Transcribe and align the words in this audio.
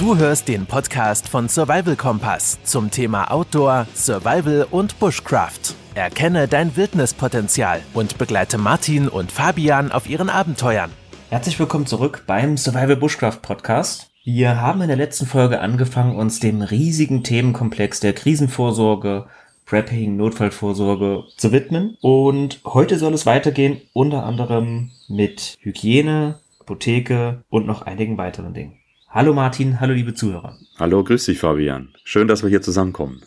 Du 0.00 0.16
hörst 0.16 0.48
den 0.48 0.64
Podcast 0.64 1.28
von 1.28 1.50
Survival 1.50 1.94
Kompass 1.94 2.58
zum 2.62 2.90
Thema 2.90 3.30
Outdoor, 3.30 3.86
Survival 3.92 4.66
und 4.70 4.98
Bushcraft. 4.98 5.74
Erkenne 5.94 6.48
dein 6.48 6.74
Wildnispotenzial 6.74 7.82
und 7.92 8.16
begleite 8.16 8.56
Martin 8.56 9.08
und 9.10 9.30
Fabian 9.30 9.92
auf 9.92 10.08
ihren 10.08 10.30
Abenteuern. 10.30 10.90
Herzlich 11.28 11.58
willkommen 11.58 11.84
zurück 11.84 12.24
beim 12.26 12.56
Survival 12.56 12.96
Bushcraft 12.96 13.42
Podcast. 13.42 14.08
Wir 14.24 14.58
haben 14.58 14.80
in 14.80 14.88
der 14.88 14.96
letzten 14.96 15.26
Folge 15.26 15.60
angefangen, 15.60 16.16
uns 16.16 16.40
dem 16.40 16.62
riesigen 16.62 17.22
Themenkomplex 17.22 18.00
der 18.00 18.14
Krisenvorsorge, 18.14 19.26
Prepping, 19.66 20.16
Notfallvorsorge 20.16 21.24
zu 21.36 21.52
widmen. 21.52 21.98
Und 22.00 22.60
heute 22.64 22.98
soll 22.98 23.12
es 23.12 23.26
weitergehen, 23.26 23.82
unter 23.92 24.24
anderem 24.24 24.92
mit 25.08 25.58
Hygiene, 25.60 26.38
Apotheke 26.58 27.44
und 27.50 27.66
noch 27.66 27.82
einigen 27.82 28.16
weiteren 28.16 28.54
Dingen. 28.54 28.79
Hallo 29.12 29.34
Martin, 29.34 29.80
hallo 29.80 29.92
liebe 29.92 30.14
Zuhörer. 30.14 30.56
Hallo, 30.78 31.02
grüß 31.02 31.24
dich 31.24 31.40
Fabian. 31.40 31.92
Schön, 32.04 32.28
dass 32.28 32.44
wir 32.44 32.48
hier 32.48 32.62
zusammenkommen. 32.62 33.20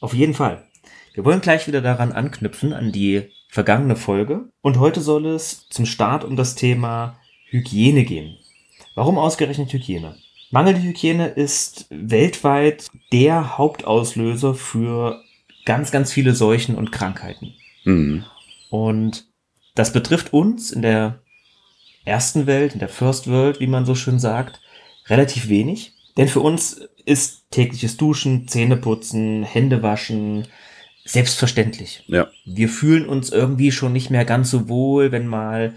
Auf 0.00 0.12
jeden 0.12 0.34
Fall. 0.34 0.66
Wir 1.14 1.24
wollen 1.24 1.40
gleich 1.40 1.68
wieder 1.68 1.80
daran 1.80 2.10
anknüpfen, 2.10 2.72
an 2.72 2.90
die 2.90 3.30
vergangene 3.48 3.94
Folge. 3.94 4.50
Und 4.60 4.80
heute 4.80 5.00
soll 5.00 5.26
es 5.26 5.68
zum 5.68 5.86
Start 5.86 6.24
um 6.24 6.34
das 6.34 6.56
Thema 6.56 7.16
Hygiene 7.48 8.02
gehen. 8.02 8.38
Warum 8.96 9.18
ausgerechnet 9.18 9.72
Hygiene? 9.72 10.16
Mangelnde 10.50 10.82
Hygiene 10.82 11.28
ist 11.28 11.86
weltweit 11.90 12.88
der 13.12 13.56
Hauptauslöser 13.56 14.56
für 14.56 15.22
ganz, 15.64 15.92
ganz 15.92 16.12
viele 16.12 16.34
Seuchen 16.34 16.74
und 16.74 16.90
Krankheiten. 16.90 17.54
Mhm. 17.84 18.24
Und 18.68 19.28
das 19.76 19.92
betrifft 19.92 20.32
uns 20.32 20.72
in 20.72 20.82
der 20.82 21.22
ersten 22.04 22.48
Welt, 22.48 22.72
in 22.72 22.80
der 22.80 22.88
First 22.88 23.30
World, 23.30 23.60
wie 23.60 23.68
man 23.68 23.86
so 23.86 23.94
schön 23.94 24.18
sagt, 24.18 24.60
relativ 25.10 25.48
wenig. 25.48 25.92
Denn 26.16 26.28
für 26.28 26.40
uns 26.40 26.80
ist 27.04 27.50
tägliches 27.50 27.96
Duschen, 27.96 28.48
Zähneputzen, 28.48 29.42
Hände 29.42 29.82
waschen 29.82 30.46
selbstverständlich. 31.04 32.04
Ja. 32.06 32.28
Wir 32.44 32.68
fühlen 32.68 33.06
uns 33.06 33.30
irgendwie 33.30 33.72
schon 33.72 33.92
nicht 33.92 34.10
mehr 34.10 34.24
ganz 34.24 34.50
so 34.50 34.68
wohl, 34.68 35.12
wenn 35.12 35.26
mal 35.26 35.74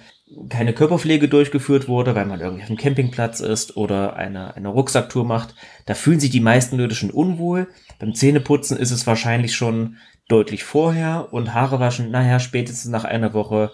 keine 0.50 0.74
Körperpflege 0.74 1.28
durchgeführt 1.28 1.88
wurde, 1.88 2.16
weil 2.16 2.26
man 2.26 2.40
irgendwie 2.40 2.64
auf 2.64 2.68
dem 2.68 2.78
Campingplatz 2.78 3.40
ist 3.40 3.78
oder 3.78 4.16
eine, 4.16 4.56
eine 4.56 4.70
Rucksacktour 4.70 5.26
macht. 5.26 5.56
Da 5.86 5.94
fühlen 5.94 6.20
sich 6.20 6.32
die 6.32 6.40
meisten 6.40 6.78
Leute 6.78 6.96
schon 6.96 7.12
unwohl. 7.12 7.68
Beim 8.00 8.16
Zähneputzen 8.16 8.78
ist 8.78 8.92
es 8.92 9.06
wahrscheinlich 9.06 9.56
schon 9.56 9.98
deutlich 10.28 10.64
vorher 10.64 11.30
und 11.32 11.54
Haare 11.54 11.80
waschen, 11.80 12.10
naja, 12.10 12.40
spätestens 12.40 12.92
nach 12.92 13.04
einer 13.04 13.34
Woche 13.34 13.72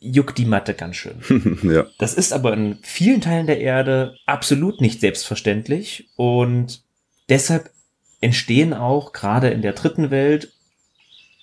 juckt 0.00 0.38
die 0.38 0.46
Matte 0.46 0.74
ganz 0.74 0.96
schön. 0.96 1.20
ja. 1.62 1.86
Das 1.98 2.14
ist 2.14 2.32
aber 2.32 2.54
in 2.54 2.78
vielen 2.82 3.20
Teilen 3.20 3.46
der 3.46 3.60
Erde 3.60 4.16
absolut 4.26 4.80
nicht 4.80 5.00
selbstverständlich 5.00 6.08
und 6.16 6.82
deshalb 7.28 7.70
entstehen 8.20 8.74
auch 8.74 9.12
gerade 9.12 9.50
in 9.50 9.62
der 9.62 9.72
dritten 9.72 10.10
Welt 10.10 10.52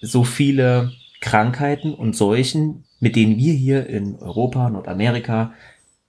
so 0.01 0.23
viele 0.23 0.91
Krankheiten 1.21 1.93
und 1.93 2.15
Seuchen, 2.15 2.83
mit 2.99 3.15
denen 3.15 3.37
wir 3.37 3.53
hier 3.53 3.87
in 3.87 4.15
Europa, 4.17 4.69
Nordamerika 4.69 5.53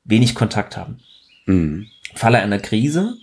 wenig 0.04 0.34
Kontakt 0.34 0.76
haben. 0.76 0.98
Mhm. 1.46 1.86
Im 2.10 2.16
Falle 2.16 2.38
einer 2.38 2.58
Krise 2.58 3.14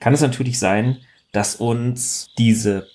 kann 0.00 0.14
es 0.14 0.20
natürlich 0.20 0.58
sein, 0.58 0.98
dass 1.32 1.56
uns 1.56 2.28
diese 2.38 2.86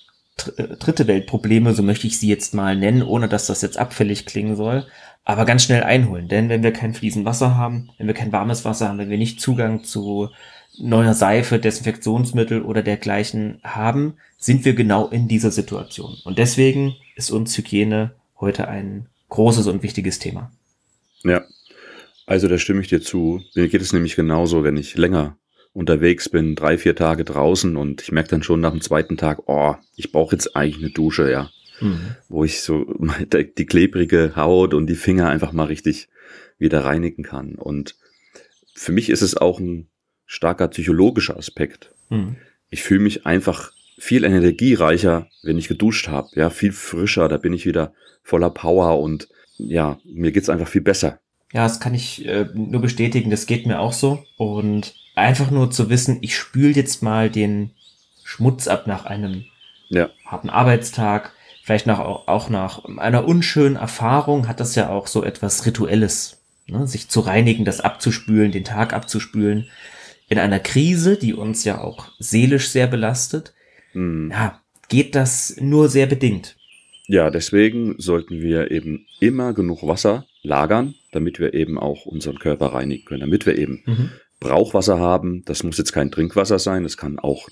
äh, 0.56 0.76
dritte 0.76 1.06
Weltprobleme, 1.06 1.74
so 1.74 1.82
möchte 1.82 2.06
ich 2.06 2.18
sie 2.18 2.28
jetzt 2.28 2.54
mal 2.54 2.76
nennen, 2.76 3.02
ohne 3.02 3.28
dass 3.28 3.46
das 3.46 3.62
jetzt 3.62 3.78
abfällig 3.78 4.26
klingen 4.26 4.56
soll, 4.56 4.86
aber 5.30 5.44
ganz 5.44 5.62
schnell 5.62 5.84
einholen. 5.84 6.26
Denn 6.26 6.48
wenn 6.48 6.64
wir 6.64 6.72
kein 6.72 6.92
fließend 6.92 7.24
Wasser 7.24 7.56
haben, 7.56 7.90
wenn 7.98 8.08
wir 8.08 8.14
kein 8.14 8.32
warmes 8.32 8.64
Wasser 8.64 8.88
haben, 8.88 8.98
wenn 8.98 9.10
wir 9.10 9.18
nicht 9.18 9.40
Zugang 9.40 9.84
zu 9.84 10.28
neuer 10.76 11.14
Seife, 11.14 11.60
Desinfektionsmittel 11.60 12.62
oder 12.62 12.82
dergleichen 12.82 13.60
haben, 13.62 14.14
sind 14.38 14.64
wir 14.64 14.74
genau 14.74 15.08
in 15.08 15.28
dieser 15.28 15.52
Situation. 15.52 16.16
Und 16.24 16.38
deswegen 16.38 16.96
ist 17.14 17.30
uns 17.30 17.56
Hygiene 17.56 18.12
heute 18.40 18.66
ein 18.66 19.06
großes 19.28 19.68
und 19.68 19.84
wichtiges 19.84 20.18
Thema. 20.18 20.50
Ja. 21.22 21.44
Also 22.26 22.48
da 22.48 22.58
stimme 22.58 22.80
ich 22.80 22.88
dir 22.88 23.00
zu. 23.00 23.40
Mir 23.54 23.68
geht 23.68 23.82
es 23.82 23.92
nämlich 23.92 24.16
genauso, 24.16 24.64
wenn 24.64 24.76
ich 24.76 24.96
länger 24.96 25.36
unterwegs 25.72 26.28
bin, 26.28 26.56
drei, 26.56 26.76
vier 26.76 26.96
Tage 26.96 27.24
draußen 27.24 27.76
und 27.76 28.02
ich 28.02 28.10
merke 28.10 28.30
dann 28.30 28.42
schon 28.42 28.60
nach 28.60 28.72
dem 28.72 28.80
zweiten 28.80 29.16
Tag, 29.16 29.42
oh, 29.46 29.76
ich 29.94 30.10
brauche 30.10 30.34
jetzt 30.34 30.56
eigentlich 30.56 30.82
eine 30.82 30.92
Dusche, 30.92 31.30
ja. 31.30 31.50
Wo 32.28 32.44
ich 32.44 32.62
so 32.62 32.94
die 33.32 33.66
klebrige 33.66 34.32
Haut 34.36 34.74
und 34.74 34.86
die 34.86 34.94
Finger 34.94 35.28
einfach 35.28 35.52
mal 35.52 35.64
richtig 35.64 36.08
wieder 36.58 36.84
reinigen 36.84 37.22
kann. 37.22 37.54
Und 37.54 37.96
für 38.74 38.92
mich 38.92 39.10
ist 39.10 39.22
es 39.22 39.36
auch 39.36 39.58
ein 39.58 39.88
starker 40.26 40.68
psychologischer 40.68 41.36
Aspekt. 41.36 41.92
Mhm. 42.08 42.36
ich 42.70 42.82
fühle 42.82 43.00
mich 43.00 43.24
einfach 43.26 43.72
viel 43.98 44.24
energiereicher, 44.24 45.28
wenn 45.42 45.58
ich 45.58 45.68
geduscht 45.68 46.08
habe. 46.08 46.28
Ja, 46.34 46.50
viel 46.50 46.72
frischer, 46.72 47.28
da 47.28 47.36
bin 47.36 47.52
ich 47.52 47.66
wieder 47.66 47.92
voller 48.22 48.50
Power 48.50 49.00
und 49.00 49.28
ja, 49.58 49.98
mir 50.04 50.32
geht's 50.32 50.48
einfach 50.48 50.68
viel 50.68 50.80
besser. 50.80 51.20
Ja, 51.52 51.64
das 51.64 51.80
kann 51.80 51.94
ich 51.94 52.26
äh, 52.26 52.46
nur 52.54 52.80
bestätigen, 52.80 53.30
das 53.30 53.46
geht 53.46 53.66
mir 53.66 53.80
auch 53.80 53.92
so. 53.92 54.24
Und 54.36 54.94
einfach 55.14 55.50
nur 55.50 55.70
zu 55.70 55.90
wissen, 55.90 56.18
ich 56.22 56.36
spül 56.36 56.76
jetzt 56.76 57.02
mal 57.02 57.28
den 57.28 57.72
Schmutz 58.24 58.68
ab 58.68 58.86
nach 58.86 59.04
einem 59.04 59.44
Ja, 59.88 60.10
harten 60.24 60.50
Arbeitstag, 60.50 61.32
vielleicht 61.62 61.86
nach, 61.86 62.00
auch 62.00 62.48
nach 62.48 62.84
einer 62.84 63.26
unschönen 63.26 63.76
Erfahrung, 63.76 64.48
hat 64.48 64.60
das 64.60 64.74
ja 64.74 64.88
auch 64.90 65.06
so 65.06 65.24
etwas 65.24 65.66
Rituelles. 65.66 66.42
Ne? 66.66 66.86
Sich 66.86 67.08
zu 67.08 67.20
reinigen, 67.20 67.64
das 67.64 67.80
abzuspülen, 67.80 68.52
den 68.52 68.64
Tag 68.64 68.92
abzuspülen. 68.92 69.68
In 70.28 70.38
einer 70.38 70.60
Krise, 70.60 71.16
die 71.16 71.34
uns 71.34 71.64
ja 71.64 71.80
auch 71.80 72.12
seelisch 72.18 72.68
sehr 72.68 72.86
belastet, 72.86 73.52
mm. 73.94 74.30
ja, 74.30 74.60
geht 74.88 75.14
das 75.14 75.56
nur 75.60 75.88
sehr 75.88 76.06
bedingt. 76.06 76.56
ja, 77.08 77.30
deswegen 77.30 77.96
sollten 77.98 78.40
wir 78.40 78.70
eben 78.70 79.06
immer 79.18 79.52
genug 79.52 79.86
Wasser 79.86 80.26
lagern, 80.42 80.94
damit 81.10 81.40
wir 81.40 81.54
eben 81.54 81.78
auch 81.78 82.06
unseren 82.06 82.38
Körper 82.38 82.66
reinigen 82.66 83.04
können, 83.04 83.22
damit 83.22 83.46
wir 83.46 83.58
eben 83.58 83.82
Brauchwasser 84.38 85.00
haben. 85.00 85.42
Das 85.44 85.62
muss 85.64 85.78
jetzt 85.78 85.92
kein 85.92 86.10
Trinkwasser 86.12 86.58
sein, 86.58 86.84
das 86.84 86.96
kann 86.96 87.18
auch 87.18 87.48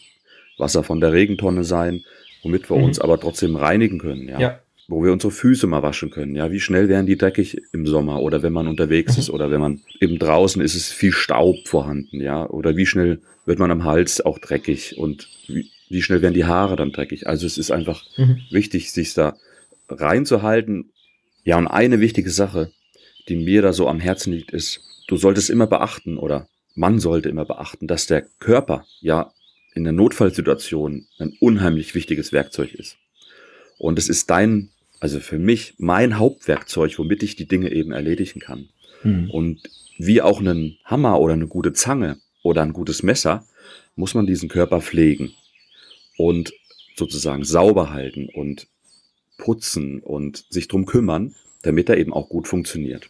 Wasser 0.59 0.85
von 0.85 1.01
der 1.01 1.13
Regentonne 1.13 1.65
sein, 1.65 2.05
womit 2.43 2.69
wir 2.71 2.77
Mhm. 2.77 2.85
uns 2.85 2.99
aber 3.01 3.19
trotzdem 3.21 3.57
reinigen 3.57 3.99
können. 3.99 4.29
Ja. 4.29 4.41
Ja. 4.41 4.59
Wo 4.91 5.05
wir 5.05 5.13
unsere 5.13 5.31
Füße 5.31 5.67
mal 5.67 5.83
waschen 5.83 6.11
können. 6.11 6.35
Ja, 6.35 6.51
wie 6.51 6.61
schnell 6.61 6.89
werden 6.89 7.05
die 7.07 7.19
dreckig 7.19 7.61
im 7.73 7.87
Sommer 7.87 8.23
oder 8.23 8.43
wenn 8.43 8.55
man 8.55 8.67
unterwegs 8.69 9.17
Mhm. 9.17 9.21
ist 9.21 9.31
oder 9.31 9.51
wenn 9.51 9.61
man 9.61 9.81
eben 10.01 10.19
draußen 10.19 10.63
ist, 10.63 10.75
ist 10.75 10.93
viel 10.93 11.13
Staub 11.13 11.57
vorhanden. 11.69 12.21
Ja, 12.23 12.49
oder 12.49 12.75
wie 12.77 12.87
schnell 12.87 13.21
wird 13.45 13.59
man 13.59 13.71
am 13.71 13.85
Hals 13.85 14.21
auch 14.23 14.39
dreckig 14.39 14.97
und 14.97 15.29
wie, 15.47 15.69
wie 15.91 16.01
schnell 16.03 16.23
werden 16.23 16.33
die 16.35 16.47
Haare 16.47 16.77
dann 16.77 16.93
dreckig. 16.93 17.27
Also 17.27 17.47
es 17.47 17.59
ist 17.59 17.71
einfach 17.71 18.03
Mhm. 18.17 18.39
wichtig, 18.51 18.93
sich 18.93 19.13
da 19.13 19.37
reinzuhalten. 19.91 20.91
Ja, 21.45 21.59
und 21.59 21.67
eine 21.67 22.01
wichtige 22.01 22.31
Sache, 22.31 22.71
die 23.29 23.37
mir 23.37 23.63
da 23.63 23.73
so 23.73 23.89
am 23.89 24.01
Herzen 24.01 24.33
liegt, 24.33 24.51
ist, 24.53 24.81
du 25.09 25.17
solltest 25.17 25.51
immer 25.51 25.67
beachten 25.67 26.19
oder 26.19 26.49
man 26.75 26.99
sollte 27.01 27.29
immer 27.29 27.45
beachten, 27.45 27.87
dass 27.87 28.07
der 28.07 28.23
Körper 28.39 28.85
ja 29.01 29.33
in 29.79 29.85
der 29.85 29.93
Notfallsituation 29.93 31.07
ein 31.19 31.33
unheimlich 31.39 31.95
wichtiges 31.95 32.33
Werkzeug 32.33 32.75
ist. 32.75 32.99
Und 33.79 33.97
es 33.97 34.09
ist 34.09 34.29
dein, 34.29 34.71
also 34.99 35.21
für 35.21 35.39
mich, 35.39 35.75
mein 35.79 36.19
Hauptwerkzeug, 36.19 36.99
womit 36.99 37.23
ich 37.23 37.37
die 37.37 37.47
Dinge 37.47 37.71
eben 37.71 37.93
erledigen 37.93 38.41
kann. 38.41 38.69
Mhm. 39.05 39.31
Und 39.31 39.71
wie 39.97 40.21
auch 40.21 40.41
einen 40.41 40.79
Hammer 40.85 41.21
oder 41.21 41.35
eine 41.35 41.47
gute 41.47 41.73
Zange 41.73 42.19
oder 42.43 42.63
ein 42.63 42.73
gutes 42.73 43.05
Messer, 43.05 43.47
muss 43.95 44.15
man 44.15 44.27
diesen 44.27 44.49
Körper 44.49 44.81
pflegen 44.81 45.31
und 46.17 46.53
sozusagen 46.97 47.45
sauber 47.45 47.93
halten 47.93 48.29
und 48.29 48.67
putzen 49.39 50.01
und 50.01 50.45
sich 50.51 50.67
drum 50.67 50.87
kümmern, 50.87 51.37
damit 51.63 51.89
er 51.89 51.99
eben 51.99 52.13
auch 52.13 52.29
gut 52.29 52.49
funktioniert. 52.49 53.09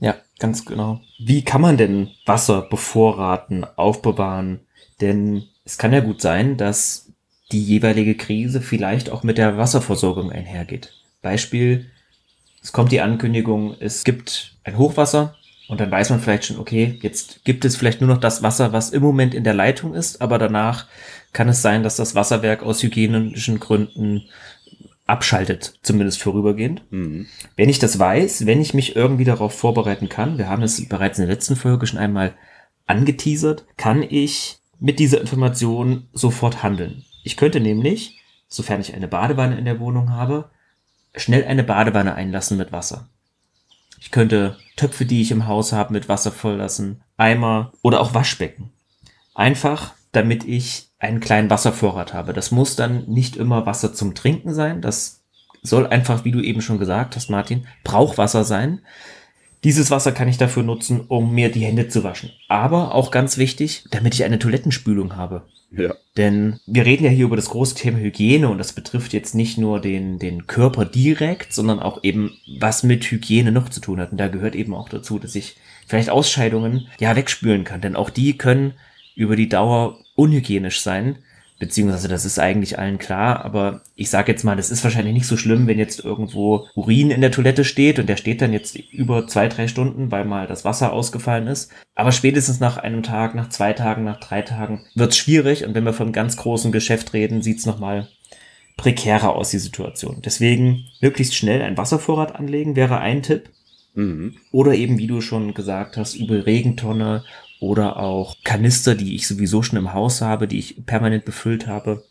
Ja, 0.00 0.16
ganz 0.38 0.64
genau. 0.64 1.02
Wie 1.18 1.42
kann 1.42 1.60
man 1.60 1.76
denn 1.76 2.08
Wasser 2.24 2.62
bevorraten, 2.62 3.64
aufbewahren? 3.76 4.60
Denn 5.02 5.44
es 5.66 5.76
kann 5.76 5.92
ja 5.92 6.00
gut 6.00 6.22
sein, 6.22 6.56
dass 6.56 7.12
die 7.52 7.62
jeweilige 7.62 8.14
Krise 8.14 8.60
vielleicht 8.60 9.10
auch 9.10 9.22
mit 9.22 9.36
der 9.36 9.58
Wasserversorgung 9.58 10.32
einhergeht. 10.32 10.92
Beispiel, 11.22 11.90
es 12.62 12.72
kommt 12.72 12.92
die 12.92 13.00
Ankündigung, 13.00 13.76
es 13.78 14.04
gibt 14.04 14.56
ein 14.64 14.78
Hochwasser 14.78 15.36
und 15.68 15.80
dann 15.80 15.90
weiß 15.90 16.10
man 16.10 16.20
vielleicht 16.20 16.46
schon, 16.46 16.58
okay, 16.58 16.98
jetzt 17.02 17.44
gibt 17.44 17.64
es 17.64 17.76
vielleicht 17.76 18.00
nur 18.00 18.08
noch 18.08 18.20
das 18.20 18.42
Wasser, 18.42 18.72
was 18.72 18.90
im 18.90 19.02
Moment 19.02 19.34
in 19.34 19.44
der 19.44 19.54
Leitung 19.54 19.94
ist, 19.94 20.22
aber 20.22 20.38
danach 20.38 20.86
kann 21.32 21.48
es 21.48 21.62
sein, 21.62 21.82
dass 21.82 21.96
das 21.96 22.14
Wasserwerk 22.14 22.62
aus 22.62 22.82
hygienischen 22.82 23.60
Gründen 23.60 24.22
abschaltet, 25.06 25.78
zumindest 25.82 26.22
vorübergehend. 26.22 26.82
Mhm. 26.90 27.26
Wenn 27.56 27.68
ich 27.68 27.78
das 27.78 27.98
weiß, 27.98 28.46
wenn 28.46 28.60
ich 28.60 28.74
mich 28.74 28.96
irgendwie 28.96 29.24
darauf 29.24 29.56
vorbereiten 29.56 30.08
kann, 30.08 30.38
wir 30.38 30.48
haben 30.48 30.62
es 30.62 30.88
bereits 30.88 31.18
in 31.18 31.26
der 31.26 31.34
letzten 31.34 31.56
Folge 31.56 31.86
schon 31.86 31.98
einmal 31.98 32.34
angeteasert, 32.86 33.66
kann 33.76 34.02
ich 34.02 34.58
mit 34.78 34.98
dieser 34.98 35.20
Information 35.20 36.08
sofort 36.12 36.62
handeln. 36.62 37.04
Ich 37.22 37.36
könnte 37.36 37.60
nämlich, 37.60 38.20
sofern 38.48 38.80
ich 38.80 38.94
eine 38.94 39.08
Badewanne 39.08 39.58
in 39.58 39.64
der 39.64 39.80
Wohnung 39.80 40.10
habe, 40.10 40.50
schnell 41.14 41.44
eine 41.44 41.64
Badewanne 41.64 42.14
einlassen 42.14 42.56
mit 42.56 42.72
Wasser. 42.72 43.08
Ich 44.00 44.10
könnte 44.10 44.56
Töpfe, 44.76 45.06
die 45.06 45.22
ich 45.22 45.30
im 45.30 45.46
Haus 45.46 45.72
habe, 45.72 45.92
mit 45.92 46.08
Wasser 46.08 46.30
volllassen, 46.30 47.02
Eimer 47.16 47.72
oder 47.82 48.00
auch 48.00 48.14
Waschbecken. 48.14 48.70
Einfach 49.34 49.94
damit 50.16 50.44
ich 50.44 50.88
einen 50.98 51.20
kleinen 51.20 51.50
Wasservorrat 51.50 52.14
habe. 52.14 52.32
Das 52.32 52.50
muss 52.50 52.74
dann 52.74 53.04
nicht 53.06 53.36
immer 53.36 53.66
Wasser 53.66 53.92
zum 53.92 54.14
Trinken 54.14 54.54
sein. 54.54 54.80
Das 54.80 55.22
soll 55.62 55.86
einfach, 55.86 56.24
wie 56.24 56.32
du 56.32 56.40
eben 56.40 56.62
schon 56.62 56.78
gesagt 56.78 57.16
hast, 57.16 57.28
Martin, 57.28 57.66
Brauchwasser 57.84 58.44
sein. 58.44 58.80
Dieses 59.64 59.90
Wasser 59.90 60.12
kann 60.12 60.28
ich 60.28 60.38
dafür 60.38 60.62
nutzen, 60.62 61.00
um 61.08 61.34
mir 61.34 61.50
die 61.50 61.64
Hände 61.64 61.88
zu 61.88 62.04
waschen. 62.04 62.30
Aber 62.48 62.94
auch 62.94 63.10
ganz 63.10 63.38
wichtig, 63.38 63.84
damit 63.90 64.14
ich 64.14 64.24
eine 64.24 64.38
Toilettenspülung 64.38 65.16
habe. 65.16 65.42
Ja. 65.70 65.94
Denn 66.16 66.60
wir 66.66 66.86
reden 66.86 67.04
ja 67.04 67.10
hier 67.10 67.24
über 67.26 67.36
das 67.36 67.50
große 67.50 67.74
Thema 67.74 67.98
Hygiene 67.98 68.48
und 68.48 68.58
das 68.58 68.72
betrifft 68.72 69.12
jetzt 69.12 69.34
nicht 69.34 69.58
nur 69.58 69.80
den, 69.80 70.18
den 70.18 70.46
Körper 70.46 70.84
direkt, 70.84 71.52
sondern 71.52 71.80
auch 71.80 72.04
eben, 72.04 72.36
was 72.58 72.82
mit 72.82 73.04
Hygiene 73.04 73.52
noch 73.52 73.68
zu 73.68 73.80
tun 73.80 74.00
hat. 74.00 74.12
Und 74.12 74.18
da 74.18 74.28
gehört 74.28 74.54
eben 74.54 74.74
auch 74.74 74.88
dazu, 74.88 75.18
dass 75.18 75.34
ich 75.34 75.56
vielleicht 75.86 76.10
Ausscheidungen 76.10 76.88
ja 76.98 77.16
wegspülen 77.16 77.64
kann. 77.64 77.80
Denn 77.80 77.96
auch 77.96 78.10
die 78.10 78.38
können 78.38 78.74
über 79.14 79.36
die 79.36 79.48
Dauer 79.48 79.98
unhygienisch 80.14 80.80
sein. 80.80 81.16
Beziehungsweise 81.58 82.08
das 82.08 82.26
ist 82.26 82.38
eigentlich 82.38 82.78
allen 82.78 82.98
klar, 82.98 83.42
aber 83.44 83.80
ich 83.94 84.10
sage 84.10 84.30
jetzt 84.30 84.44
mal, 84.44 84.56
das 84.56 84.70
ist 84.70 84.84
wahrscheinlich 84.84 85.14
nicht 85.14 85.26
so 85.26 85.38
schlimm, 85.38 85.66
wenn 85.66 85.78
jetzt 85.78 86.04
irgendwo 86.04 86.66
Urin 86.74 87.10
in 87.10 87.22
der 87.22 87.30
Toilette 87.30 87.64
steht 87.64 87.98
und 87.98 88.10
der 88.10 88.18
steht 88.18 88.42
dann 88.42 88.52
jetzt 88.52 88.76
über 88.76 89.26
zwei, 89.26 89.48
drei 89.48 89.66
Stunden, 89.66 90.10
weil 90.10 90.26
mal 90.26 90.46
das 90.46 90.66
Wasser 90.66 90.92
ausgefallen 90.92 91.46
ist. 91.46 91.72
Aber 91.94 92.12
spätestens 92.12 92.60
nach 92.60 92.76
einem 92.76 93.02
Tag, 93.02 93.34
nach 93.34 93.48
zwei 93.48 93.72
Tagen, 93.72 94.04
nach 94.04 94.20
drei 94.20 94.42
Tagen 94.42 94.84
wird's 94.94 95.16
schwierig 95.16 95.64
und 95.64 95.74
wenn 95.74 95.84
wir 95.84 95.94
vom 95.94 96.12
ganz 96.12 96.36
großen 96.36 96.72
Geschäft 96.72 97.14
reden, 97.14 97.40
sieht's 97.40 97.64
nochmal 97.64 98.08
prekärer 98.76 99.34
aus, 99.34 99.50
die 99.50 99.58
Situation. 99.58 100.20
Deswegen 100.22 100.84
möglichst 101.00 101.34
schnell 101.34 101.62
ein 101.62 101.78
Wasservorrat 101.78 102.34
anlegen 102.34 102.76
wäre 102.76 102.98
ein 102.98 103.22
Tipp. 103.22 103.48
Mhm. 103.94 104.36
Oder 104.52 104.74
eben, 104.74 104.98
wie 104.98 105.06
du 105.06 105.22
schon 105.22 105.54
gesagt 105.54 105.96
hast, 105.96 106.16
über 106.16 106.44
Regentonne 106.44 107.24
oder 107.60 107.98
auch 107.98 108.36
Kanister, 108.44 108.94
die 108.94 109.14
ich 109.14 109.26
sowieso 109.26 109.62
schon 109.62 109.78
im 109.78 109.92
Haus 109.92 110.20
habe, 110.20 110.46
die 110.46 110.58
ich 110.58 110.84
permanent 110.86 111.24
befüllt 111.24 111.66
habe. 111.66 112.04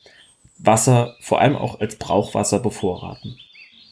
Wasser, 0.57 1.15
vor 1.19 1.41
allem 1.41 1.55
auch 1.55 1.79
als 1.79 1.97
Brauchwasser 1.97 2.59
bevorraten. 2.59 3.37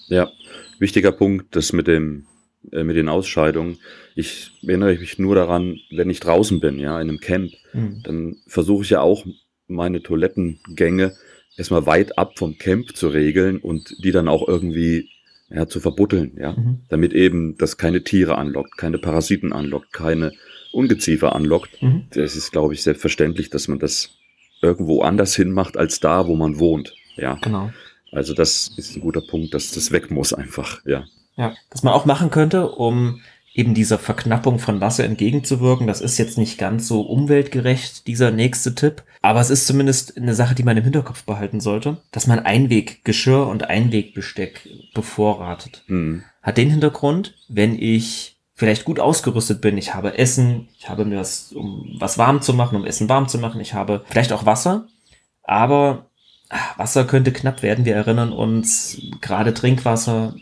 Ja, 0.08 0.32
wichtiger 0.80 1.12
Punkt, 1.12 1.56
das 1.56 1.74
mit 1.74 1.88
dem 1.88 2.26
äh, 2.72 2.84
mit 2.84 2.96
den 2.96 3.10
Ausscheidungen. 3.10 3.78
Ich 4.16 4.52
erinnere 4.66 4.96
mich 4.96 5.20
nur 5.20 5.36
daran, 5.36 5.78
wenn 5.92 6.10
ich 6.10 6.20
draußen 6.22 6.60
bin, 6.60 6.80
ja, 6.80 7.00
in 7.02 7.10
einem 7.10 7.20
Camp, 7.20 7.52
Mhm. 7.74 8.02
dann 8.04 8.36
versuche 8.48 8.84
ich 8.84 8.92
ja 8.92 9.02
auch 9.02 9.26
meine 9.68 10.02
Toilettengänge 10.04 11.16
erstmal 11.58 11.86
weit 11.86 12.18
ab 12.18 12.38
vom 12.38 12.58
Camp 12.58 12.96
zu 12.96 13.08
regeln 13.10 13.58
und 13.58 13.96
die 14.04 14.12
dann 14.12 14.28
auch 14.28 14.48
irgendwie 14.48 15.10
ja, 15.50 15.68
zu 15.68 15.80
verbuddeln, 15.80 16.38
ja, 16.40 16.54
Mhm. 16.54 16.82
damit 16.90 17.14
eben 17.14 17.58
das 17.58 17.78
keine 17.78 18.04
Tiere 18.04 18.38
anlockt, 18.38 18.78
keine 18.78 18.98
Parasiten 18.98 19.54
anlockt, 19.54 19.92
keine 19.94 20.32
Ungeziefer 20.74 21.36
anlockt. 21.36 21.82
Mhm. 21.82 22.06
Das 22.14 22.36
ist, 22.36 22.52
glaube 22.52 22.74
ich, 22.74 22.84
selbstverständlich, 22.84 23.50
dass 23.50 23.68
man 23.68 23.80
das 23.80 24.10
irgendwo 24.62 25.02
anders 25.02 25.36
hinmacht 25.36 25.78
als 25.78 26.00
da, 26.00 26.28
wo 26.28 26.36
man 26.36 26.60
wohnt. 26.60 26.94
Ja, 27.16 27.36
Genau. 27.42 27.72
also 28.12 28.34
das 28.34 28.72
ist 28.78 28.96
ein 28.96 29.02
guter 29.02 29.22
Punkt, 29.22 29.54
dass 29.54 29.72
das 29.72 29.92
weg 29.92 30.10
muss 30.12 30.34
einfach. 30.34 30.82
Ja, 30.86 31.06
Ja, 31.36 31.54
was 31.72 31.84
man 31.84 31.94
auch 31.94 32.06
machen 32.06 32.30
könnte, 32.32 32.70
um 32.72 33.22
eben 33.56 33.76
dieser 33.76 34.00
Verknappung 34.00 34.58
von 34.58 34.82
Wasser 34.82 35.04
entgegenzuwirken. 35.04 35.86
Das 35.86 36.02
ist 36.02 36.18
jetzt 36.18 36.40
nicht 36.40 36.58
ganz 36.58 36.88
so 36.88 37.02
umweltgerecht, 37.02 38.08
dieser 38.08 38.32
nächste 38.32 38.74
Tipp. 38.74 39.04
Aber 39.22 39.42
es 39.42 39.52
ist 39.52 39.68
zumindest 39.68 40.18
eine 40.18 40.34
Sache, 40.34 40.56
die 40.56 40.64
man 40.64 40.76
im 40.76 40.84
Hinterkopf 40.84 41.24
behalten 41.24 41.60
sollte, 41.60 41.98
dass 42.12 42.26
man 42.26 42.40
Einweggeschirr 42.40 43.46
und 43.48 43.70
Einwegbesteck 43.70 44.68
bevorratet. 44.96 45.84
hm. 45.88 46.24
Hat 46.42 46.58
den 46.58 46.72
Hintergrund, 46.72 47.36
wenn 47.48 47.78
ich 47.78 48.33
vielleicht 48.56 48.86
gut 48.86 49.00
ausgerüstet 49.00 49.62
bin, 49.62 49.78
ich 49.78 49.94
habe 49.94 50.18
Essen, 50.18 50.68
ich 50.78 50.90
habe 50.90 51.06
mir 51.06 51.20
was, 51.20 51.52
um 51.54 51.96
was 52.00 52.18
warm 52.18 52.42
zu 52.42 52.54
machen, 52.54 52.76
um 52.76 52.86
Essen 52.86 53.10
warm 53.10 53.28
zu 53.28 53.38
machen, 53.40 53.60
ich 53.62 53.74
habe 53.74 54.04
vielleicht 54.10 54.32
auch 54.32 54.46
Wasser, 54.46 54.88
aber 55.44 56.06
ah, 56.50 56.60
Wasser 56.78 57.06
könnte 57.06 57.34
knapp 57.34 57.64
werden. 57.64 57.86
Wir 57.86 57.96
erinnern 57.96 58.32
uns, 58.32 59.02
gerade 59.22 59.54
Trinkwasser 59.54 60.36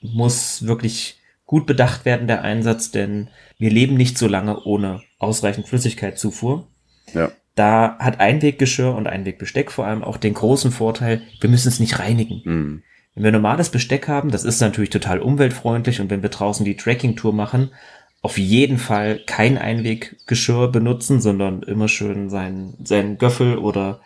muss 0.00 0.66
wirklich 0.66 1.18
gut 1.46 1.66
bedacht 1.66 2.04
werden, 2.04 2.26
der 2.26 2.42
Einsatz, 2.42 2.90
denn 2.90 3.28
wir 3.58 3.70
leben 3.70 3.96
nicht 3.96 4.18
so 4.18 4.26
lange 4.26 4.62
ohne 4.64 5.02
ausreichend 5.18 5.68
Flüssigkeitszufuhr. 5.68 6.66
ja, 7.14 7.30
Da 7.54 7.96
hat 7.98 8.20
Einweggeschirr 8.20 8.94
und 8.94 9.06
Einwegbesteck 9.06 9.70
vor 9.70 9.86
allem 9.86 10.02
auch 10.02 10.16
den 10.16 10.34
großen 10.34 10.72
Vorteil, 10.72 11.22
wir 11.40 11.50
müssen 11.50 11.68
es 11.68 11.78
nicht 11.78 11.98
reinigen. 11.98 12.42
hm. 12.44 12.82
Wenn 13.14 13.24
wir 13.24 13.32
normales 13.32 13.70
Besteck 13.70 14.08
haben, 14.08 14.30
das 14.30 14.44
ist 14.44 14.60
natürlich 14.60 14.90
total 14.90 15.20
umweltfreundlich 15.20 16.00
und 16.00 16.10
wenn 16.10 16.22
wir 16.22 16.30
draußen 16.30 16.64
die 16.64 16.76
Tracking-Tour 16.76 17.32
machen, 17.32 17.70
auf 18.22 18.38
jeden 18.38 18.78
Fall 18.78 19.20
kein 19.26 19.58
Einweggeschirr 19.58 20.68
benutzen, 20.68 21.20
sondern 21.20 21.62
immer 21.62 21.88
schön 21.88 22.30
sein, 22.30 22.74
sein 22.82 23.18
Göffel 23.18 23.58
oder 23.58 24.00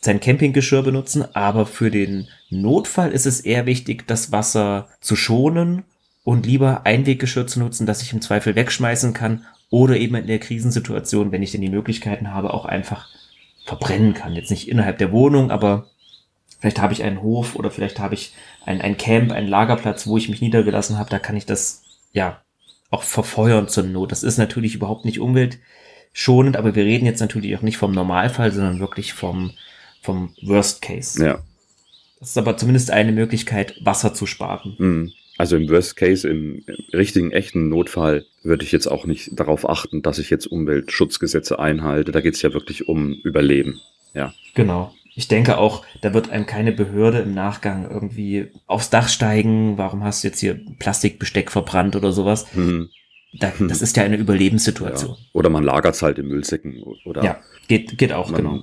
sein 0.00 0.20
Campinggeschirr 0.20 0.82
benutzen. 0.82 1.24
Aber 1.34 1.66
für 1.66 1.90
den 1.90 2.28
Notfall 2.48 3.10
ist 3.10 3.26
es 3.26 3.40
eher 3.40 3.66
wichtig, 3.66 4.06
das 4.06 4.30
Wasser 4.30 4.88
zu 5.00 5.16
schonen 5.16 5.82
und 6.22 6.46
lieber 6.46 6.86
Einweggeschirr 6.86 7.46
zu 7.46 7.58
nutzen, 7.58 7.86
das 7.86 8.02
ich 8.02 8.12
im 8.12 8.22
Zweifel 8.22 8.54
wegschmeißen 8.54 9.12
kann 9.12 9.44
oder 9.68 9.96
eben 9.96 10.14
in 10.14 10.28
der 10.28 10.38
Krisensituation, 10.38 11.32
wenn 11.32 11.42
ich 11.42 11.50
denn 11.52 11.60
die 11.60 11.68
Möglichkeiten 11.68 12.32
habe, 12.32 12.54
auch 12.54 12.64
einfach 12.64 13.08
verbrennen 13.64 14.14
kann. 14.14 14.34
Jetzt 14.34 14.50
nicht 14.50 14.68
innerhalb 14.68 14.98
der 14.98 15.10
Wohnung, 15.10 15.50
aber 15.50 15.88
Vielleicht 16.58 16.80
habe 16.80 16.92
ich 16.92 17.02
einen 17.02 17.22
Hof 17.22 17.54
oder 17.54 17.70
vielleicht 17.70 17.98
habe 17.98 18.14
ich 18.14 18.34
ein, 18.64 18.80
ein 18.80 18.96
Camp, 18.96 19.32
einen 19.32 19.48
Lagerplatz, 19.48 20.06
wo 20.06 20.16
ich 20.16 20.28
mich 20.28 20.40
niedergelassen 20.40 20.98
habe. 20.98 21.10
Da 21.10 21.18
kann 21.18 21.36
ich 21.36 21.46
das 21.46 21.82
ja 22.12 22.40
auch 22.90 23.02
verfeuern 23.02 23.68
zur 23.68 23.84
Not. 23.84 24.12
Das 24.12 24.22
ist 24.22 24.38
natürlich 24.38 24.74
überhaupt 24.74 25.04
nicht 25.04 25.20
umweltschonend, 25.20 26.56
aber 26.56 26.74
wir 26.74 26.84
reden 26.84 27.06
jetzt 27.06 27.20
natürlich 27.20 27.56
auch 27.56 27.62
nicht 27.62 27.76
vom 27.76 27.92
Normalfall, 27.92 28.52
sondern 28.52 28.80
wirklich 28.80 29.12
vom, 29.12 29.52
vom 30.00 30.34
Worst 30.42 30.82
Case. 30.82 31.24
ja. 31.24 31.42
Das 32.18 32.30
ist 32.30 32.38
aber 32.38 32.56
zumindest 32.56 32.90
eine 32.90 33.12
Möglichkeit, 33.12 33.74
Wasser 33.84 34.14
zu 34.14 34.24
sparen. 34.24 34.74
Hm. 34.78 35.12
Also 35.36 35.56
im 35.56 35.68
Worst 35.68 35.96
Case, 35.96 36.26
im, 36.26 36.64
im 36.66 36.76
richtigen, 36.94 37.30
echten 37.30 37.68
Notfall, 37.68 38.24
würde 38.42 38.64
ich 38.64 38.72
jetzt 38.72 38.86
auch 38.86 39.04
nicht 39.04 39.38
darauf 39.38 39.68
achten, 39.68 40.00
dass 40.00 40.18
ich 40.18 40.30
jetzt 40.30 40.46
Umweltschutzgesetze 40.46 41.58
einhalte. 41.58 42.12
Da 42.12 42.22
geht 42.22 42.34
es 42.34 42.40
ja 42.42 42.54
wirklich 42.54 42.88
um 42.88 43.12
Überleben. 43.12 43.80
Ja, 44.14 44.32
Genau. 44.54 44.94
Ich 45.16 45.28
denke 45.28 45.56
auch, 45.58 45.84
da 46.02 46.12
wird 46.14 46.30
einem 46.30 46.46
keine 46.46 46.72
Behörde 46.72 47.18
im 47.20 47.32
Nachgang 47.34 47.90
irgendwie 47.90 48.48
aufs 48.66 48.90
Dach 48.90 49.08
steigen. 49.08 49.78
Warum 49.78 50.04
hast 50.04 50.22
du 50.22 50.28
jetzt 50.28 50.40
hier 50.40 50.60
Plastikbesteck 50.78 51.50
verbrannt 51.50 51.96
oder 51.96 52.12
sowas? 52.12 52.46
hm. 52.54 52.88
Da, 53.38 53.52
das 53.58 53.82
ist 53.82 53.96
ja 53.96 54.02
eine 54.04 54.16
ja. 54.16 54.20
Überlebenssituation. 54.22 55.16
Oder 55.34 55.50
man 55.50 55.62
lagert 55.64 55.94
es 55.94 56.00
halt 56.02 56.18
in 56.18 56.26
Müllsäcken. 56.28 56.82
Oder 57.04 57.22
Ja, 57.22 57.40
geht, 57.68 57.98
geht 57.98 58.12
auch, 58.12 58.30
man, 58.30 58.42
genau. 58.42 58.62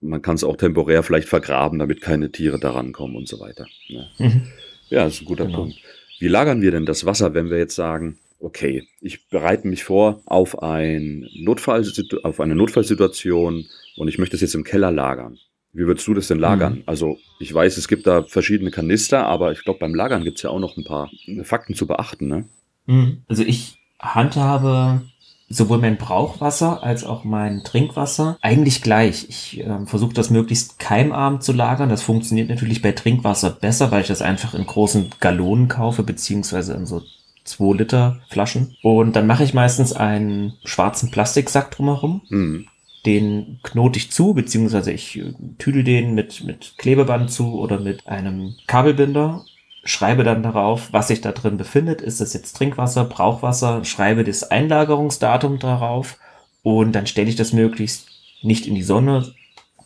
man 0.00 0.22
kann 0.22 0.36
es 0.36 0.44
auch 0.44 0.56
temporär 0.56 1.02
vielleicht 1.02 1.28
vergraben, 1.28 1.78
damit 1.80 2.00
keine 2.00 2.30
Tiere 2.30 2.60
daran 2.60 2.92
kommen 2.92 3.16
und 3.16 3.26
so 3.26 3.40
weiter. 3.40 3.66
Ja, 3.88 4.02
Mhm. 4.18 4.42
ja 4.90 5.04
das 5.04 5.14
ist 5.14 5.22
ein 5.22 5.24
guter 5.24 5.46
Genau. 5.46 5.62
Punkt. 5.62 5.76
Wie 6.20 6.28
lagern 6.28 6.62
wir 6.62 6.70
denn 6.70 6.86
das 6.86 7.04
Wasser, 7.06 7.34
wenn 7.34 7.50
wir 7.50 7.58
jetzt 7.58 7.74
sagen, 7.74 8.18
okay, 8.38 8.86
ich 9.00 9.28
bereite 9.28 9.66
mich 9.66 9.82
vor 9.82 10.20
auf, 10.26 10.62
ein 10.62 11.26
Notfall, 11.34 11.84
auf 12.22 12.38
eine 12.40 12.54
Notfallsituation 12.54 13.66
und 13.96 14.08
ich 14.08 14.18
möchte 14.18 14.36
es 14.36 14.42
jetzt 14.42 14.54
im 14.54 14.64
Keller 14.64 14.92
lagern. 14.92 15.38
Wie 15.72 15.86
würdest 15.86 16.06
du 16.06 16.14
das 16.14 16.28
denn 16.28 16.38
lagern? 16.38 16.76
Mhm. 16.76 16.82
Also 16.86 17.18
ich 17.38 17.52
weiß, 17.52 17.76
es 17.76 17.88
gibt 17.88 18.06
da 18.06 18.22
verschiedene 18.22 18.70
Kanister, 18.70 19.26
aber 19.26 19.52
ich 19.52 19.62
glaube, 19.62 19.78
beim 19.78 19.94
Lagern 19.94 20.24
gibt 20.24 20.38
es 20.38 20.42
ja 20.42 20.50
auch 20.50 20.58
noch 20.58 20.76
ein 20.76 20.84
paar 20.84 21.10
Fakten 21.44 21.74
zu 21.74 21.86
beachten. 21.86 22.26
Ne? 22.26 22.44
Mhm. 22.86 23.22
Also 23.28 23.44
ich 23.44 23.78
handhabe 23.98 25.02
sowohl 25.48 25.78
mein 25.78 25.98
Brauchwasser 25.98 26.82
als 26.82 27.04
auch 27.04 27.24
mein 27.24 27.64
Trinkwasser 27.64 28.38
eigentlich 28.40 28.82
gleich. 28.82 29.26
Ich 29.28 29.60
ähm, 29.60 29.86
versuche 29.86 30.14
das 30.14 30.30
möglichst 30.30 30.78
keimarm 30.78 31.40
zu 31.40 31.52
lagern. 31.52 31.88
Das 31.88 32.02
funktioniert 32.02 32.48
natürlich 32.48 32.82
bei 32.82 32.92
Trinkwasser 32.92 33.50
besser, 33.50 33.90
weil 33.90 34.02
ich 34.02 34.08
das 34.08 34.22
einfach 34.22 34.54
in 34.54 34.64
großen 34.64 35.10
Gallonen 35.18 35.68
kaufe, 35.68 36.04
beziehungsweise 36.04 36.74
in 36.74 36.86
so 36.86 37.02
2 37.44 37.76
Liter 37.78 38.20
Flaschen. 38.28 38.76
Und 38.82 39.16
dann 39.16 39.26
mache 39.26 39.42
ich 39.42 39.52
meistens 39.52 39.92
einen 39.92 40.54
schwarzen 40.64 41.10
Plastiksack 41.10 41.72
drumherum. 41.72 42.22
Hm. 42.28 42.66
Den 43.06 43.60
knote 43.62 43.98
ich 43.98 44.10
zu, 44.10 44.34
beziehungsweise 44.34 44.92
ich 44.92 45.18
äh, 45.18 45.32
tüdel 45.58 45.84
den 45.84 46.14
mit, 46.14 46.44
mit 46.44 46.74
Klebeband 46.76 47.30
zu 47.30 47.58
oder 47.58 47.78
mit 47.80 48.06
einem 48.06 48.56
Kabelbinder, 48.66 49.44
schreibe 49.84 50.24
dann 50.24 50.42
darauf, 50.42 50.92
was 50.92 51.08
sich 51.08 51.20
da 51.22 51.32
drin 51.32 51.56
befindet. 51.56 52.02
Ist 52.02 52.20
das 52.20 52.34
jetzt 52.34 52.56
Trinkwasser, 52.56 53.04
Brauchwasser, 53.04 53.84
schreibe 53.84 54.24
das 54.24 54.50
Einlagerungsdatum 54.50 55.58
darauf 55.58 56.18
und 56.62 56.92
dann 56.92 57.06
stelle 57.06 57.30
ich 57.30 57.36
das 57.36 57.52
möglichst 57.52 58.08
nicht 58.42 58.66
in 58.66 58.74
die 58.74 58.82
Sonne, 58.82 59.32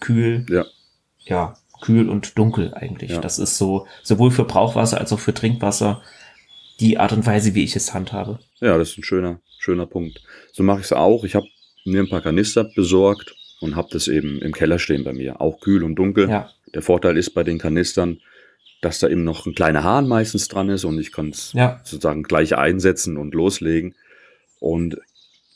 kühl, 0.01 0.45
Ja. 0.49 0.65
ja, 1.25 1.55
kühl 1.81 2.09
und 2.09 2.37
dunkel 2.37 2.75
eigentlich. 2.75 3.13
Ja. 3.13 3.21
Das 3.21 3.39
ist 3.39 3.57
so, 3.59 3.87
sowohl 4.03 4.31
für 4.33 4.45
Brauchwasser 4.45 4.99
als 4.99 5.13
auch 5.13 5.21
für 5.21 5.35
Trinkwasser 5.35 6.03
die 6.81 6.99
Art 6.99 7.13
und 7.13 7.25
Weise, 7.27 7.55
wie 7.55 7.63
ich 7.63 7.77
es 7.77 7.95
handhabe. 7.95 8.41
Ja, 8.61 8.77
das 8.77 8.91
ist 8.91 8.99
ein 8.99 9.05
schöner, 9.05 9.41
schöner 9.59 9.87
Punkt. 9.87 10.23
So 10.53 10.65
mache 10.65 10.81
ich 10.81 10.87
es 10.87 10.93
auch. 10.93 11.23
Ich 11.23 11.37
habe 11.37 11.47
mir 11.85 12.01
ein 12.01 12.09
paar 12.09 12.23
Kanister 12.23 12.65
besorgt 12.65 13.35
und 13.61 13.77
habe 13.77 13.89
das 13.93 14.09
eben 14.09 14.41
im 14.41 14.53
Keller 14.53 14.79
stehen 14.79 15.05
bei 15.05 15.13
mir. 15.13 15.41
Auch 15.41 15.61
kühl 15.61 15.83
und 15.85 15.97
dunkel. 15.97 16.29
Ja, 16.29 16.51
Der 16.75 16.83
Vorteil 16.83 17.17
ist 17.17 17.31
bei 17.31 17.45
den 17.45 17.59
Kanistern, 17.59 18.21
dass 18.83 18.99
da 18.99 19.09
eben 19.09 19.25
noch 19.25 19.47
ein 19.47 19.55
kleiner 19.55 19.85
Hahn 19.85 20.09
meistens 20.09 20.49
dran 20.49 20.69
ist 20.69 20.85
und 20.85 20.99
ich 20.99 21.13
kann 21.13 21.31
es 21.31 21.53
ja, 21.55 21.81
sozusagen 21.85 22.23
gleich 22.23 22.57
einsetzen 22.57 23.17
und 23.17 23.35
loslegen. 23.35 23.95
Und 24.61 24.99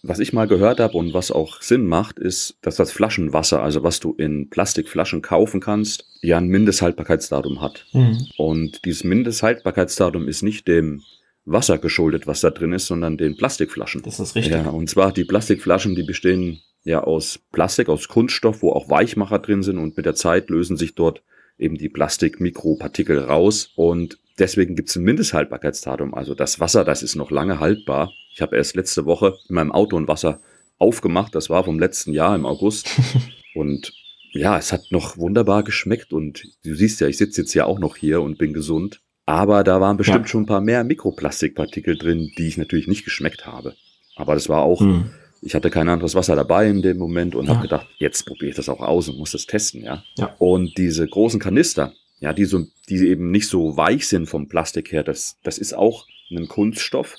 was 0.03 0.21
ich 0.21 0.33
mal 0.33 0.47
gehört 0.47 0.81
habe 0.81 0.97
und 0.97 1.13
was 1.13 1.31
auch 1.31 1.61
Sinn 1.61 1.87
macht, 1.87 2.19
ist, 2.19 2.57
dass 2.63 2.77
das 2.77 2.93
Flaschenwasser, 2.93 3.63
also 3.63 3.83
was 3.83 4.01
du 4.01 4.15
in 4.15 4.49
Plastikflaschen 4.49 5.23
kaufen 5.23 5.61
kannst, 5.61 6.07
ja 6.23 6.39
ein 6.39 6.47
Mindesthaltbarkeitsdatum 6.47 7.61
hat. 7.61 7.87
Mhm. 7.93 8.27
Und 8.37 8.85
dieses 8.85 9.05
Mindesthaltbarkeitsdatum 9.05 10.29
ist 10.29 10.43
nicht 10.43 10.69
dem 10.69 11.03
Wasser 11.51 11.79
geschuldet, 11.79 12.27
was 12.27 12.41
da 12.41 12.51
drin 12.51 12.73
ist, 12.73 12.87
sondern 12.87 13.17
den 13.17 13.37
Plastikflaschen. 13.37 14.03
Das 14.03 14.21
ist 14.21 14.35
richtig. 14.35 14.53
Ja, 14.53 14.69
und 14.69 14.89
zwar 14.89 15.13
die 15.13 15.25
Plastikflaschen, 15.25 15.95
die 15.95 16.03
bestehen 16.03 16.61
ja 16.85 17.03
aus 17.03 17.41
Plastik, 17.53 17.89
aus 17.89 18.09
Kunststoff, 18.09 18.63
wo 18.63 18.73
auch 18.73 18.89
Weichmacher 18.91 19.39
drin 19.39 19.63
sind 19.63 19.79
und 19.79 19.97
mit 19.97 20.07
der 20.07 20.15
Zeit 20.15 20.51
lösen 20.51 20.77
sich 20.77 20.95
dort 20.95 21.23
eben 21.59 21.77
die 21.77 21.89
Plastikmikropartikel 21.89 23.19
raus 23.19 23.73
und 23.75 24.19
deswegen 24.39 24.77
gibt 24.77 24.91
es 24.91 24.97
ein 24.97 25.03
Mindesthaltbarkeitsdatum. 25.03 26.15
Also 26.15 26.35
das 26.35 26.61
Wasser, 26.61 26.85
das 26.85 27.03
ist 27.03 27.17
noch 27.17 27.31
lange 27.31 27.61
haltbar. 27.61 28.13
Ich 28.33 28.41
habe 28.41 28.57
erst 28.57 28.77
letzte 28.77 29.07
Woche 29.07 29.37
in 29.49 29.57
meinem 29.57 29.73
Auto 29.73 29.99
ein 29.99 30.09
Wasser 30.09 30.41
aufgemacht, 30.79 31.35
das 31.35 31.51
war 31.51 31.65
vom 31.65 31.79
letzten 31.79 32.13
Jahr 32.13 32.37
im 32.37 32.47
August 32.47 32.89
und 33.55 33.93
ja, 34.33 34.59
es 34.59 34.73
hat 34.73 34.83
noch 34.91 35.17
wunderbar 35.17 35.65
geschmeckt 35.65 36.13
und 36.13 36.45
du 36.65 36.75
siehst 36.75 37.01
ja, 37.01 37.09
ich 37.09 37.17
sitze 37.17 37.41
jetzt 37.41 37.55
ja 37.55 37.65
auch 37.65 37.79
noch 37.79 37.97
hier 37.97 38.21
und 38.21 38.39
bin 38.39 38.53
gesund. 38.53 39.01
Aber 39.29 39.63
da 39.63 39.81
waren 39.81 39.97
bestimmt 39.99 40.23
Ja. 40.25 40.27
schon 40.29 40.43
ein 40.45 40.47
paar 40.47 40.61
mehr 40.63 40.85
Mikroplastikpartikel 40.85 41.99
drin, 41.99 42.33
die 42.39 42.47
ich 42.49 42.57
natürlich 42.57 42.87
nicht 42.89 43.05
geschmeckt 43.05 43.47
habe. 43.47 43.75
Aber 44.17 44.35
das 44.35 44.49
war 44.49 44.63
auch, 44.63 44.81
Mhm. 44.81 45.11
ich 45.43 45.55
hatte 45.55 45.69
kein 45.71 45.89
anderes 45.89 46.15
Wasser 46.15 46.35
dabei 46.35 46.69
in 46.69 46.81
dem 46.83 46.97
Moment 46.99 47.35
und 47.35 47.45
Ja. 47.47 47.51
habe 47.53 47.63
gedacht, 47.63 47.87
jetzt 47.99 48.25
probiere 48.27 48.51
ich 48.51 48.57
das 48.57 48.69
auch 48.69 48.81
aus 48.81 49.09
und 49.09 49.19
muss 49.19 49.33
das 49.33 49.47
testen, 49.47 49.83
ja. 49.83 50.03
Ja. 50.17 50.35
Und 50.39 50.79
diese 50.79 51.07
großen 51.07 51.41
Kanister, 51.41 51.93
ja, 52.21 52.33
die 52.33 52.47
so, 52.47 52.65
die 52.89 53.07
eben 53.07 53.31
nicht 53.31 53.49
so 53.49 53.77
weich 53.77 54.09
sind 54.09 54.27
vom 54.29 54.49
Plastik 54.49 54.93
her, 54.93 55.05
das, 55.05 55.37
das 55.43 55.59
ist 55.59 55.75
auch 55.75 56.07
ein 56.31 56.49
Kunststoff, 56.49 57.15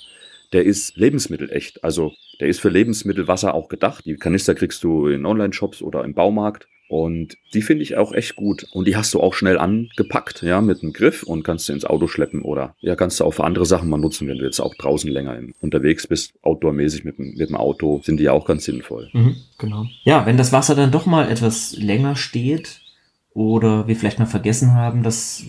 der 0.52 0.64
ist 0.64 0.96
lebensmittelecht. 0.96 1.84
Also 1.84 2.12
der 2.40 2.48
ist 2.48 2.60
für 2.60 2.70
Lebensmittelwasser 2.70 3.54
auch 3.54 3.68
gedacht. 3.68 4.04
Die 4.04 4.16
Kanister 4.16 4.54
kriegst 4.56 4.82
du 4.82 5.06
in 5.06 5.24
Online-Shops 5.26 5.80
oder 5.80 6.02
im 6.04 6.14
Baumarkt. 6.14 6.66
Und 6.90 7.36
die 7.54 7.62
finde 7.62 7.84
ich 7.84 7.96
auch 7.96 8.12
echt 8.12 8.34
gut. 8.34 8.66
Und 8.72 8.88
die 8.88 8.96
hast 8.96 9.14
du 9.14 9.20
auch 9.20 9.32
schnell 9.34 9.58
angepackt, 9.58 10.42
ja, 10.42 10.60
mit 10.60 10.82
einem 10.82 10.92
Griff 10.92 11.22
und 11.22 11.44
kannst 11.44 11.68
du 11.68 11.72
ins 11.72 11.84
Auto 11.84 12.08
schleppen 12.08 12.42
oder 12.42 12.74
ja, 12.80 12.96
kannst 12.96 13.20
du 13.20 13.24
auch 13.24 13.30
für 13.30 13.44
andere 13.44 13.64
Sachen 13.64 13.88
mal 13.88 13.96
nutzen, 13.96 14.26
wenn 14.26 14.38
du 14.38 14.44
jetzt 14.44 14.58
auch 14.58 14.74
draußen 14.74 15.08
länger 15.08 15.38
unterwegs 15.60 16.08
bist, 16.08 16.32
outdoormäßig 16.42 17.04
mit, 17.04 17.18
dem- 17.18 17.34
mit 17.36 17.48
dem 17.48 17.54
Auto, 17.54 18.00
sind 18.04 18.16
die 18.18 18.24
ja 18.24 18.32
auch 18.32 18.44
ganz 18.44 18.64
sinnvoll. 18.64 19.08
Mhm, 19.12 19.36
genau. 19.56 19.86
Ja, 20.02 20.26
wenn 20.26 20.36
das 20.36 20.50
Wasser 20.52 20.74
dann 20.74 20.90
doch 20.90 21.06
mal 21.06 21.30
etwas 21.30 21.76
länger 21.76 22.16
steht 22.16 22.80
oder 23.34 23.86
wir 23.86 23.94
vielleicht 23.94 24.18
mal 24.18 24.26
vergessen 24.26 24.74
haben, 24.74 25.04
das 25.04 25.44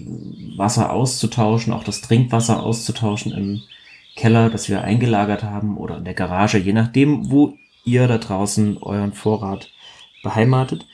Wasser 0.57 0.93
auszutauschen, 0.93 1.74
auch 1.74 1.83
das 1.83 2.01
Trinkwasser 2.01 2.62
auszutauschen 2.62 3.31
im 3.31 3.62
Keller, 4.15 4.51
das 4.51 4.69
wir 4.69 4.83
eingelagert 4.83 5.41
haben 5.41 5.75
oder 5.77 5.98
in 5.98 6.05
der 6.05 6.13
Garage, 6.13 6.60
je 6.60 6.74
nachdem, 6.74 7.31
wo 7.31 7.57
ihr 7.83 8.07
da 8.07 8.19
draußen 8.19 8.77
euren 8.77 9.13
Vorrat 9.13 9.71
beheimatet, 10.21 10.86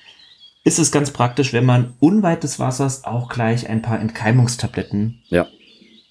ist 0.67 0.79
es 0.79 0.91
ganz 0.91 1.11
praktisch, 1.11 1.53
wenn 1.53 1.63
man 1.63 1.93
unweit 2.01 2.43
des 2.43 2.59
Wassers 2.59 3.05
auch 3.05 3.29
gleich 3.29 3.69
ein 3.69 3.81
paar 3.81 4.01
Entkeimungstabletten 4.01 5.21
Ja. 5.29 5.47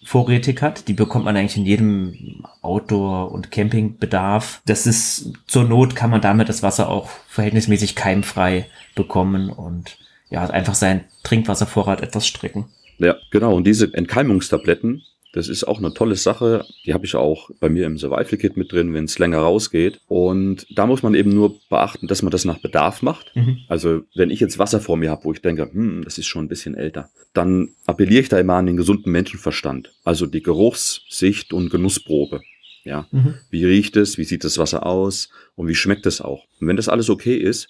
vorrätig 0.02 0.62
hat. 0.62 0.88
Die 0.88 0.94
bekommt 0.94 1.26
man 1.26 1.36
eigentlich 1.36 1.58
in 1.58 1.66
jedem 1.66 2.42
Outdoor- 2.62 3.32
und 3.32 3.50
Campingbedarf. 3.50 4.62
Das 4.64 4.86
ist 4.86 5.32
zur 5.46 5.64
Not 5.64 5.94
kann 5.94 6.08
man 6.10 6.22
damit 6.22 6.48
das 6.48 6.62
Wasser 6.62 6.88
auch 6.88 7.10
verhältnismäßig 7.28 7.96
keimfrei 7.96 8.66
bekommen 8.94 9.50
und 9.50 9.98
ja, 10.30 10.48
einfach 10.48 10.74
seinen 10.74 11.04
Trinkwasservorrat 11.22 12.00
etwas 12.00 12.26
strecken. 12.26 12.64
Ja, 12.98 13.16
genau. 13.30 13.54
Und 13.54 13.66
diese 13.66 13.92
Entkeimungstabletten, 13.92 15.02
das 15.36 15.48
ist 15.48 15.64
auch 15.64 15.78
eine 15.78 15.92
tolle 15.92 16.16
Sache. 16.16 16.64
Die 16.86 16.94
habe 16.94 17.04
ich 17.04 17.14
auch 17.14 17.50
bei 17.60 17.68
mir 17.68 17.84
im 17.86 17.98
Survival-Kit 17.98 18.56
mit 18.56 18.72
drin, 18.72 18.94
wenn 18.94 19.04
es 19.04 19.18
länger 19.18 19.38
rausgeht. 19.38 20.00
Und 20.08 20.66
da 20.74 20.86
muss 20.86 21.02
man 21.02 21.14
eben 21.14 21.30
nur 21.30 21.60
beachten, 21.68 22.06
dass 22.06 22.22
man 22.22 22.30
das 22.30 22.46
nach 22.46 22.58
Bedarf 22.58 23.02
macht. 23.02 23.36
Mhm. 23.36 23.58
Also 23.68 24.02
wenn 24.14 24.30
ich 24.30 24.40
jetzt 24.40 24.58
Wasser 24.58 24.80
vor 24.80 24.96
mir 24.96 25.10
habe, 25.10 25.24
wo 25.24 25.32
ich 25.34 25.42
denke, 25.42 25.70
hm, 25.70 26.02
das 26.04 26.16
ist 26.16 26.26
schon 26.26 26.46
ein 26.46 26.48
bisschen 26.48 26.74
älter, 26.74 27.10
dann 27.34 27.68
appelliere 27.86 28.22
ich 28.22 28.30
da 28.30 28.40
immer 28.40 28.54
an 28.54 28.64
den 28.66 28.78
gesunden 28.78 29.12
Menschenverstand. 29.12 29.92
Also 30.04 30.24
die 30.26 30.42
Geruchs-, 30.42 31.02
Sicht- 31.10 31.52
und 31.52 31.68
Genussprobe. 31.70 32.40
Ja, 32.84 33.06
Mhm. 33.10 33.34
wie 33.50 33.64
riecht 33.66 33.96
es, 33.96 34.16
wie 34.16 34.24
sieht 34.24 34.42
das 34.42 34.56
Wasser 34.58 34.86
aus 34.86 35.28
und 35.54 35.68
wie 35.68 35.74
schmeckt 35.74 36.06
es 36.06 36.20
auch. 36.22 36.44
Und 36.60 36.68
wenn 36.68 36.76
das 36.76 36.88
alles 36.88 37.10
okay 37.10 37.36
ist, 37.36 37.68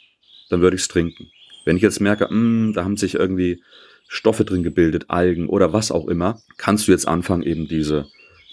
dann 0.51 0.61
würde 0.61 0.77
ich 0.77 0.83
es 0.83 0.89
trinken. 0.89 1.31
Wenn 1.65 1.77
ich 1.77 1.83
jetzt 1.83 2.01
merke, 2.01 2.29
hm, 2.29 2.75
da 2.75 2.85
haben 2.85 2.97
sich 2.97 3.15
irgendwie 3.15 3.61
Stoffe 4.09 4.45
drin 4.45 4.63
gebildet, 4.63 5.07
Algen 5.09 5.49
oder 5.49 5.73
was 5.73 5.91
auch 5.91 6.07
immer, 6.09 6.41
kannst 6.57 6.87
du 6.89 6.93
jetzt 6.93 7.09
anfangen, 7.09 7.43
eben 7.43 7.69
diese 7.69 8.07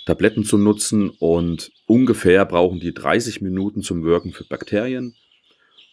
Tabletten 0.06 0.44
zu 0.44 0.58
nutzen 0.58 1.10
und 1.10 1.72
ungefähr 1.86 2.46
brauchen 2.46 2.80
die 2.80 2.94
30 2.94 3.42
Minuten 3.42 3.82
zum 3.84 4.04
Wirken 4.04 4.34
für 4.34 4.44
Bakterien 4.44 5.16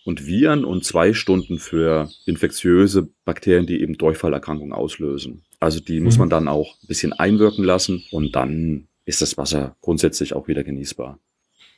und 0.04 0.26
Viren 0.26 0.64
und 0.64 0.84
zwei 0.84 1.12
Stunden 1.12 1.58
für 1.58 2.10
infektiöse 2.26 3.08
Bakterien, 3.24 3.66
die 3.66 3.80
eben 3.80 3.98
Durchfallerkrankungen 3.98 4.72
auslösen. 4.72 5.42
Also 5.60 5.78
die 5.78 6.00
muss 6.00 6.14
Mhm. 6.14 6.20
man 6.20 6.30
dann 6.30 6.48
auch 6.48 6.74
ein 6.82 6.86
bisschen 6.88 7.12
einwirken 7.12 7.64
lassen 7.64 8.02
und 8.10 8.34
dann 8.34 8.88
ist 9.04 9.20
das 9.22 9.36
Wasser 9.36 9.76
grundsätzlich 9.80 10.34
auch 10.34 10.48
wieder 10.48 10.64
genießbar. 10.64 11.18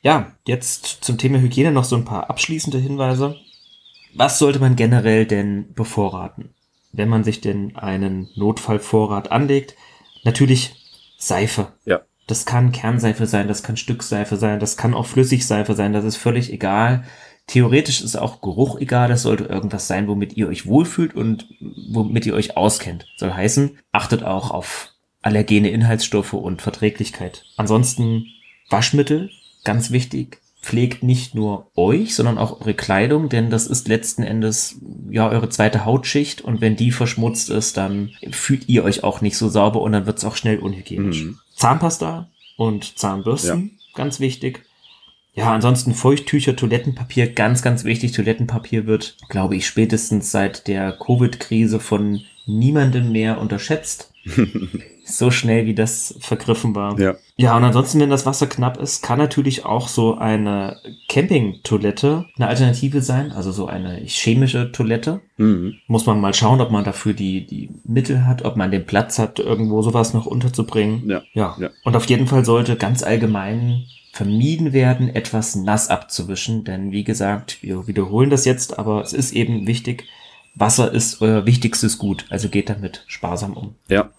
Ja, 0.01 0.35
jetzt 0.47 0.85
zum 1.03 1.17
Thema 1.17 1.39
Hygiene 1.39 1.71
noch 1.71 1.83
so 1.83 1.95
ein 1.95 2.05
paar 2.05 2.29
abschließende 2.29 2.77
Hinweise. 2.77 3.35
Was 4.15 4.39
sollte 4.39 4.59
man 4.59 4.75
generell 4.75 5.25
denn 5.25 5.73
bevorraten, 5.73 6.49
wenn 6.93 7.09
man 7.09 7.23
sich 7.23 7.41
denn 7.41 7.75
einen 7.75 8.29
Notfallvorrat 8.35 9.31
anlegt? 9.31 9.75
Natürlich 10.23 10.75
Seife. 11.17 11.73
Ja. 11.85 12.01
Das 12.27 12.45
kann 12.45 12.71
Kernseife 12.71 13.25
sein, 13.25 13.49
das 13.49 13.63
kann 13.63 13.75
Stückseife 13.75 14.37
sein, 14.37 14.59
das 14.59 14.77
kann 14.77 14.93
auch 14.93 15.07
Flüssigseife 15.07 15.75
sein, 15.75 15.91
das 15.91 16.05
ist 16.05 16.15
völlig 16.15 16.53
egal. 16.53 17.03
Theoretisch 17.47 18.01
ist 18.01 18.15
auch 18.15 18.39
Geruch 18.39 18.79
egal, 18.79 19.09
das 19.09 19.23
sollte 19.23 19.43
irgendwas 19.43 19.87
sein, 19.87 20.07
womit 20.07 20.37
ihr 20.37 20.47
euch 20.47 20.65
wohlfühlt 20.65 21.13
und 21.13 21.47
womit 21.91 22.25
ihr 22.25 22.33
euch 22.33 22.55
auskennt. 22.55 23.05
Soll 23.17 23.33
heißen, 23.33 23.77
achtet 23.91 24.23
auch 24.23 24.51
auf 24.51 24.93
allergene 25.21 25.69
Inhaltsstoffe 25.69 26.33
und 26.33 26.61
Verträglichkeit. 26.61 27.43
Ansonsten 27.57 28.27
Waschmittel, 28.69 29.29
ganz 29.65 29.91
wichtig. 29.91 30.42
Pflegt 30.63 31.03
nicht 31.03 31.35
nur 31.35 31.71
euch, 31.75 32.15
sondern 32.15 32.37
auch 32.37 32.61
eure 32.61 32.73
Kleidung, 32.73 33.27
denn 33.27 33.49
das 33.49 33.67
ist 33.67 33.89
letzten 33.89 34.23
Endes 34.23 34.79
ja 35.09 35.29
eure 35.29 35.49
zweite 35.49 35.83
Hautschicht 35.83 36.39
und 36.41 36.61
wenn 36.61 36.77
die 36.77 36.91
verschmutzt 36.91 37.49
ist, 37.49 37.75
dann 37.75 38.11
fühlt 38.31 38.69
ihr 38.69 38.85
euch 38.85 39.03
auch 39.03 39.19
nicht 39.19 39.37
so 39.37 39.49
sauber 39.49 39.81
und 39.81 39.91
dann 39.91 40.05
wird 40.05 40.19
es 40.19 40.23
auch 40.23 40.37
schnell 40.37 40.59
unhygienisch. 40.59 41.25
Mhm. 41.25 41.39
Zahnpasta 41.53 42.29
und 42.55 42.97
Zahnbürsten, 42.97 43.77
ganz 43.93 44.21
wichtig. 44.21 44.63
Ja, 45.35 45.51
ansonsten 45.51 45.93
Feuchttücher, 45.93 46.55
Toilettenpapier, 46.55 47.33
ganz, 47.33 47.61
ganz 47.61 47.83
wichtig. 47.83 48.13
Toilettenpapier 48.13 48.85
wird, 48.85 49.17
glaube 49.27 49.57
ich, 49.57 49.67
spätestens 49.67 50.31
seit 50.31 50.67
der 50.69 50.93
Covid-Krise 50.93 51.81
von 51.81 52.21
niemandem 52.45 53.11
mehr 53.11 53.41
unterschätzt. 53.41 54.12
so 55.05 55.31
schnell, 55.31 55.65
wie 55.65 55.73
das 55.73 56.15
vergriffen 56.19 56.75
war. 56.75 56.99
Ja. 56.99 57.15
Ja, 57.35 57.57
und 57.57 57.63
ansonsten, 57.63 57.99
wenn 57.99 58.09
das 58.09 58.25
Wasser 58.25 58.47
knapp 58.47 58.79
ist, 58.79 59.01
kann 59.01 59.17
natürlich 59.17 59.65
auch 59.65 59.87
so 59.87 60.15
eine 60.15 60.77
Campingtoilette 61.09 62.25
eine 62.37 62.47
Alternative 62.47 63.01
sein, 63.01 63.31
also 63.31 63.51
so 63.51 63.65
eine 63.67 64.01
chemische 64.05 64.71
Toilette. 64.71 65.21
Mhm. 65.37 65.75
Muss 65.87 66.05
man 66.05 66.21
mal 66.21 66.33
schauen, 66.33 66.61
ob 66.61 66.71
man 66.71 66.83
dafür 66.83 67.13
die, 67.13 67.45
die 67.45 67.69
Mittel 67.83 68.25
hat, 68.25 68.45
ob 68.45 68.55
man 68.55 68.71
den 68.71 68.85
Platz 68.85 69.19
hat, 69.19 69.39
irgendwo 69.39 69.81
sowas 69.81 70.13
noch 70.13 70.25
unterzubringen. 70.25 71.09
Ja. 71.09 71.21
Ja. 71.33 71.57
Ja. 71.59 71.69
Und 71.83 71.95
auf 71.95 72.05
jeden 72.05 72.27
Fall 72.27 72.45
sollte 72.45 72.75
ganz 72.75 73.03
allgemein 73.03 73.85
vermieden 74.13 74.73
werden, 74.73 75.09
etwas 75.13 75.55
nass 75.55 75.89
abzuwischen, 75.89 76.63
denn 76.63 76.91
wie 76.91 77.03
gesagt, 77.03 77.63
wir 77.63 77.87
wiederholen 77.87 78.29
das 78.29 78.45
jetzt, 78.45 78.77
aber 78.77 79.01
es 79.01 79.11
ist 79.11 79.33
eben 79.33 79.65
wichtig, 79.65 80.05
Wasser 80.55 80.91
ist 80.91 81.21
euer 81.21 81.45
wichtigstes 81.45 81.97
Gut, 81.97 82.25
also 82.29 82.49
geht 82.49 82.69
damit 82.69 83.03
sparsam 83.07 83.53
um. 83.57 83.75
Ja. 83.87 84.11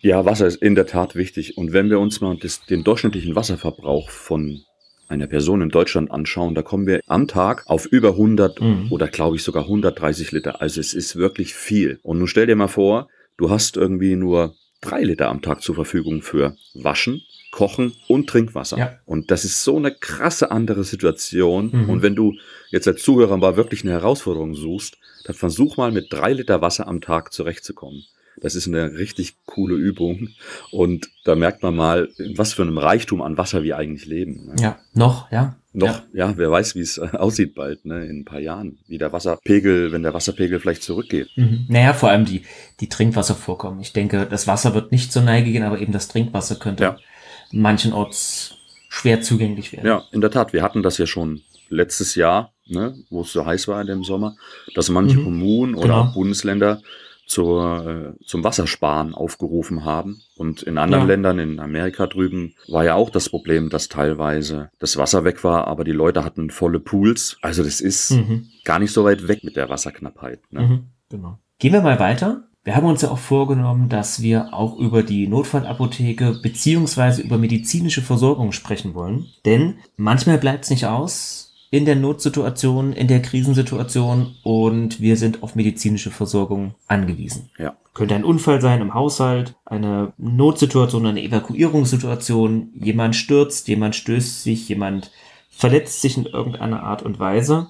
Ja, 0.00 0.24
Wasser 0.24 0.46
ist 0.46 0.60
in 0.62 0.74
der 0.74 0.86
Tat 0.86 1.14
wichtig. 1.14 1.56
Und 1.56 1.72
wenn 1.72 1.88
wir 1.90 2.00
uns 2.00 2.20
mal 2.20 2.36
das, 2.36 2.64
den 2.66 2.82
durchschnittlichen 2.82 3.36
Wasserverbrauch 3.36 4.10
von 4.10 4.62
einer 5.08 5.26
Person 5.28 5.62
in 5.62 5.68
Deutschland 5.68 6.10
anschauen, 6.10 6.54
da 6.54 6.62
kommen 6.62 6.86
wir 6.86 7.00
am 7.06 7.28
Tag 7.28 7.64
auf 7.66 7.86
über 7.86 8.16
100 8.16 8.60
Mhm. 8.60 8.86
oder 8.90 9.06
glaube 9.06 9.36
ich 9.36 9.42
sogar 9.44 9.64
130 9.68 10.32
Liter. 10.32 10.60
Also 10.60 10.80
es 10.80 10.94
ist 10.94 11.16
wirklich 11.16 11.54
viel. 11.54 12.00
Und 12.02 12.18
nun 12.18 12.26
stell 12.26 12.46
dir 12.46 12.56
mal 12.56 12.68
vor, 12.68 13.08
du 13.36 13.50
hast 13.50 13.76
irgendwie 13.76 14.16
nur 14.16 14.54
drei 14.80 15.02
Liter 15.02 15.28
am 15.28 15.42
Tag 15.42 15.62
zur 15.62 15.74
Verfügung 15.76 16.22
für 16.22 16.56
Waschen, 16.74 17.22
Kochen 17.52 17.92
und 18.08 18.28
Trinkwasser. 18.28 18.78
Ja. 18.78 18.92
Und 19.06 19.30
das 19.30 19.44
ist 19.44 19.62
so 19.62 19.76
eine 19.76 19.92
krasse 19.92 20.50
andere 20.50 20.82
Situation. 20.82 21.70
Mhm. 21.72 21.88
Und 21.90 22.02
wenn 22.02 22.16
du 22.16 22.34
jetzt 22.70 22.88
als 22.88 23.02
Zuhörer 23.02 23.36
mal 23.36 23.56
wirklich 23.56 23.82
eine 23.84 23.92
Herausforderung 23.92 24.54
suchst, 24.56 24.96
dann 25.26 25.36
versuch 25.36 25.76
mal 25.76 25.92
mit 25.92 26.06
drei 26.12 26.32
Liter 26.32 26.60
Wasser 26.62 26.88
am 26.88 27.00
Tag 27.00 27.32
zurechtzukommen. 27.32 28.02
Das 28.40 28.54
ist 28.54 28.66
eine 28.66 28.94
richtig 28.94 29.36
coole 29.44 29.74
Übung. 29.76 30.30
Und 30.72 31.10
da 31.24 31.34
merkt 31.36 31.62
man 31.62 31.76
mal, 31.76 32.08
in 32.16 32.36
was 32.38 32.54
für 32.54 32.62
einem 32.62 32.78
Reichtum 32.78 33.20
an 33.22 33.36
Wasser 33.36 33.62
wir 33.62 33.76
eigentlich 33.76 34.06
leben. 34.06 34.46
ne? 34.46 34.54
Ja, 34.58 34.78
noch, 34.94 35.30
ja. 35.30 35.56
Noch, 35.74 36.02
Ja. 36.12 36.28
ja, 36.28 36.36
wer 36.36 36.50
weiß, 36.50 36.74
wie 36.74 36.80
es 36.80 36.98
äh, 36.98 37.08
aussieht 37.12 37.54
bald, 37.54 37.84
ne, 37.84 38.04
in 38.06 38.20
ein 38.20 38.24
paar 38.24 38.40
Jahren. 38.40 38.78
Wie 38.88 38.98
der 38.98 39.12
Wasserpegel, 39.12 39.92
wenn 39.92 40.02
der 40.02 40.12
Wasserpegel 40.14 40.58
vielleicht 40.60 40.82
zurückgeht. 40.82 41.28
Mhm. 41.36 41.66
Naja, 41.68 41.92
vor 41.92 42.08
allem 42.10 42.24
die, 42.24 42.42
die 42.80 42.88
Trinkwasservorkommen. 42.88 43.80
Ich 43.80 43.92
denke, 43.92 44.26
das 44.28 44.46
Wasser 44.46 44.74
wird 44.74 44.92
nicht 44.92 45.12
zur 45.12 45.22
Neige 45.22 45.52
gehen, 45.52 45.62
aber 45.62 45.78
eben 45.80 45.92
das 45.92 46.08
Trinkwasser 46.08 46.56
könnte 46.56 46.82
Ja. 46.84 46.96
Manchenorts 47.52 48.56
schwer 48.88 49.22
zugänglich 49.22 49.72
werden. 49.72 49.86
Ja, 49.86 50.04
in 50.12 50.20
der 50.20 50.30
Tat. 50.30 50.52
Wir 50.52 50.62
hatten 50.62 50.82
das 50.82 50.98
ja 50.98 51.06
schon 51.06 51.42
letztes 51.68 52.14
Jahr, 52.14 52.52
ne, 52.66 52.94
wo 53.10 53.22
es 53.22 53.32
so 53.32 53.46
heiß 53.46 53.68
war 53.68 53.80
in 53.80 53.86
dem 53.86 54.04
Sommer, 54.04 54.36
dass 54.74 54.90
manche 54.90 55.18
Mhm. 55.18 55.24
Kommunen 55.24 55.74
oder 55.74 55.82
Genau. 55.88 56.00
auch 56.02 56.14
Bundesländer 56.14 56.82
zur, 57.26 58.14
äh, 58.20 58.24
zum 58.26 58.44
Wassersparen 58.44 59.14
aufgerufen 59.14 59.84
haben. 59.86 60.20
Und 60.36 60.62
in 60.62 60.76
anderen 60.76 61.04
Ja. 61.04 61.08
Ländern, 61.08 61.38
in 61.38 61.60
Amerika 61.60 62.06
drüben, 62.06 62.54
war 62.68 62.84
ja 62.84 62.94
auch 62.94 63.08
das 63.08 63.30
Problem, 63.30 63.70
dass 63.70 63.88
teilweise 63.88 64.70
das 64.78 64.98
Wasser 64.98 65.24
weg 65.24 65.42
war, 65.44 65.66
aber 65.68 65.84
die 65.84 65.92
Leute 65.92 66.24
hatten 66.24 66.50
volle 66.50 66.80
Pools. 66.80 67.38
Also 67.40 67.62
das 67.62 67.80
ist 67.80 68.10
Mhm. 68.10 68.48
gar 68.64 68.78
nicht 68.80 68.92
so 68.92 69.04
weit 69.04 69.28
weg 69.28 69.44
mit 69.44 69.56
der 69.56 69.70
Wasserknappheit. 69.70 70.40
Ne? 70.50 70.60
Mhm, 70.62 70.80
genau. 71.08 71.38
Gehen 71.58 71.72
wir 71.72 71.80
mal 71.80 71.98
weiter. 71.98 72.48
Wir 72.64 72.76
haben 72.76 72.86
uns 72.86 73.02
ja 73.02 73.10
auch 73.10 73.18
vorgenommen, 73.18 73.88
dass 73.88 74.22
wir 74.22 74.54
auch 74.54 74.78
über 74.78 75.02
die 75.02 75.26
Notfallapotheke 75.26 76.38
beziehungsweise 76.42 77.20
über 77.22 77.36
medizinische 77.36 78.02
Versorgung 78.02 78.52
sprechen 78.52 78.94
wollen. 78.94 79.26
Denn 79.44 79.78
manchmal 79.96 80.38
bleibt 80.38 80.64
es 80.64 80.70
nicht 80.70 80.86
aus 80.86 81.52
in 81.72 81.86
der 81.86 81.96
Notsituation, 81.96 82.92
in 82.92 83.08
der 83.08 83.20
Krisensituation 83.20 84.36
und 84.44 85.00
wir 85.00 85.16
sind 85.16 85.42
auf 85.42 85.56
medizinische 85.56 86.10
Versorgung 86.10 86.74
angewiesen. 86.86 87.50
Ja. 87.58 87.74
Könnte 87.94 88.14
ein 88.14 88.24
Unfall 88.24 88.60
sein 88.60 88.80
im 88.80 88.94
Haushalt, 88.94 89.54
eine 89.64 90.12
Notsituation, 90.16 91.06
eine 91.06 91.22
Evakuierungssituation, 91.22 92.70
jemand 92.74 93.16
stürzt, 93.16 93.68
jemand 93.68 93.96
stößt 93.96 94.44
sich, 94.44 94.68
jemand 94.68 95.10
verletzt 95.50 96.00
sich 96.00 96.16
in 96.16 96.26
irgendeiner 96.26 96.82
Art 96.84 97.02
und 97.02 97.18
Weise. 97.18 97.68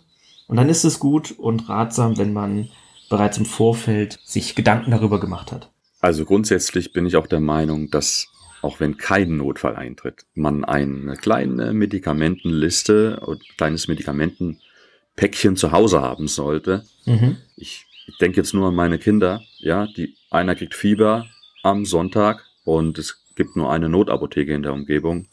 Und 0.49 0.57
dann 0.57 0.69
ist 0.69 0.85
es 0.85 0.99
gut 0.99 1.33
und 1.39 1.69
ratsam, 1.69 2.19
wenn 2.19 2.33
man 2.33 2.69
bereits 3.13 3.37
im 3.37 3.45
Vorfeld 3.45 4.19
sich 4.25 4.55
Gedanken 4.55 4.91
darüber 4.91 5.21
gemacht 5.21 5.53
hat. 5.53 5.71
Also 6.01 6.25
grundsätzlich 6.25 6.95
bin 6.95 7.05
ich 7.05 7.17
auch 7.17 7.27
der 7.27 7.41
Meinung, 7.41 7.91
dass 7.91 8.29
auch 8.63 8.81
wenn 8.81 8.97
kein 8.97 9.37
Notfall 9.37 9.77
eintritt, 9.77 10.25
man 10.35 10.65
eine 10.65 11.17
kleine 11.17 11.75
Medikamentenliste 11.75 13.21
und 13.21 13.43
ein 13.43 13.57
kleines 13.59 13.87
Medikamentenpäckchen 13.87 15.57
zu 15.57 15.73
Hause 15.73 16.01
haben 16.01 16.27
sollte. 16.27 16.85
Mhm. 17.05 17.37
Ich, 17.57 17.85
ich 18.07 18.17
denke 18.17 18.39
jetzt 18.39 18.55
nur 18.55 18.69
an 18.69 18.75
meine 18.75 18.99
Kinder, 18.99 19.43
ja, 19.59 19.87
die 19.87 20.17
einer 20.31 20.55
kriegt 20.55 20.75
Fieber 20.75 21.27
am 21.63 21.85
Sonntag 21.85 22.47
und 22.65 22.99
es 22.99 23.23
gibt 23.35 23.57
nur 23.57 23.71
eine 23.71 23.91
Notapotheke 23.91 24.55
in 24.55 24.63
der 24.63 24.73
Umgebung. 24.73 25.29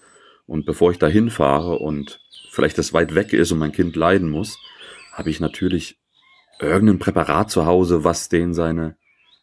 Und 0.47 0.65
bevor 0.65 0.91
ich 0.91 0.97
da 0.97 1.07
hinfahre 1.07 1.77
und 1.77 2.19
vielleicht 2.49 2.77
das 2.77 2.91
weit 2.91 3.15
weg 3.15 3.31
ist 3.31 3.53
und 3.53 3.59
mein 3.59 3.71
Kind 3.71 3.95
leiden 3.95 4.29
muss, 4.29 4.59
habe 5.13 5.29
ich 5.29 5.39
natürlich 5.39 5.98
irgendein 6.59 6.99
Präparat 6.99 7.49
zu 7.49 7.65
Hause, 7.65 8.03
was 8.03 8.29
den 8.29 8.53
seine 8.53 8.95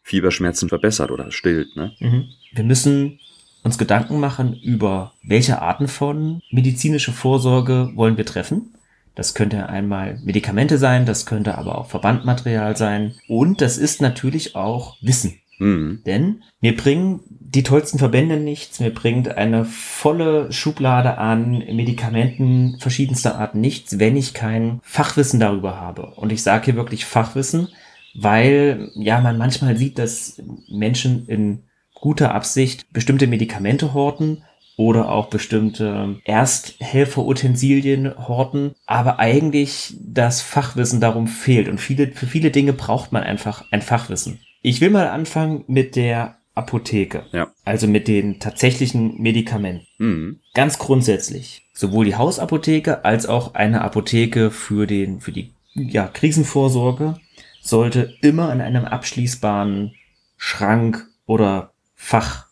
Fieberschmerzen 0.03 0.69
verbessert 0.69 1.11
oder 1.11 1.31
stillt. 1.31 1.75
Ne? 1.75 1.93
Mhm. 1.99 2.25
Wir 2.53 2.63
müssen 2.63 3.19
uns 3.63 3.77
Gedanken 3.77 4.19
machen 4.19 4.53
über 4.53 5.13
welche 5.23 5.61
Arten 5.61 5.87
von 5.87 6.41
medizinische 6.51 7.11
Vorsorge 7.11 7.91
wollen 7.95 8.17
wir 8.17 8.25
treffen. 8.25 8.73
Das 9.15 9.33
könnte 9.33 9.67
einmal 9.67 10.19
Medikamente 10.23 10.77
sein, 10.77 11.05
das 11.05 11.25
könnte 11.25 11.57
aber 11.57 11.77
auch 11.77 11.89
Verbandmaterial 11.89 12.77
sein. 12.77 13.15
Und 13.27 13.61
das 13.61 13.77
ist 13.77 14.01
natürlich 14.01 14.55
auch 14.55 14.95
Wissen. 15.01 15.39
Mhm. 15.59 16.01
Denn 16.05 16.43
mir 16.61 16.75
bringen 16.75 17.21
die 17.29 17.63
tollsten 17.63 17.97
Verbände 17.97 18.37
nichts, 18.37 18.79
mir 18.79 18.93
bringt 18.93 19.37
eine 19.37 19.65
volle 19.65 20.51
Schublade 20.51 21.17
an 21.17 21.59
Medikamenten 21.59 22.77
verschiedenster 22.79 23.39
Art 23.39 23.55
nichts, 23.55 23.99
wenn 23.99 24.17
ich 24.17 24.33
kein 24.33 24.79
Fachwissen 24.83 25.39
darüber 25.39 25.79
habe. 25.79 26.07
Und 26.15 26.31
ich 26.31 26.43
sage 26.43 26.65
hier 26.65 26.75
wirklich 26.75 27.05
Fachwissen, 27.05 27.69
weil 28.13 28.91
ja 28.95 29.21
man 29.21 29.37
manchmal 29.37 29.77
sieht, 29.77 29.97
dass 29.97 30.41
Menschen 30.69 31.25
in 31.27 31.63
guter 31.93 32.35
Absicht 32.35 32.91
bestimmte 32.91 33.27
Medikamente 33.27 33.93
horten 33.93 34.43
oder 34.75 35.09
auch 35.09 35.27
bestimmte 35.27 36.17
Ersthelferutensilien 36.23 38.27
horten, 38.27 38.75
aber 38.85 39.19
eigentlich 39.19 39.95
das 39.99 40.41
Fachwissen 40.41 41.01
darum 41.01 41.27
fehlt. 41.27 41.67
Und 41.67 41.79
viele, 41.79 42.11
für 42.11 42.27
viele 42.27 42.51
Dinge 42.51 42.73
braucht 42.73 43.11
man 43.11 43.23
einfach 43.23 43.65
ein 43.71 43.81
Fachwissen. 43.81 44.39
Ich 44.61 44.81
will 44.81 44.89
mal 44.89 45.07
anfangen 45.07 45.63
mit 45.67 45.95
der 45.95 46.37
Apotheke. 46.57 47.25
Ja. 47.31 47.51
Also 47.63 47.87
mit 47.87 48.07
den 48.07 48.39
tatsächlichen 48.39 49.21
Medikamenten. 49.21 49.87
Mhm. 49.99 50.39
Ganz 50.53 50.79
grundsätzlich. 50.79 51.67
Sowohl 51.73 52.05
die 52.05 52.15
Hausapotheke 52.15 53.05
als 53.05 53.27
auch 53.27 53.53
eine 53.53 53.81
Apotheke 53.81 54.49
für 54.49 54.87
den, 54.87 55.21
für 55.21 55.31
die, 55.31 55.53
ja, 55.75 56.07
Krisenvorsorge 56.07 57.19
sollte 57.61 58.15
immer 58.21 58.51
in 58.51 58.61
einem 58.61 58.85
abschließbaren 58.85 59.93
Schrank 60.37 61.07
oder 61.27 61.73
Fach 61.95 62.47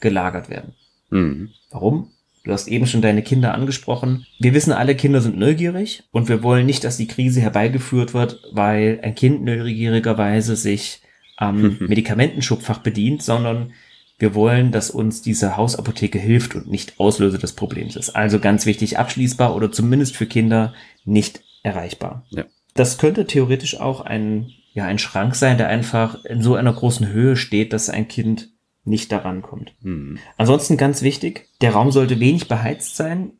gelagert 0.00 0.48
werden. 0.50 0.74
Mhm. 1.10 1.50
Warum? 1.70 2.10
Du 2.44 2.52
hast 2.52 2.68
eben 2.68 2.86
schon 2.86 3.02
deine 3.02 3.22
Kinder 3.22 3.54
angesprochen. 3.54 4.26
Wir 4.38 4.54
wissen, 4.54 4.72
alle 4.72 4.94
Kinder 4.94 5.20
sind 5.20 5.36
neugierig 5.36 6.04
und 6.12 6.28
wir 6.28 6.42
wollen 6.42 6.66
nicht, 6.66 6.84
dass 6.84 6.96
die 6.96 7.08
Krise 7.08 7.40
herbeigeführt 7.40 8.14
wird, 8.14 8.40
weil 8.52 9.00
ein 9.02 9.14
Kind 9.14 9.42
neugierigerweise 9.44 10.56
sich 10.56 11.02
am 11.38 11.78
Medikamentenschubfach 11.80 12.78
bedient, 12.78 13.22
sondern 13.22 13.72
wir 14.18 14.34
wollen, 14.34 14.72
dass 14.72 14.90
uns 14.90 15.22
diese 15.22 15.56
Hausapotheke 15.56 16.18
hilft 16.18 16.56
und 16.56 16.68
nicht 16.68 16.98
Auslöser 16.98 17.38
des 17.38 17.52
Problems 17.52 17.94
ist. 17.94 18.10
Also 18.10 18.40
ganz 18.40 18.66
wichtig, 18.66 18.98
abschließbar 18.98 19.54
oder 19.54 19.70
zumindest 19.70 20.16
für 20.16 20.26
Kinder 20.26 20.74
nicht 21.04 21.42
erreichbar. 21.62 22.26
Ja. 22.30 22.44
Das 22.74 22.98
könnte 22.98 23.26
theoretisch 23.26 23.78
auch 23.78 24.00
ein, 24.00 24.50
ja, 24.72 24.84
ein 24.84 24.98
Schrank 24.98 25.36
sein, 25.36 25.56
der 25.56 25.68
einfach 25.68 26.24
in 26.24 26.42
so 26.42 26.56
einer 26.56 26.72
großen 26.72 27.08
Höhe 27.08 27.36
steht, 27.36 27.72
dass 27.72 27.88
ein 27.88 28.08
Kind 28.08 28.50
nicht 28.84 29.12
daran 29.12 29.42
kommt. 29.42 29.72
Mhm. 29.82 30.18
Ansonsten 30.36 30.76
ganz 30.76 31.02
wichtig, 31.02 31.48
der 31.60 31.72
Raum 31.72 31.92
sollte 31.92 32.18
wenig 32.18 32.48
beheizt 32.48 32.96
sein 32.96 33.32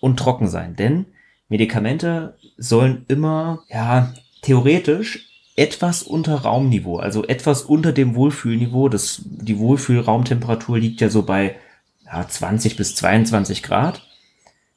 und 0.00 0.18
trocken 0.18 0.48
sein, 0.48 0.76
denn 0.76 1.06
Medikamente 1.48 2.36
sollen 2.58 3.04
immer, 3.08 3.62
ja, 3.68 4.12
theoretisch 4.42 5.25
etwas 5.56 6.02
unter 6.02 6.36
Raumniveau, 6.36 6.98
also 6.98 7.24
etwas 7.24 7.62
unter 7.62 7.92
dem 7.92 8.14
Wohlfühlniveau. 8.14 8.88
Das, 8.88 9.22
die 9.24 9.58
Wohlfühlraumtemperatur 9.58 10.78
liegt 10.78 11.00
ja 11.00 11.08
so 11.08 11.22
bei 11.22 11.56
ja, 12.04 12.28
20 12.28 12.76
bis 12.76 12.94
22 12.94 13.62
Grad. 13.62 14.06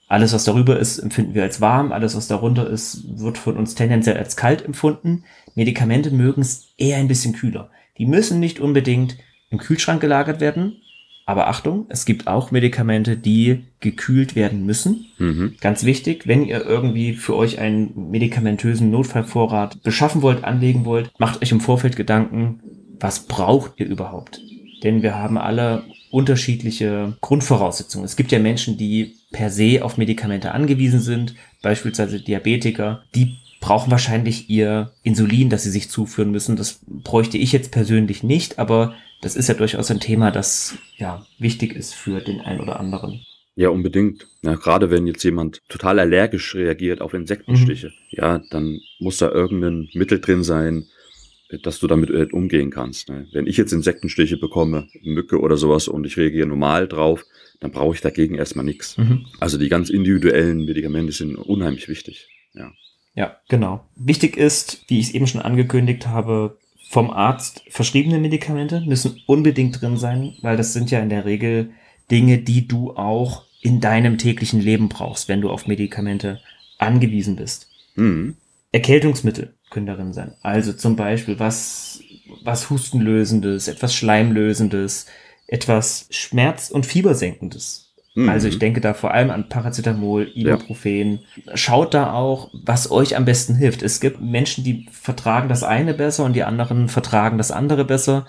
Alles, 0.08 0.34
was 0.34 0.46
darüber 0.46 0.80
ist, 0.80 0.98
empfinden 0.98 1.36
wir 1.36 1.44
als 1.44 1.62
warm. 1.62 1.92
Alles, 1.92 2.16
was 2.16 2.28
darunter 2.28 2.68
ist, 2.68 3.20
wird 3.20 3.38
von 3.38 3.58
uns 3.58 3.76
tendenziell 3.76 4.18
als 4.18 4.36
kalt 4.36 4.66
empfunden. 4.66 5.24
Medikamente 5.54 6.10
mögen 6.10 6.42
es 6.42 6.74
eher 6.78 6.98
ein 6.98 7.08
bisschen 7.08 7.34
kühler. 7.34 7.70
Die 8.00 8.08
müssen 8.08 8.40
nicht 8.40 8.60
unbedingt 8.60 9.18
im 9.52 9.60
Kühlschrank 9.60 10.02
gelagert 10.02 10.40
werden. 10.40 10.82
Aber 11.30 11.48
Achtung, 11.48 11.86
es 11.90 12.06
gibt 12.06 12.26
auch 12.26 12.50
Medikamente, 12.50 13.16
die 13.16 13.66
gekühlt 13.82 14.36
werden 14.36 14.66
müssen. 14.66 15.06
Mhm. 15.20 15.54
Ganz 15.62 15.84
wichtig, 15.84 16.26
wenn 16.26 16.44
ihr 16.44 16.66
irgendwie 16.66 17.14
für 17.14 17.36
euch 17.36 17.60
einen 17.60 18.10
medikamentösen 18.10 18.90
Notfallvorrat 18.90 19.84
beschaffen 19.84 20.24
wollt, 20.24 20.44
anlegen 20.44 20.86
wollt, 20.86 21.12
macht 21.20 21.44
euch 21.44 21.52
im 21.52 21.62
Vorfeld 21.62 21.96
Gedanken, 21.96 22.62
was 23.00 23.28
braucht 23.28 23.74
ihr 23.76 23.86
überhaupt? 23.86 24.42
Denn 24.84 25.04
wir 25.04 25.20
haben 25.20 25.38
alle 25.38 25.84
unterschiedliche 26.10 27.16
Grundvoraussetzungen. 27.22 28.06
Es 28.06 28.16
gibt 28.16 28.32
ja 28.32 28.40
Menschen, 28.40 28.80
die 28.80 29.14
per 29.32 29.52
se 29.52 29.86
auf 29.86 29.98
Medikamente 30.00 30.54
angewiesen 30.54 31.00
sind, 31.00 31.36
beispielsweise 31.62 32.22
Diabetiker, 32.22 33.04
die 33.14 33.38
brauchen 33.60 33.92
wahrscheinlich 33.92 34.50
ihr 34.50 34.92
Insulin, 35.04 35.50
das 35.50 35.64
sie 35.64 35.72
sich 35.72 35.90
zuführen 35.90 36.32
müssen. 36.32 36.56
Das 36.56 36.80
bräuchte 36.88 37.38
ich 37.38 37.52
jetzt 37.52 37.72
persönlich 37.72 38.24
nicht, 38.24 38.60
aber 38.60 38.96
das 39.22 39.36
ist 39.36 39.50
ja 39.50 39.56
durchaus 39.56 39.92
ein 39.92 40.00
Thema, 40.00 40.32
das 40.32 40.78
ja 40.98 41.26
wichtig 41.38 41.74
ist 41.74 41.94
für 41.94 42.22
den 42.22 42.42
einen 42.42 42.62
oder 42.62 42.80
anderen. 42.80 43.26
Ja, 43.56 43.70
unbedingt. 43.70 44.28
Ja, 44.42 44.56
gerade 44.56 44.90
wenn 44.90 45.06
jetzt 45.06 45.24
jemand 45.24 45.60
total 45.68 46.00
allergisch 46.00 46.56
reagiert 46.56 47.02
auf 47.02 47.14
Insektenstiche, 47.14 47.92
ja, 48.10 48.42
dann 48.52 48.80
muss 49.00 49.18
da 49.18 49.30
irgendein 49.30 49.90
Mittel 49.94 50.22
drin 50.22 50.44
sein, 50.44 50.86
dass 51.64 51.80
du 51.80 51.88
damit 51.88 52.10
äh, 52.10 52.28
umgehen 52.32 52.70
kannst. 52.70 53.10
Ne? 53.10 53.28
Wenn 53.34 53.48
ich 53.48 53.58
jetzt 53.58 53.74
Insektenstiche 53.74 54.38
bekomme, 54.38 54.88
Mücke 55.04 55.40
oder 55.40 55.58
sowas 55.58 55.88
und 55.88 56.06
ich 56.06 56.16
reagiere 56.16 56.48
normal 56.48 56.88
drauf, 56.88 57.26
dann 57.60 57.72
brauche 57.72 57.96
ich 57.96 58.02
dagegen 58.02 58.36
erstmal 58.36 58.64
nichts. 58.64 58.98
Mhm. 58.98 59.26
Also 59.40 59.58
die 59.58 59.68
ganz 59.68 59.90
individuellen 59.90 60.64
Medikamente 60.64 61.12
sind 61.12 61.36
unheimlich 61.36 61.90
wichtig. 61.90 62.30
Ja. 62.54 62.72
Ja, 63.20 63.36
genau. 63.50 63.82
Wichtig 63.98 64.38
ist, 64.38 64.86
wie 64.88 65.02
ich 65.02 65.08
es 65.08 65.14
eben 65.14 65.28
schon 65.28 65.42
angekündigt 65.42 66.08
habe, 66.08 66.58
vom 66.90 67.12
Arzt 67.12 67.64
verschriebene 67.68 68.18
Medikamente 68.18 68.80
müssen 68.80 69.22
unbedingt 69.28 69.82
drin 69.82 69.98
sein, 69.98 70.38
weil 70.42 70.56
das 70.56 70.72
sind 70.72 70.90
ja 70.90 71.02
in 71.02 71.10
der 71.10 71.26
Regel 71.26 71.72
Dinge, 72.10 72.38
die 72.38 72.66
du 72.66 72.96
auch 72.96 73.44
in 73.62 73.82
deinem 73.82 74.18
täglichen 74.18 74.62
Leben 74.62 74.88
brauchst, 74.88 75.28
wenn 75.28 75.42
du 75.42 75.50
auf 75.50 75.68
Medikamente 75.68 76.40
angewiesen 76.78 77.36
bist. 77.36 77.68
Mhm. 77.96 78.38
Erkältungsmittel 78.72 79.54
können 79.70 79.86
darin 79.86 80.14
sein. 80.14 80.36
Also 80.42 80.72
zum 80.72 80.96
Beispiel 80.96 81.40
was, 81.40 82.02
was 82.46 82.70
Hustenlösendes, 82.70 83.68
etwas 83.68 83.94
Schleimlösendes, 83.94 85.08
etwas 85.46 86.08
Schmerz- 86.10 86.72
und 86.72 86.86
Fiebersenkendes. 86.86 87.89
Mhm. 88.16 88.30
Also 88.30 88.48
ich 88.48 88.60
denke 88.60 88.82
da 88.82 88.94
vor 88.94 89.14
allem 89.14 89.30
an 89.30 89.50
Paracetamol, 89.50 90.32
Ibuprofen. 90.34 91.20
Schaut 91.54 91.94
da 91.94 92.14
auch, 92.14 92.50
was 92.54 92.92
euch 92.92 93.16
am 93.16 93.26
besten 93.26 93.56
hilft. 93.56 93.82
Es 93.84 94.00
gibt 94.00 94.22
Menschen, 94.22 94.64
die 94.64 94.88
vertragen 94.92 95.50
das 95.50 95.64
eine 95.64 95.94
besser 95.94 96.26
und 96.26 96.34
die 96.34 96.44
anderen 96.44 96.90
vertragen 96.90 97.38
das 97.38 97.52
andere 97.52 97.86
besser. 97.86 98.28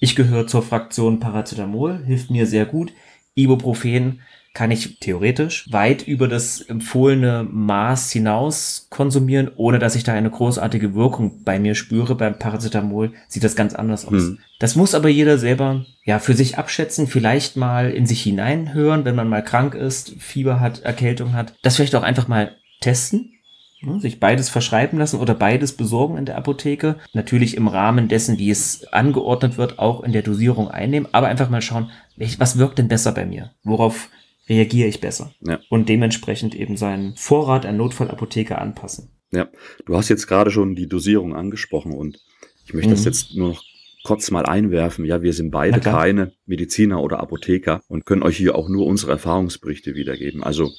Ich 0.00 0.14
gehöre 0.14 0.46
zur 0.46 0.62
Fraktion 0.62 1.18
Paracetamol, 1.18 2.02
hilft 2.04 2.30
mir 2.30 2.46
sehr 2.46 2.66
gut. 2.66 2.92
Ibuprofen 3.34 4.20
kann 4.54 4.70
ich 4.70 4.98
theoretisch 4.98 5.70
weit 5.70 6.06
über 6.06 6.26
das 6.26 6.60
empfohlene 6.60 7.46
Maß 7.50 8.10
hinaus 8.10 8.88
konsumieren, 8.90 9.50
ohne 9.56 9.78
dass 9.78 9.94
ich 9.94 10.04
da 10.04 10.14
eine 10.14 10.30
großartige 10.30 10.94
Wirkung 10.94 11.44
bei 11.44 11.58
mir 11.58 11.74
spüre. 11.74 12.14
Beim 12.14 12.38
Paracetamol 12.38 13.12
sieht 13.28 13.44
das 13.44 13.56
ganz 13.56 13.74
anders 13.74 14.04
aus. 14.04 14.12
Hm. 14.12 14.38
Das 14.58 14.74
muss 14.74 14.94
aber 14.94 15.08
jeder 15.08 15.38
selber 15.38 15.84
ja 16.04 16.18
für 16.18 16.34
sich 16.34 16.58
abschätzen, 16.58 17.06
vielleicht 17.06 17.56
mal 17.56 17.90
in 17.90 18.06
sich 18.06 18.22
hineinhören, 18.22 19.04
wenn 19.04 19.14
man 19.14 19.28
mal 19.28 19.44
krank 19.44 19.74
ist, 19.74 20.14
Fieber 20.18 20.60
hat, 20.60 20.80
Erkältung 20.80 21.34
hat. 21.34 21.54
Das 21.62 21.76
vielleicht 21.76 21.94
auch 21.94 22.02
einfach 22.02 22.28
mal 22.28 22.56
testen 22.80 23.32
Ne, 23.80 24.00
sich 24.00 24.18
beides 24.18 24.48
verschreiben 24.48 24.98
lassen 24.98 25.20
oder 25.20 25.34
beides 25.34 25.72
besorgen 25.72 26.18
in 26.18 26.24
der 26.24 26.36
Apotheke. 26.36 26.96
Natürlich 27.12 27.56
im 27.56 27.68
Rahmen 27.68 28.08
dessen, 28.08 28.36
wie 28.36 28.50
es 28.50 28.84
angeordnet 28.92 29.56
wird, 29.56 29.78
auch 29.78 30.02
in 30.02 30.10
der 30.10 30.22
Dosierung 30.22 30.68
einnehmen, 30.68 31.08
aber 31.12 31.28
einfach 31.28 31.48
mal 31.48 31.62
schauen, 31.62 31.90
was 32.16 32.58
wirkt 32.58 32.78
denn 32.78 32.88
besser 32.88 33.12
bei 33.12 33.24
mir? 33.24 33.52
Worauf 33.62 34.08
reagiere 34.48 34.88
ich 34.88 35.00
besser? 35.00 35.32
Ja. 35.40 35.60
Und 35.68 35.88
dementsprechend 35.88 36.54
eben 36.54 36.76
seinen 36.76 37.14
Vorrat 37.16 37.66
an 37.66 37.76
Notfallapotheke 37.76 38.58
anpassen. 38.58 39.10
Ja, 39.30 39.48
du 39.84 39.96
hast 39.96 40.08
jetzt 40.08 40.26
gerade 40.26 40.50
schon 40.50 40.74
die 40.74 40.88
Dosierung 40.88 41.34
angesprochen 41.36 41.92
und 41.92 42.18
ich 42.64 42.74
möchte 42.74 42.90
mhm. 42.90 42.94
das 42.94 43.04
jetzt 43.04 43.36
nur 43.36 43.50
noch 43.50 43.62
kurz 44.04 44.30
mal 44.30 44.46
einwerfen. 44.46 45.04
Ja, 45.04 45.22
wir 45.22 45.32
sind 45.32 45.50
beide 45.50 45.80
keine 45.80 46.32
Mediziner 46.46 47.02
oder 47.02 47.20
Apotheker 47.20 47.82
und 47.88 48.06
können 48.06 48.22
euch 48.22 48.36
hier 48.36 48.54
auch 48.54 48.68
nur 48.68 48.86
unsere 48.86 49.12
Erfahrungsberichte 49.12 49.94
wiedergeben. 49.94 50.42
Also, 50.42 50.70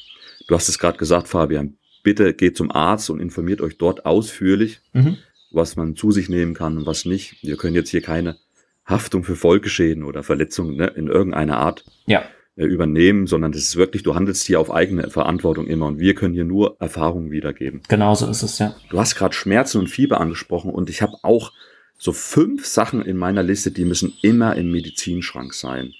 du 0.48 0.56
hast 0.56 0.70
es 0.70 0.80
gerade 0.80 0.98
gesagt, 0.98 1.28
Fabian, 1.28 1.78
bitte 2.04 2.34
geht 2.34 2.58
zum 2.58 2.72
Arzt 2.72 3.10
und 3.10 3.20
informiert 3.20 3.62
euch 3.62 3.78
dort 3.78 4.06
ausführlich, 4.06 4.82
mhm. 4.94 5.18
was 5.52 5.76
man 5.76 5.96
zu 5.96 6.12
sich 6.12 6.30
nehmen 6.30 6.54
kann 6.54 6.78
und 6.78 6.86
was 6.86 7.06
nicht. 7.06 7.44
Wir 7.44 7.58
können 7.58 7.76
jetzt 7.76 7.90
hier 7.90 8.02
keine 8.02 8.38
Haftung 8.86 9.24
für 9.24 9.36
Folgeschäden 9.36 10.04
oder 10.04 10.24
Verletzungen 10.24 10.76
ne, 10.78 10.88
in 10.88 11.08
irgendeiner 11.08 11.58
Art 11.58 11.86
ja. 12.08 12.24
Äh, 12.60 12.66
übernehmen, 12.66 13.26
sondern 13.26 13.54
das 13.54 13.62
ist 13.62 13.78
wirklich, 13.78 14.04
du 14.04 14.16
handelst 14.16 14.46
hier 14.46 14.60
auf 14.60 14.70
eigene 14.70 15.10
Verantwortung 15.10 15.66
immer 15.66 15.86
und 15.86 15.98
wir 15.98 16.14
können 16.14 16.34
hier 16.34 16.44
nur 16.44 16.76
Erfahrungen 16.82 17.32
wiedergeben. 17.32 17.84
Genauso 17.88 18.28
ist 18.28 18.44
es, 18.44 18.60
ja. 18.60 18.76
Du 18.90 19.00
hast 19.00 19.16
gerade 19.16 19.34
Schmerzen 19.34 19.78
und 19.78 19.88
Fieber 19.88 20.20
angesprochen 20.20 20.72
und 20.72 20.90
ich 20.90 21.02
habe 21.02 21.14
auch 21.24 21.54
so 21.98 22.12
fünf 22.12 22.66
Sachen 22.66 23.02
in 23.02 23.16
meiner 23.16 23.44
Liste, 23.44 23.72
die 23.72 23.86
müssen 23.86 24.14
immer 24.24 24.58
im 24.58 24.72
Medizinschrank 24.72 25.54
sein. 25.54 25.94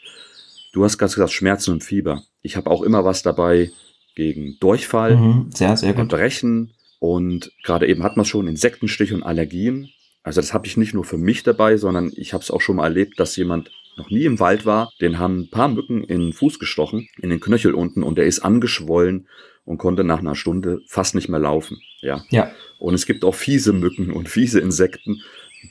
Du 0.74 0.84
hast 0.84 0.98
gerade 0.98 1.14
gesagt 1.14 1.32
Schmerzen 1.32 1.72
und 1.72 1.84
Fieber. 1.84 2.24
Ich 2.42 2.58
habe 2.58 2.70
auch 2.70 2.82
immer 2.82 3.06
was 3.06 3.24
dabei, 3.24 3.72
gegen 4.16 4.58
Durchfall, 4.60 5.16
mhm, 5.16 5.52
sehr, 5.54 5.78
sehr 5.78 5.94
gut. 5.94 6.10
Brechen 6.10 6.74
und 7.00 7.54
gerade 7.64 7.88
eben 7.88 8.04
hat 8.04 8.18
man 8.18 8.26
schon 8.26 8.50
Insektenstich 8.50 9.14
und 9.14 9.24
Allergien. 9.24 9.92
Also 10.24 10.42
das 10.42 10.54
habe 10.54 10.68
ich 10.68 10.76
nicht 10.76 10.94
nur 10.94 11.06
für 11.06 11.18
mich 11.18 11.44
dabei, 11.44 11.78
sondern 11.78 12.12
ich 12.18 12.34
habe 12.34 12.44
es 12.44 12.52
auch 12.52 12.60
schon 12.60 12.76
mal 12.76 12.84
erlebt, 12.84 13.18
dass 13.18 13.38
jemand 13.38 13.72
noch 14.00 14.10
nie 14.10 14.26
im 14.26 14.40
Wald 14.40 14.66
war, 14.66 14.92
den 15.02 15.20
haben 15.20 15.42
ein 15.42 15.50
paar 15.50 15.68
Mücken 15.68 16.04
in 16.04 16.20
den 16.20 16.34
Fuß 16.34 16.58
gestochen, 16.58 17.08
in 17.22 17.30
den 17.30 17.40
Knöchel 17.40 17.74
unten 17.74 18.02
und 18.02 18.18
der 18.18 18.26
ist 18.26 18.40
angeschwollen 18.40 19.28
und 19.66 19.78
konnte 19.78 20.04
nach 20.04 20.20
einer 20.20 20.36
Stunde 20.36 20.82
fast 20.88 21.14
nicht 21.14 21.30
mehr 21.30 21.40
laufen. 21.40 21.80
Ja. 22.02 22.24
ja. 22.30 22.52
Und 22.80 22.96
es 22.96 23.06
gibt 23.06 23.24
auch 23.24 23.36
fiese 23.36 23.74
Mücken 23.74 24.12
und 24.12 24.30
fiese 24.30 24.60
Insekten, 24.60 25.22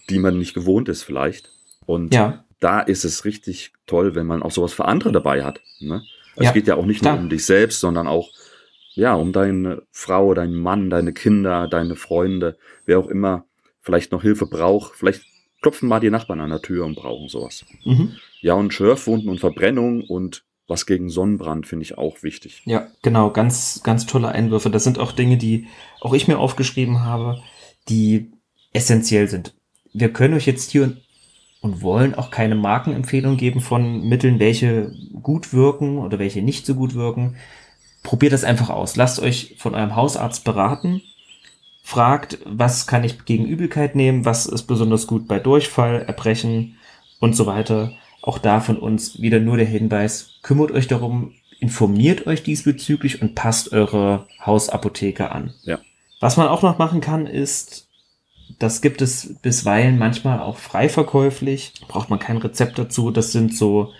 die 0.09 0.19
man 0.19 0.38
nicht 0.38 0.55
gewohnt 0.55 0.88
ist 0.88 1.03
vielleicht. 1.03 1.51
Und 1.87 2.14
ja. 2.14 2.45
da 2.61 2.81
ist 2.81 3.05
es 3.05 3.25
richtig 3.25 3.73
toll, 3.87 4.14
wenn 4.14 4.27
man 4.27 4.43
auch 4.43 4.53
sowas 4.53 4.73
für 4.73 4.85
andere 4.85 5.11
dabei 5.11 5.43
hat. 5.43 5.61
Ne? 5.81 6.03
Ja, 6.37 6.49
es 6.49 6.53
geht 6.53 6.69
ja 6.69 6.77
auch 6.77 6.87
nicht 6.87 7.01
klar. 7.01 7.14
nur 7.14 7.23
um 7.25 7.29
dich 7.29 7.45
selbst, 7.45 7.81
sondern 7.81 8.07
auch 8.07 8.31
ja, 8.95 9.14
um 9.14 9.33
deine 9.33 9.83
Frau, 9.93 10.35
deinen 10.35 10.57
Mann, 10.57 10.91
deine 10.91 11.12
Kinder, 11.12 11.69
deine 11.69 11.95
Freunde, 11.95 12.59
wer 12.85 12.99
auch 12.99 13.07
immer 13.07 13.45
vielleicht 13.81 14.11
noch 14.11 14.23
Hilfe 14.23 14.47
braucht. 14.47 14.97
Vielleicht 14.97 15.23
klopfen 15.61 15.88
mal 15.88 16.01
die 16.01 16.11
Nachbarn 16.11 16.40
an 16.40 16.51
der 16.51 16.62
Tür 16.62 16.85
und 16.85 16.97
brauchen 16.97 17.29
sowas. 17.29 17.64
Mhm. 17.85 18.16
Ja, 18.40 18.55
und 18.55 18.73
Schürfwunden 18.73 19.29
und 19.29 19.40
Verbrennung 19.40 20.03
und 20.03 20.44
was 20.68 20.85
gegen 20.85 21.09
Sonnenbrand 21.09 21.66
finde 21.66 21.85
ich 21.85 21.97
auch 21.97 22.23
wichtig. 22.23 22.62
Ja, 22.66 22.88
genau, 23.03 23.31
ganz, 23.31 23.81
ganz 23.83 24.07
tolle 24.07 24.29
Einwürfe. 24.29 24.71
Das 24.71 24.85
sind 24.85 24.99
auch 24.99 25.12
Dinge, 25.12 25.38
die 25.38 25.66
auch 26.01 26.12
ich 26.12 26.29
mir 26.29 26.38
aufgeschrieben 26.38 27.01
habe, 27.01 27.42
die 27.88 28.31
essentiell 28.73 29.29
sind. 29.29 29.55
Wir 29.94 30.12
können 30.12 30.35
euch 30.35 30.47
jetzt 30.47 30.71
hier 30.71 30.97
und 31.61 31.83
wollen 31.83 32.14
auch 32.14 32.31
keine 32.31 32.55
Markenempfehlung 32.55 33.37
geben 33.37 33.61
von 33.61 34.07
Mitteln, 34.07 34.38
welche 34.38 34.92
gut 35.23 35.53
wirken 35.53 35.99
oder 35.99 36.18
welche 36.18 36.42
nicht 36.42 36.66
so 36.66 36.75
gut 36.75 36.94
wirken. 36.94 37.37
Probiert 38.03 38.33
das 38.33 38.44
einfach 38.44 38.71
aus. 38.71 38.94
Lasst 38.97 39.21
euch 39.21 39.57
von 39.59 39.75
eurem 39.75 39.97
Hausarzt 39.97 40.44
beraten. 40.44 41.03
Fragt, 41.88 42.40
was 42.44 42.87
kann 42.87 43.03
ich 43.03 43.24
gegen 43.24 43.46
Übelkeit 43.46 43.96
nehmen, 43.96 44.27
was 44.27 44.44
ist 44.44 44.64
besonders 44.64 45.07
gut 45.07 45.27
bei 45.27 45.38
Durchfall, 45.38 46.03
Erbrechen 46.03 46.77
und 47.18 47.35
so 47.35 47.46
weiter. 47.46 47.92
Auch 48.20 48.37
da 48.37 48.61
von 48.61 48.77
uns 48.77 49.22
wieder 49.22 49.40
nur 49.40 49.57
der 49.57 49.64
Hinweis, 49.64 50.33
kümmert 50.42 50.70
euch 50.70 50.87
darum, 50.87 51.33
informiert 51.61 52.27
euch 52.27 52.42
diesbezüglich 52.42 53.22
und 53.22 53.35
passt 53.35 53.72
eure 53.72 54.27
Hausapotheke 54.44 55.33
an. 55.33 55.55
Ja. 55.62 55.79
Was 56.20 56.37
man 56.37 56.48
auch 56.48 56.61
noch 56.61 56.77
machen 56.77 57.01
kann, 57.01 57.27
ist 57.27 57.88
das 58.59 58.83
gibt 58.83 59.01
es 59.01 59.37
bisweilen 59.40 59.96
manchmal 59.96 60.40
auch 60.40 60.59
frei 60.59 60.90
verkäuflich. 60.90 61.72
Braucht 61.88 62.11
man 62.11 62.18
kein 62.18 62.37
Rezept 62.37 62.79
dazu. 62.79 63.11
Das 63.11 63.33
sind 63.33 63.57
so 63.57 63.94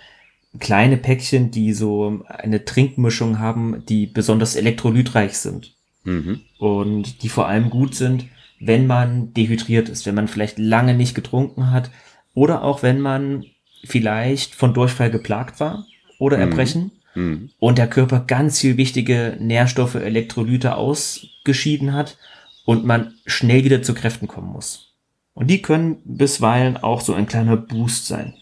kleine 0.61 0.98
Päckchen, 0.98 1.51
die 1.53 1.72
so 1.72 2.22
eine 2.29 2.66
Trinkmischung 2.66 3.38
haben, 3.38 3.83
die 3.88 4.07
besonders 4.07 4.57
elektrolytreich 4.57 5.38
sind. 5.38 5.78
Mhm. 6.05 6.41
Und 6.59 7.23
die 7.23 7.29
vor 7.29 7.49
allem 7.49 7.71
gut 7.71 7.95
sind, 7.95 8.27
wenn 8.61 8.87
man 8.87 9.33
dehydriert 9.35 9.89
ist, 9.89 10.07
wenn 10.07 10.15
man 10.15 10.29
vielleicht 10.29 10.59
lange 10.59 10.95
nicht 10.95 11.15
getrunken 11.15 11.71
hat 11.71 11.91
oder 12.35 12.63
auch 12.63 12.83
wenn 12.83 13.01
man 13.01 13.45
vielleicht 13.85 14.55
von 14.55 14.75
Durchfall 14.75 15.11
geplagt 15.11 15.61
war 15.61 15.87
oder 16.19 16.37
mhm. 16.37 16.43
Erbrechen 16.43 16.93
mhm. 17.15 17.51
und 17.59 17.79
der 17.79 17.89
Körper 17.89 18.21
ganz 18.21 18.61
viel 18.61 18.77
wichtige 18.77 19.37
Nährstoffe, 19.41 19.95
Elektrolyte 19.95 20.75
ausgeschieden 20.75 21.93
hat 21.93 22.19
und 22.65 22.85
man 22.85 23.15
schnell 23.27 23.65
wieder 23.65 23.83
zu 23.83 23.95
Kräften 23.95 24.29
kommen 24.29 24.53
muss. 24.53 24.95
Und 25.35 25.49
die 25.49 25.63
können 25.63 26.03
bisweilen 26.05 26.77
auch 26.77 27.01
so 27.01 27.15
ein 27.15 27.27
kleiner 27.27 27.57
Boost 27.57 28.07
sein. 28.07 28.35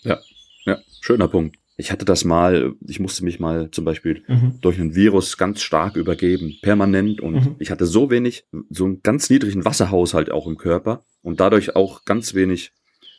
Ja, 0.00 0.18
ja, 0.64 0.78
schöner 1.00 1.28
Punkt. 1.28 1.56
Ich 1.76 1.90
hatte 1.90 2.04
das 2.04 2.24
mal, 2.24 2.74
ich 2.86 3.00
musste 3.00 3.24
mich 3.24 3.40
mal 3.40 3.70
zum 3.70 3.84
Beispiel 3.84 4.22
mhm. 4.28 4.58
durch 4.60 4.78
ein 4.78 4.94
Virus 4.94 5.38
ganz 5.38 5.62
stark 5.62 5.96
übergeben, 5.96 6.54
permanent. 6.62 7.20
Und 7.20 7.34
mhm. 7.34 7.56
ich 7.58 7.70
hatte 7.70 7.86
so 7.86 8.10
wenig, 8.10 8.46
so 8.68 8.84
einen 8.84 9.02
ganz 9.02 9.30
niedrigen 9.30 9.64
Wasserhaushalt 9.64 10.30
auch 10.30 10.46
im 10.46 10.56
Körper 10.56 11.04
und 11.22 11.40
dadurch 11.40 11.74
auch 11.74 12.04
ganz 12.04 12.34
wenig 12.34 12.72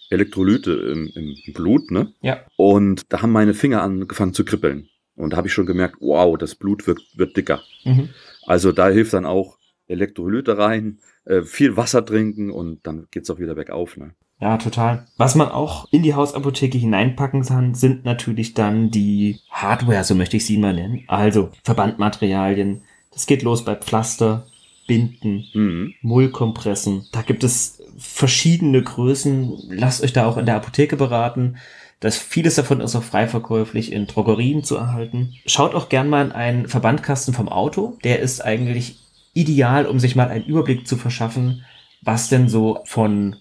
Elektrolyte 0.10 0.72
im, 0.72 1.12
im 1.16 1.54
Blut, 1.54 1.89
ne? 1.89 2.13
Ja. 2.22 2.42
Und 2.56 3.02
da 3.10 3.22
haben 3.22 3.32
meine 3.32 3.54
Finger 3.54 3.82
angefangen 3.82 4.34
zu 4.34 4.46
kribbeln. 4.46 4.88
Und 5.16 5.34
da 5.34 5.38
habe 5.38 5.48
ich 5.48 5.54
schon 5.54 5.66
gemerkt, 5.66 5.98
wow, 6.00 6.38
das 6.38 6.56
Blut 6.56 6.88
wird, 6.88 7.02
wird 7.16 7.36
dicker. 7.36 7.62
Mhm. 7.84 8.10
Also 8.46 8.72
da 8.72 8.89
hilft 8.89 9.13
dann 9.13 9.26
auch 9.26 9.58
Elektrolyte 9.88 10.58
rein, 10.58 11.00
äh, 11.26 11.42
viel 11.44 11.78
Wasser 11.78 12.06
trinken 12.06 12.52
und 12.52 12.86
dann 12.86 13.08
geht's 13.12 13.30
auch 13.30 13.39
wieder 13.39 13.56
bergauf. 13.56 13.98
Ne? 13.98 14.16
Ja, 14.44 14.58
total. 14.58 15.06
Was 15.16 15.36
man 15.36 15.48
auch 15.48 15.88
in 15.92 16.04
die 16.04 16.16
Hausapotheke 16.16 16.78
hineinpacken 16.78 17.46
kann, 17.46 17.76
sind 17.76 18.04
natürlich 18.04 18.54
dann 18.54 18.92
die 18.92 19.40
Hardware, 19.50 20.04
so 20.04 20.16
möchte 20.16 20.36
ich 20.36 20.46
sie 20.46 20.58
mal 20.58 20.74
nennen. 20.74 21.06
Also 21.08 21.52
Verbandmaterialien. 21.64 22.82
Das 23.14 23.26
geht 23.26 23.42
los 23.42 23.64
bei 23.64 23.78
Pflaster, 23.78 24.46
Binden, 24.86 25.46
mhm. 25.54 25.94
Mullkompressen. 26.02 27.06
Da 27.14 27.22
gibt 27.22 27.46
es 27.46 27.82
verschiedene 27.98 28.84
Größen. 28.84 29.60
Lasst 29.70 30.04
euch 30.04 30.12
da 30.12 30.28
auch 30.28 30.36
in 30.36 30.46
der 30.46 30.58
Apotheke 30.58 30.98
beraten. 30.98 31.56
Das 32.02 32.18
vieles 32.18 32.56
davon 32.56 32.82
ist 32.82 32.98
auch 32.98 33.04
frei 33.04 33.30
verkäuflich 33.30 33.94
in 33.94 34.08
Drogerien 34.08 34.66
zu 34.66 34.76
erhalten. 34.76 35.36
Schaut 35.46 35.74
auch 35.74 35.88
gern 35.88 36.10
mal 36.10 36.26
in 36.26 36.32
einen 36.34 36.68
Verbandkasten 36.68 37.34
vom 37.34 37.48
Auto. 37.48 37.98
Der 38.04 38.20
ist 38.20 38.44
eigentlich 38.44 38.98
ideal, 39.34 39.86
um 39.86 40.02
sich 40.02 40.18
mal 40.18 40.28
einen 40.28 40.44
Überblick 40.44 40.86
zu 40.86 40.98
verschaffen, 40.98 41.64
was 42.02 42.28
denn 42.28 42.50
so 42.50 42.80
von 42.84 43.38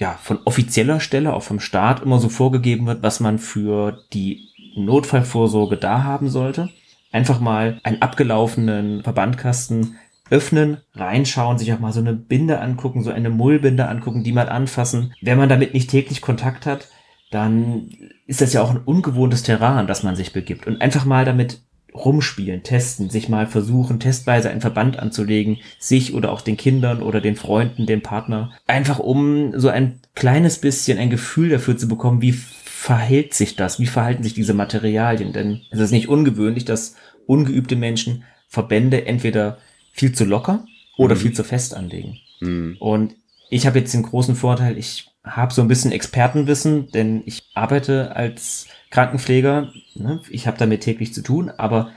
ja, 0.00 0.18
von 0.20 0.38
offizieller 0.46 0.98
Stelle, 0.98 1.34
auch 1.34 1.42
vom 1.42 1.60
Staat 1.60 2.02
immer 2.02 2.18
so 2.18 2.30
vorgegeben 2.30 2.86
wird, 2.86 3.02
was 3.02 3.20
man 3.20 3.38
für 3.38 4.02
die 4.14 4.48
Notfallvorsorge 4.74 5.76
da 5.76 6.02
haben 6.02 6.30
sollte. 6.30 6.70
Einfach 7.12 7.38
mal 7.38 7.80
einen 7.84 8.00
abgelaufenen 8.00 9.02
Verbandkasten 9.02 9.98
öffnen, 10.30 10.78
reinschauen, 10.94 11.58
sich 11.58 11.72
auch 11.72 11.80
mal 11.80 11.92
so 11.92 12.00
eine 12.00 12.14
Binde 12.14 12.60
angucken, 12.60 13.02
so 13.02 13.10
eine 13.10 13.28
Mullbinde 13.28 13.88
angucken, 13.88 14.24
die 14.24 14.32
mal 14.32 14.48
anfassen. 14.48 15.12
Wenn 15.20 15.36
man 15.36 15.50
damit 15.50 15.74
nicht 15.74 15.90
täglich 15.90 16.22
Kontakt 16.22 16.64
hat, 16.64 16.88
dann 17.30 17.90
ist 18.26 18.40
das 18.40 18.54
ja 18.54 18.62
auch 18.62 18.70
ein 18.70 18.82
ungewohntes 18.82 19.42
Terrain, 19.42 19.86
das 19.86 20.02
man 20.02 20.16
sich 20.16 20.32
begibt. 20.32 20.66
Und 20.66 20.80
einfach 20.80 21.04
mal 21.04 21.26
damit 21.26 21.60
rumspielen, 21.94 22.62
testen, 22.62 23.10
sich 23.10 23.28
mal 23.28 23.46
versuchen, 23.46 24.00
testweise 24.00 24.50
einen 24.50 24.60
Verband 24.60 24.98
anzulegen, 24.98 25.58
sich 25.78 26.14
oder 26.14 26.32
auch 26.32 26.40
den 26.40 26.56
Kindern 26.56 27.02
oder 27.02 27.20
den 27.20 27.36
Freunden, 27.36 27.86
dem 27.86 28.02
Partner, 28.02 28.52
einfach 28.66 28.98
um 28.98 29.58
so 29.58 29.68
ein 29.68 30.00
kleines 30.14 30.58
bisschen 30.58 30.98
ein 30.98 31.10
Gefühl 31.10 31.48
dafür 31.48 31.76
zu 31.76 31.88
bekommen, 31.88 32.22
wie 32.22 32.32
verhält 32.32 33.34
sich 33.34 33.56
das, 33.56 33.78
wie 33.78 33.86
verhalten 33.86 34.22
sich 34.22 34.34
diese 34.34 34.54
Materialien, 34.54 35.32
denn 35.32 35.60
es 35.70 35.80
ist 35.80 35.90
nicht 35.90 36.08
ungewöhnlich, 36.08 36.64
dass 36.64 36.96
ungeübte 37.26 37.76
Menschen 37.76 38.24
Verbände 38.48 39.06
entweder 39.06 39.58
viel 39.92 40.12
zu 40.12 40.24
locker 40.24 40.64
oder 40.96 41.14
mhm. 41.14 41.20
viel 41.20 41.32
zu 41.32 41.44
fest 41.44 41.74
anlegen. 41.74 42.18
Mhm. 42.40 42.76
Und 42.80 43.14
Ich 43.50 43.66
habe 43.66 43.80
jetzt 43.80 43.92
den 43.92 44.04
großen 44.04 44.36
Vorteil, 44.36 44.78
ich 44.78 45.10
habe 45.24 45.52
so 45.52 45.60
ein 45.60 45.68
bisschen 45.68 45.92
Expertenwissen, 45.92 46.90
denn 46.92 47.22
ich 47.26 47.42
arbeite 47.54 48.14
als 48.14 48.68
Krankenpfleger. 48.90 49.72
Ne? 49.94 50.22
Ich 50.30 50.46
habe 50.46 50.56
damit 50.56 50.82
täglich 50.82 51.12
zu 51.12 51.22
tun, 51.22 51.50
aber 51.50 51.92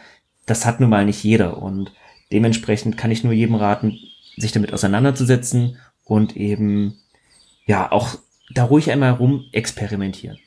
das 0.45 0.65
hat 0.65 0.79
nun 0.79 0.89
mal 0.89 1.05
nicht 1.05 1.23
jeder. 1.23 1.61
Und 1.61 1.93
dementsprechend 2.31 2.97
kann 2.97 3.11
ich 3.11 3.23
nur 3.23 3.33
jedem 3.33 3.55
raten, 3.55 3.97
sich 4.35 4.51
damit 4.51 4.73
auseinanderzusetzen 4.73 5.77
und 6.03 6.35
eben 6.35 6.97
ja 7.65 7.91
auch 7.91 8.17
da 8.53 8.63
ruhig 8.63 8.91
einmal 8.91 9.11
rum 9.11 9.45
experimentieren. 9.51 10.37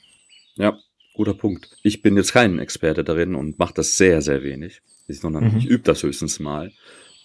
Ja, 0.56 0.76
guter 1.14 1.34
Punkt. 1.34 1.70
Ich 1.82 2.02
bin 2.02 2.16
jetzt 2.16 2.32
kein 2.32 2.58
Experte 2.58 3.04
darin 3.04 3.34
und 3.36 3.58
mache 3.58 3.74
das 3.74 3.96
sehr, 3.96 4.22
sehr 4.22 4.42
wenig, 4.42 4.82
sondern 5.08 5.52
mhm. 5.52 5.58
ich 5.58 5.66
übe 5.66 5.84
das 5.84 6.02
höchstens 6.02 6.40
mal. 6.40 6.72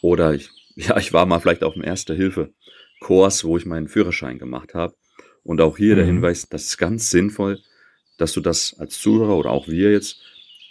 Oder 0.01 0.33
ich, 0.33 0.49
ja, 0.75 0.97
ich 0.97 1.13
war 1.13 1.25
mal 1.25 1.39
vielleicht 1.39 1.63
auf 1.63 1.73
dem 1.73 1.83
Erste-Hilfe-Kurs, 3.01 3.43
wo 3.43 3.57
ich 3.57 3.65
meinen 3.65 3.87
Führerschein 3.87 4.39
gemacht 4.39 4.73
habe. 4.73 4.95
Und 5.43 5.59
auch 5.61 5.77
hier 5.77 5.93
mhm. 5.93 5.97
der 5.97 6.05
Hinweis, 6.05 6.47
das 6.49 6.63
ist 6.63 6.77
ganz 6.77 7.09
sinnvoll, 7.09 7.59
dass 8.17 8.33
du 8.33 8.41
das 8.41 8.75
als 8.79 8.99
Zuhörer 8.99 9.35
oder 9.37 9.49
auch 9.49 9.67
wir 9.67 9.91
jetzt 9.91 10.21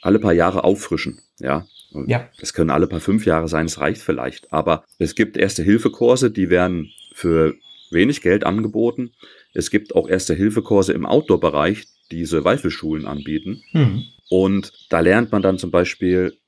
alle 0.02 0.18
paar 0.18 0.32
Jahre 0.32 0.64
auffrischen. 0.64 1.20
Ja, 1.38 1.66
ja. 2.06 2.28
Das 2.38 2.54
können 2.54 2.70
alle 2.70 2.86
paar 2.86 3.00
fünf 3.00 3.26
Jahre 3.26 3.48
sein, 3.48 3.66
es 3.66 3.80
reicht 3.80 4.02
vielleicht. 4.02 4.52
Aber 4.52 4.84
es 4.98 5.14
gibt 5.16 5.36
Erste-Hilfe-Kurse, 5.36 6.30
die 6.30 6.48
werden 6.48 6.92
für 7.12 7.54
wenig 7.90 8.22
Geld 8.22 8.44
angeboten. 8.44 9.10
Es 9.52 9.70
gibt 9.70 9.96
auch 9.96 10.08
Erste-Hilfe-Kurse 10.08 10.92
im 10.92 11.04
Outdoor-Bereich, 11.04 11.86
die 12.12 12.18
diese 12.18 12.44
Walfelschulen 12.44 13.06
anbieten. 13.06 13.62
Mhm. 13.72 14.04
Und 14.28 14.72
da 14.90 15.00
lernt 15.00 15.32
man 15.32 15.42
dann 15.42 15.58
zum 15.58 15.72
Beispiel 15.72 16.38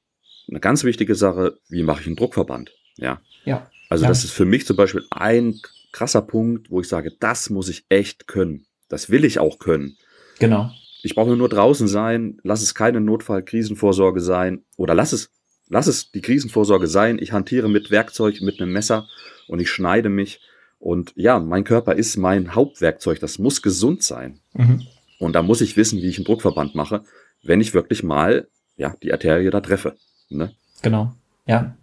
eine 0.49 0.61
ganz 0.61 0.85
wichtige 0.85 1.17
Sache, 1.17 1.59
wie 1.69 1.83
mache 1.83 2.03
ich 2.03 2.07
einen 2.07 2.17
Druckverband? 2.17 2.71
Ja. 2.97 3.21
Ja. 3.45 3.69
Also 3.93 4.05
ja. 4.05 4.09
das 4.09 4.25
ist 4.25 4.31
für 4.31 4.47
mich 4.47 4.67
zum 4.67 4.75
Beispiel 4.75 5.05
ein 5.11 5.61
krasser 5.93 6.23
Punkt, 6.23 6.71
wo 6.71 6.81
ich 6.81 6.89
sage, 6.89 7.13
das 7.21 7.51
muss 7.51 7.69
ich 7.69 7.85
echt 7.91 8.27
können. 8.27 8.65
Das 8.89 9.11
will 9.11 9.23
ich 9.27 9.39
auch 9.39 9.59
können. 9.59 9.99
Genau. 10.39 10.71
Ich 11.03 11.15
brauche 11.15 11.37
nur 11.37 11.51
draußen 11.51 11.87
sein, 11.89 12.41
lass 12.43 12.63
es 12.63 12.75
keine 12.75 13.03
Notfall-Krisenvorsorge 13.03 14.23
sein 14.23 14.63
oder 14.79 14.95
lass 14.95 15.13
es, 15.13 15.29
lass 15.69 15.89
es 15.89 16.11
die 16.11 16.23
Krisenvorsorge 16.23 16.87
sein. 16.87 17.19
Ich 17.21 17.33
hantiere 17.33 17.69
mit 17.69 17.91
Werkzeug, 17.91 18.41
mit 18.41 18.63
einem 18.63 18.73
Messer 18.73 19.09
und 19.47 19.61
ich 19.61 19.69
schneide 19.69 20.09
mich. 20.09 20.41
Und 20.79 21.13
ja, 21.15 21.39
mein 21.39 21.65
Körper 21.65 21.95
ist 21.95 22.17
mein 22.17 22.55
Hauptwerkzeug. 22.55 23.21
Das 23.21 23.39
muss 23.39 23.61
gesund 23.61 24.03
sein. 24.03 24.41
Mhm. 24.55 24.87
Und 25.19 25.35
da 25.35 25.43
muss 25.43 25.61
ich 25.61 25.77
wissen, 25.77 26.01
wie 26.01 26.09
ich 26.09 26.17
einen 26.17 26.25
Druckverband 26.25 26.75
mache, 26.75 27.05
wenn 27.43 27.61
ich 27.61 27.75
wirklich 27.75 28.03
mal 28.03 28.49
ja, 28.79 28.97
die 29.03 29.13
Arterie 29.13 29.51
da 29.51 29.61
treffe. 29.61 29.97
Ne? 30.31 30.55
Genau. 30.81 31.13
Ja. 31.45 31.77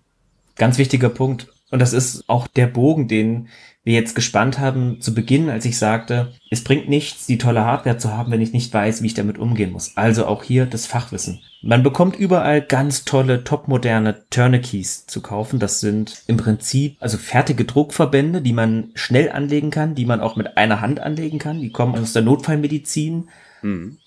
Ganz 0.56 0.80
wichtiger 0.80 1.10
Punkt. 1.10 1.50
Und 1.72 1.80
das 1.80 1.94
ist 1.94 2.28
auch 2.28 2.48
der 2.48 2.68
Bogen, 2.68 3.08
den 3.08 3.48
wir 3.84 3.94
jetzt 3.94 4.14
gespannt 4.14 4.60
haben 4.60 5.02
zu 5.02 5.14
Beginn, 5.14 5.50
als 5.50 5.66
ich 5.66 5.78
sagte, 5.78 6.34
es 6.52 6.64
bringt 6.64 6.90
nichts, 6.90 7.26
die 7.28 7.38
tolle 7.38 7.66
Hardware 7.66 7.98
zu 7.98 8.16
haben, 8.16 8.32
wenn 8.32 8.42
ich 8.42 8.54
nicht 8.54 8.74
weiß, 8.74 9.02
wie 9.02 9.08
ich 9.08 9.14
damit 9.14 9.38
umgehen 9.38 9.72
muss. 9.72 9.96
Also 9.96 10.26
auch 10.28 10.44
hier 10.44 10.66
das 10.66 10.86
Fachwissen. 10.86 11.40
Man 11.62 11.82
bekommt 11.82 12.16
überall 12.16 12.62
ganz 12.62 13.06
tolle, 13.06 13.44
topmoderne 13.44 14.26
Turnikeys 14.30 15.08
zu 15.08 15.22
kaufen. 15.22 15.60
Das 15.60 15.80
sind 15.80 16.24
im 16.28 16.38
Prinzip 16.38 16.98
also 17.00 17.18
fertige 17.18 17.66
Druckverbände, 17.66 18.42
die 18.42 18.54
man 18.54 18.92
schnell 18.96 19.32
anlegen 19.32 19.72
kann, 19.72 19.96
die 19.96 20.06
man 20.06 20.22
auch 20.22 20.36
mit 20.36 20.58
einer 20.58 20.82
Hand 20.82 21.00
anlegen 21.00 21.40
kann. 21.40 21.60
Die 21.60 21.72
kommen 21.72 21.96
aus 21.96 22.14
der 22.14 22.22
Notfallmedizin. 22.22 23.30
Mhm. 23.62 23.98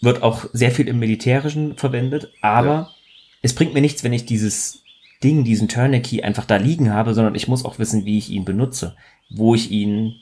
Wird 0.00 0.22
auch 0.22 0.46
sehr 0.52 0.70
viel 0.70 0.88
im 0.88 0.98
Militärischen 0.98 1.76
verwendet. 1.76 2.32
Aber 2.40 2.66
ja. 2.66 2.90
es 3.42 3.54
bringt 3.54 3.74
mir 3.74 3.82
nichts, 3.82 4.02
wenn 4.02 4.14
ich 4.14 4.24
dieses 4.24 4.79
Ding, 5.22 5.44
diesen 5.44 5.68
Turnkey 5.68 6.22
einfach 6.22 6.44
da 6.44 6.56
liegen 6.56 6.92
habe, 6.92 7.14
sondern 7.14 7.34
ich 7.34 7.48
muss 7.48 7.64
auch 7.64 7.78
wissen, 7.78 8.04
wie 8.04 8.18
ich 8.18 8.30
ihn 8.30 8.44
benutze, 8.44 8.96
wo 9.30 9.54
ich 9.54 9.70
ihn 9.70 10.14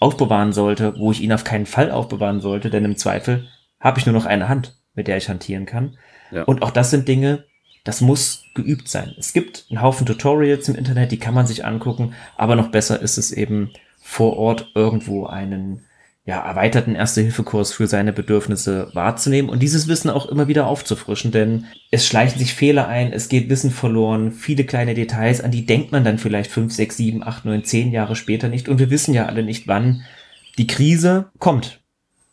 aufbewahren 0.00 0.52
sollte, 0.52 0.98
wo 0.98 1.12
ich 1.12 1.20
ihn 1.20 1.32
auf 1.32 1.44
keinen 1.44 1.66
Fall 1.66 1.90
aufbewahren 1.90 2.40
sollte, 2.40 2.70
denn 2.70 2.84
im 2.84 2.96
Zweifel 2.96 3.46
habe 3.78 3.98
ich 3.98 4.06
nur 4.06 4.14
noch 4.14 4.26
eine 4.26 4.48
Hand, 4.48 4.76
mit 4.94 5.06
der 5.06 5.16
ich 5.16 5.28
hantieren 5.28 5.64
kann. 5.64 5.96
Ja. 6.32 6.42
Und 6.44 6.62
auch 6.62 6.70
das 6.70 6.90
sind 6.90 7.06
Dinge, 7.06 7.44
das 7.84 8.00
muss 8.00 8.44
geübt 8.54 8.88
sein. 8.88 9.14
Es 9.18 9.32
gibt 9.32 9.66
einen 9.70 9.80
Haufen 9.80 10.06
Tutorials 10.06 10.68
im 10.68 10.74
Internet, 10.74 11.12
die 11.12 11.18
kann 11.18 11.34
man 11.34 11.46
sich 11.46 11.64
angucken, 11.64 12.14
aber 12.36 12.56
noch 12.56 12.68
besser 12.68 13.00
ist 13.00 13.18
es 13.18 13.30
eben 13.30 13.70
vor 14.00 14.36
Ort 14.36 14.72
irgendwo 14.74 15.26
einen 15.26 15.84
ja, 16.24 16.38
erweiterten 16.38 16.94
Erste-Hilfe-Kurs 16.94 17.72
für 17.72 17.88
seine 17.88 18.12
Bedürfnisse 18.12 18.90
wahrzunehmen 18.92 19.50
und 19.50 19.60
dieses 19.60 19.88
Wissen 19.88 20.08
auch 20.08 20.26
immer 20.26 20.46
wieder 20.46 20.68
aufzufrischen, 20.68 21.32
denn 21.32 21.66
es 21.90 22.06
schleichen 22.06 22.38
sich 22.38 22.54
Fehler 22.54 22.86
ein, 22.86 23.12
es 23.12 23.28
geht 23.28 23.48
Wissen 23.48 23.72
verloren, 23.72 24.30
viele 24.30 24.64
kleine 24.64 24.94
Details, 24.94 25.40
an 25.40 25.50
die 25.50 25.66
denkt 25.66 25.90
man 25.90 26.04
dann 26.04 26.18
vielleicht 26.18 26.50
fünf, 26.50 26.72
sechs, 26.72 26.96
sieben, 26.96 27.24
acht, 27.24 27.44
neun, 27.44 27.64
zehn 27.64 27.90
Jahre 27.90 28.14
später 28.14 28.48
nicht 28.48 28.68
und 28.68 28.78
wir 28.78 28.90
wissen 28.90 29.14
ja 29.14 29.26
alle 29.26 29.42
nicht, 29.42 29.66
wann 29.66 30.04
die 30.58 30.68
Krise 30.68 31.30
kommt, 31.38 31.80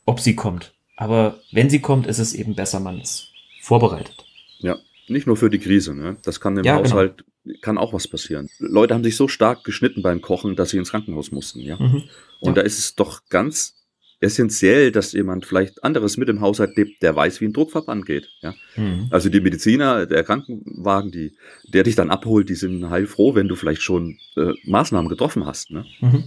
ob 0.05 0.19
sie 0.19 0.35
kommt. 0.35 0.73
Aber 0.95 1.39
wenn 1.51 1.69
sie 1.69 1.79
kommt, 1.79 2.05
ist 2.05 2.19
es 2.19 2.33
eben 2.33 2.55
besser, 2.55 2.79
man 2.79 2.99
ist 2.99 3.29
vorbereitet. 3.61 4.25
Ja, 4.59 4.77
nicht 5.07 5.25
nur 5.25 5.37
für 5.37 5.49
die 5.49 5.59
Krise, 5.59 5.95
ne? 5.95 6.17
Das 6.23 6.39
kann 6.39 6.57
im 6.57 6.63
ja, 6.63 6.75
genau. 6.75 6.89
Haushalt 6.89 7.23
genau. 7.43 7.57
kann 7.61 7.77
auch 7.77 7.93
was 7.93 8.07
passieren. 8.07 8.49
Leute 8.59 8.93
haben 8.93 9.03
sich 9.03 9.15
so 9.15 9.27
stark 9.27 9.63
geschnitten 9.63 10.03
beim 10.03 10.21
Kochen, 10.21 10.55
dass 10.55 10.71
sie 10.71 10.77
ins 10.77 10.91
Krankenhaus 10.91 11.31
mussten, 11.31 11.61
ja. 11.61 11.77
Mhm. 11.77 12.03
Und 12.41 12.49
ja. 12.49 12.53
da 12.53 12.61
ist 12.61 12.77
es 12.77 12.95
doch 12.95 13.21
ganz 13.29 13.78
essentiell, 14.21 14.91
dass 14.91 15.13
jemand 15.13 15.45
vielleicht 15.45 15.83
anderes 15.83 16.17
mit 16.17 16.29
im 16.29 16.41
Haushalt 16.41 16.75
lebt, 16.75 17.01
der 17.01 17.15
weiß, 17.15 17.39
wie 17.39 17.45
ein 17.45 17.53
Druckverband 17.53 18.05
geht. 18.05 18.29
Ja? 18.41 18.53
Mhm. 18.75 19.07
Also 19.11 19.29
die 19.29 19.39
Mediziner, 19.39 20.05
der 20.05 20.23
Krankenwagen, 20.23 21.11
die, 21.11 21.35
der 21.67 21.83
dich 21.83 21.95
dann 21.95 22.09
abholt, 22.09 22.49
die 22.49 22.55
sind 22.55 22.89
heilfroh, 22.89 23.35
wenn 23.35 23.47
du 23.47 23.55
vielleicht 23.55 23.81
schon 23.81 24.17
äh, 24.35 24.53
Maßnahmen 24.65 25.09
getroffen 25.09 25.45
hast. 25.45 25.71
Ne? 25.71 25.85
Mhm. 26.01 26.25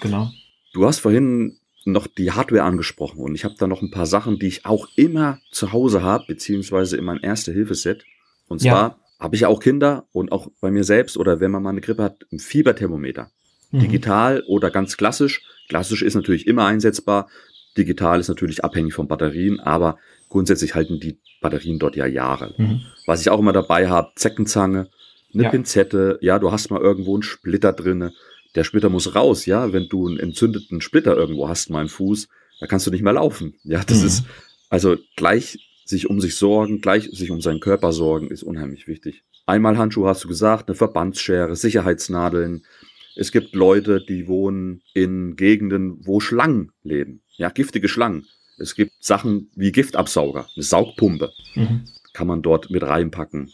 Genau. 0.00 0.30
Du 0.72 0.86
hast 0.86 1.00
vorhin 1.00 1.58
noch 1.84 2.06
die 2.06 2.32
Hardware 2.32 2.64
angesprochen 2.64 3.20
und 3.20 3.34
ich 3.34 3.44
habe 3.44 3.54
da 3.58 3.66
noch 3.66 3.82
ein 3.82 3.90
paar 3.90 4.06
Sachen, 4.06 4.38
die 4.38 4.48
ich 4.48 4.66
auch 4.66 4.88
immer 4.96 5.38
zu 5.52 5.72
Hause 5.72 6.02
habe, 6.02 6.24
beziehungsweise 6.26 6.96
in 6.96 7.04
meinem 7.04 7.22
Erste-Hilfe-Set. 7.22 8.04
Und 8.48 8.60
zwar 8.60 8.88
ja. 8.88 8.98
habe 9.20 9.36
ich 9.36 9.46
auch 9.46 9.60
Kinder 9.60 10.06
und 10.12 10.32
auch 10.32 10.48
bei 10.60 10.70
mir 10.70 10.84
selbst 10.84 11.16
oder 11.16 11.38
wenn 11.38 11.50
man 11.50 11.62
mal 11.62 11.70
eine 11.70 11.80
Grippe 11.80 12.02
hat, 12.02 12.26
ein 12.32 12.38
Fieberthermometer. 12.38 13.30
Mhm. 13.70 13.80
Digital 13.80 14.42
oder 14.48 14.70
ganz 14.70 14.96
klassisch 14.96 15.42
Klassisch 15.68 16.02
ist 16.02 16.14
natürlich 16.14 16.46
immer 16.46 16.66
einsetzbar. 16.66 17.28
Digital 17.76 18.20
ist 18.20 18.28
natürlich 18.28 18.64
abhängig 18.64 18.94
von 18.94 19.08
Batterien, 19.08 19.60
aber 19.60 19.98
grundsätzlich 20.28 20.74
halten 20.74 21.00
die 21.00 21.18
Batterien 21.40 21.78
dort 21.78 21.96
ja 21.96 22.06
Jahre. 22.06 22.54
Mhm. 22.56 22.82
Was 23.06 23.20
ich 23.20 23.30
auch 23.30 23.38
immer 23.38 23.52
dabei 23.52 23.88
habe, 23.88 24.12
Zeckenzange, 24.16 24.88
eine 25.34 25.42
ja. 25.42 25.50
Pinzette, 25.50 26.18
ja, 26.22 26.38
du 26.38 26.50
hast 26.52 26.70
mal 26.70 26.80
irgendwo 26.80 27.14
einen 27.14 27.22
Splitter 27.22 27.72
drinne. 27.72 28.12
Der 28.54 28.64
Splitter 28.64 28.88
muss 28.88 29.14
raus, 29.14 29.44
ja. 29.44 29.72
Wenn 29.72 29.88
du 29.88 30.08
einen 30.08 30.18
entzündeten 30.18 30.80
Splitter 30.80 31.16
irgendwo 31.16 31.48
hast, 31.48 31.68
mal 31.68 31.82
im 31.82 31.88
Fuß, 31.88 32.28
da 32.60 32.66
kannst 32.66 32.86
du 32.86 32.90
nicht 32.90 33.02
mehr 33.02 33.12
laufen. 33.12 33.54
Ja, 33.64 33.82
das 33.84 34.00
mhm. 34.00 34.06
ist 34.06 34.24
also 34.70 34.96
gleich 35.16 35.58
sich 35.84 36.10
um 36.10 36.20
sich 36.20 36.34
sorgen, 36.34 36.80
gleich 36.80 37.10
sich 37.12 37.30
um 37.30 37.40
seinen 37.40 37.60
Körper 37.60 37.92
sorgen, 37.92 38.30
ist 38.30 38.42
unheimlich 38.42 38.88
wichtig. 38.88 39.22
Einmal 39.46 39.78
Handschuhe 39.78 40.08
hast 40.08 40.24
du 40.24 40.28
gesagt, 40.28 40.68
eine 40.68 40.74
Verbandsschere, 40.74 41.54
Sicherheitsnadeln, 41.54 42.64
es 43.16 43.32
gibt 43.32 43.54
Leute, 43.54 44.04
die 44.06 44.28
wohnen 44.28 44.82
in 44.92 45.36
Gegenden, 45.36 46.06
wo 46.06 46.20
Schlangen 46.20 46.72
leben. 46.82 47.22
Ja, 47.36 47.48
giftige 47.48 47.88
Schlangen. 47.88 48.26
Es 48.58 48.74
gibt 48.74 48.92
Sachen 49.00 49.50
wie 49.56 49.72
Giftabsauger, 49.72 50.48
eine 50.54 50.62
Saugpumpe. 50.62 51.32
Mhm. 51.54 51.84
Kann 52.12 52.26
man 52.26 52.42
dort 52.42 52.70
mit 52.70 52.82
reinpacken. 52.82 53.50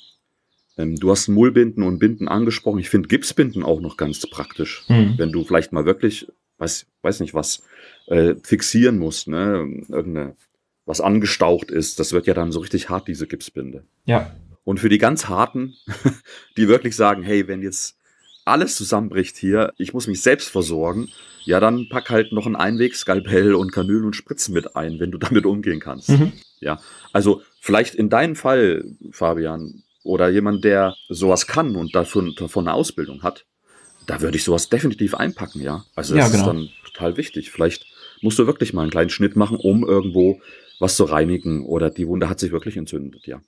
Ähm, 0.77 0.96
du 0.96 1.11
hast 1.11 1.29
Mullbinden 1.29 1.85
und 1.85 1.98
Binden 1.98 2.29
angesprochen. 2.29 2.81
Ich 2.81 2.90
finde 2.90 3.09
Gipsbinden 3.09 3.62
auch 3.62 3.81
noch 3.81 3.96
ganz 3.96 4.20
praktisch. 4.29 4.85
Mhm. 4.88 5.14
Wenn 5.16 5.33
du 5.33 5.44
vielleicht 5.44 5.72
mal 5.72 5.85
wirklich, 5.85 6.27
weiß, 6.59 6.87
weiß 7.03 7.20
nicht 7.20 7.35
was, 7.35 7.62
äh, 8.07 8.35
fixieren 8.42 8.98
musst, 8.98 9.29
ne? 9.29 9.85
Irgendeine, 9.88 10.37
was 10.87 11.01
angestaucht 11.01 11.70
ist. 11.70 12.01
Das 12.01 12.12
wird 12.12 12.27
ja 12.27 12.35
dann 12.35 12.51
so 12.51 12.61
richtig 12.61 12.88
hart, 12.88 13.07
diese 13.07 13.29
Gipsbinde. 13.29 13.85
Ja. 14.07 14.35
Und 14.64 14.81
für 14.81 14.88
die 14.88 14.98
ganz 14.98 15.29
harten, 15.29 15.75
die 16.57 16.68
wirklich 16.68 16.96
sagen, 16.96 17.22
hey, 17.22 17.46
wenn 17.46 17.62
jetzt 17.62 17.96
alles 18.44 18.76
zusammenbricht 18.76 19.37
hier, 19.37 19.72
ich 19.78 19.94
muss 19.94 20.07
mich 20.07 20.22
selbst 20.22 20.48
versorgen, 20.48 21.09
ja, 21.44 21.61
dann 21.61 21.88
pack 21.88 22.11
halt 22.11 22.33
noch 22.33 22.46
ein 22.46 22.57
Einwegskalpell 22.57 23.55
und 23.55 23.72
Kanülen 23.72 24.05
und 24.05 24.16
Spritzen 24.16 24.55
mit 24.55 24.76
ein, 24.76 25.00
wenn 25.00 25.11
du 25.11 25.18
damit 25.18 25.46
umgehen 25.46 25.81
kannst. 25.81 26.11
Mhm. 26.11 26.33
Ja, 26.61 26.81
also 27.12 27.42
vielleicht 27.61 27.94
in 27.94 28.09
deinem 28.09 28.37
Fall, 28.37 28.85
Fabian, 29.11 29.83
oder 30.05 30.28
jemand, 30.28 30.64
der 30.64 30.94
sowas 31.09 31.46
kann 31.46 31.76
und 31.76 31.94
davon, 31.94 32.35
davon 32.37 32.66
eine 32.66 32.74
Ausbildung 32.74 33.22
hat, 33.22 33.44
da 34.07 34.20
würde 34.20 34.37
ich 34.37 34.44
sowas 34.44 34.68
definitiv 34.68 35.14
einpacken, 35.14 35.61
ja. 35.61 35.85
Also 35.94 36.14
das 36.14 36.24
ja, 36.24 36.28
genau. 36.28 36.42
ist 36.42 36.46
dann 36.46 36.68
total 36.87 37.16
wichtig. 37.16 37.52
Vielleicht 37.52 37.87
musst 38.20 38.38
du 38.38 38.46
wirklich 38.46 38.72
mal 38.72 38.83
einen 38.83 38.90
kleinen 38.90 39.11
Schnitt 39.11 39.37
machen, 39.37 39.57
um 39.57 39.87
irgendwo 39.87 40.40
was 40.81 40.96
zu 40.96 41.05
reinigen 41.05 41.64
oder 41.64 41.90
die 41.90 42.09
Wunde 42.09 42.28
hat 42.28 42.40
sich 42.40 42.50
wirklich 42.50 42.76
entzündet, 42.76 43.26
ja. 43.26 43.40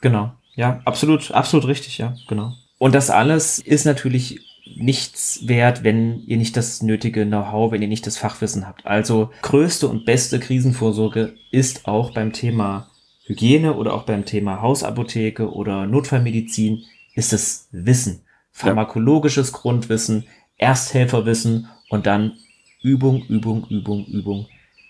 Genau. 0.00 0.34
Ja, 0.54 0.80
absolut, 0.84 1.30
absolut 1.32 1.66
richtig, 1.66 1.98
ja, 1.98 2.16
genau. 2.26 2.54
Und 2.78 2.94
das 2.94 3.10
alles 3.10 3.58
ist 3.58 3.84
natürlich 3.84 4.40
nichts 4.76 5.40
wert, 5.46 5.82
wenn 5.82 6.22
ihr 6.26 6.36
nicht 6.36 6.56
das 6.56 6.82
nötige 6.82 7.26
Know-how, 7.26 7.72
wenn 7.72 7.82
ihr 7.82 7.88
nicht 7.88 8.06
das 8.06 8.18
Fachwissen 8.18 8.66
habt. 8.66 8.86
Also 8.86 9.30
größte 9.42 9.88
und 9.88 10.04
beste 10.04 10.38
Krisenvorsorge 10.38 11.34
ist 11.50 11.86
auch 11.88 12.12
beim 12.12 12.32
Thema 12.32 12.90
Hygiene 13.26 13.74
oder 13.74 13.94
auch 13.94 14.04
beim 14.04 14.24
Thema 14.24 14.62
Hausapotheke 14.62 15.52
oder 15.52 15.86
Notfallmedizin 15.86 16.84
ist 17.14 17.32
das 17.32 17.68
Wissen. 17.72 18.22
Pharmakologisches 18.52 19.50
ja. 19.52 19.58
Grundwissen, 19.58 20.24
Ersthelferwissen 20.56 21.68
und 21.90 22.06
dann 22.06 22.38
Übung, 22.82 23.24
Übung, 23.28 23.66
Übung, 23.68 24.06
Übung. 24.06 24.46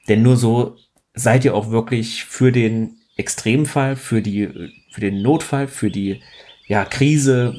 Denn 0.08 0.22
nur 0.22 0.36
so 0.36 0.76
seid 1.14 1.44
ihr 1.44 1.54
auch 1.54 1.70
wirklich 1.70 2.24
für 2.24 2.52
den 2.52 2.96
Extremfall, 3.16 3.96
für 3.96 4.22
die, 4.22 4.48
für 4.90 5.00
den 5.00 5.22
Notfall, 5.22 5.68
für 5.68 5.90
die 5.90 6.20
ja, 6.66 6.84
Krise 6.84 7.54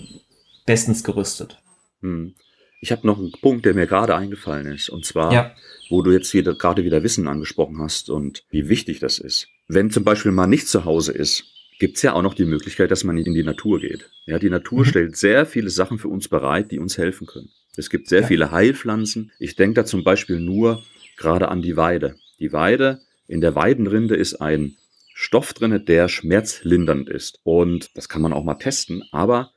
bestens 0.70 1.04
gerüstet. 1.04 1.58
Hm. 2.04 2.36
Ich 2.80 2.92
habe 2.92 3.08
noch 3.08 3.18
einen 3.18 3.32
Punkt, 3.32 3.66
der 3.66 3.74
mir 3.74 3.88
gerade 3.88 4.16
eingefallen 4.16 4.68
ist. 4.68 4.90
Und 4.90 5.04
zwar, 5.04 5.34
ja. 5.34 5.56
wo 5.90 6.04
du 6.04 6.12
jetzt 6.12 6.32
wieder, 6.36 6.54
gerade 6.54 6.84
wieder 6.84 7.02
Wissen 7.02 7.28
angesprochen 7.28 7.80
hast 7.80 8.12
und 8.12 8.44
wie 8.52 8.70
wichtig 8.70 9.00
das 9.00 9.18
ist. 9.18 9.48
Wenn 9.68 9.90
zum 9.90 10.04
Beispiel 10.04 10.32
mal 10.32 10.46
nicht 10.46 10.68
zu 10.68 10.86
Hause 10.86 11.12
ist, 11.12 11.46
gibt's 11.80 12.04
ja 12.04 12.14
auch 12.14 12.22
noch 12.22 12.36
die 12.36 12.46
Möglichkeit, 12.46 12.92
dass 12.92 13.04
man 13.04 13.18
in 13.18 13.34
die 13.34 13.44
Natur 13.44 13.80
geht. 13.80 14.12
Ja, 14.28 14.38
die 14.38 14.52
Natur 14.52 14.82
mhm. 14.82 14.86
stellt 14.86 15.18
sehr 15.18 15.48
viele 15.48 15.72
Sachen 15.72 15.98
für 15.98 16.08
uns 16.08 16.28
bereit, 16.28 16.70
die 16.70 16.78
uns 16.78 17.00
helfen 17.00 17.26
können. 17.26 17.50
Es 17.76 17.90
gibt 17.90 18.08
sehr 18.08 18.22
ja. 18.22 18.28
viele 18.28 18.52
Heilpflanzen. 18.52 19.32
Ich 19.40 19.56
denke 19.56 19.74
da 19.74 19.86
zum 19.86 20.04
Beispiel 20.04 20.40
nur 20.40 20.84
gerade 21.18 21.48
an 21.48 21.64
die 21.64 21.78
Weide. 21.78 22.16
Die 22.40 22.54
Weide, 22.54 23.00
in 23.28 23.42
der 23.42 23.56
Weidenrinde 23.56 24.16
ist 24.16 24.36
ein 24.36 24.78
Stoff 25.16 25.54
drinne, 25.54 25.80
der 25.80 26.10
schmerzlindernd 26.10 27.10
ist. 27.10 27.40
Und 27.42 27.90
das 27.98 28.08
kann 28.08 28.22
man 28.22 28.34
auch 28.34 28.44
mal 28.44 28.54
testen, 28.54 29.04
aber 29.12 29.52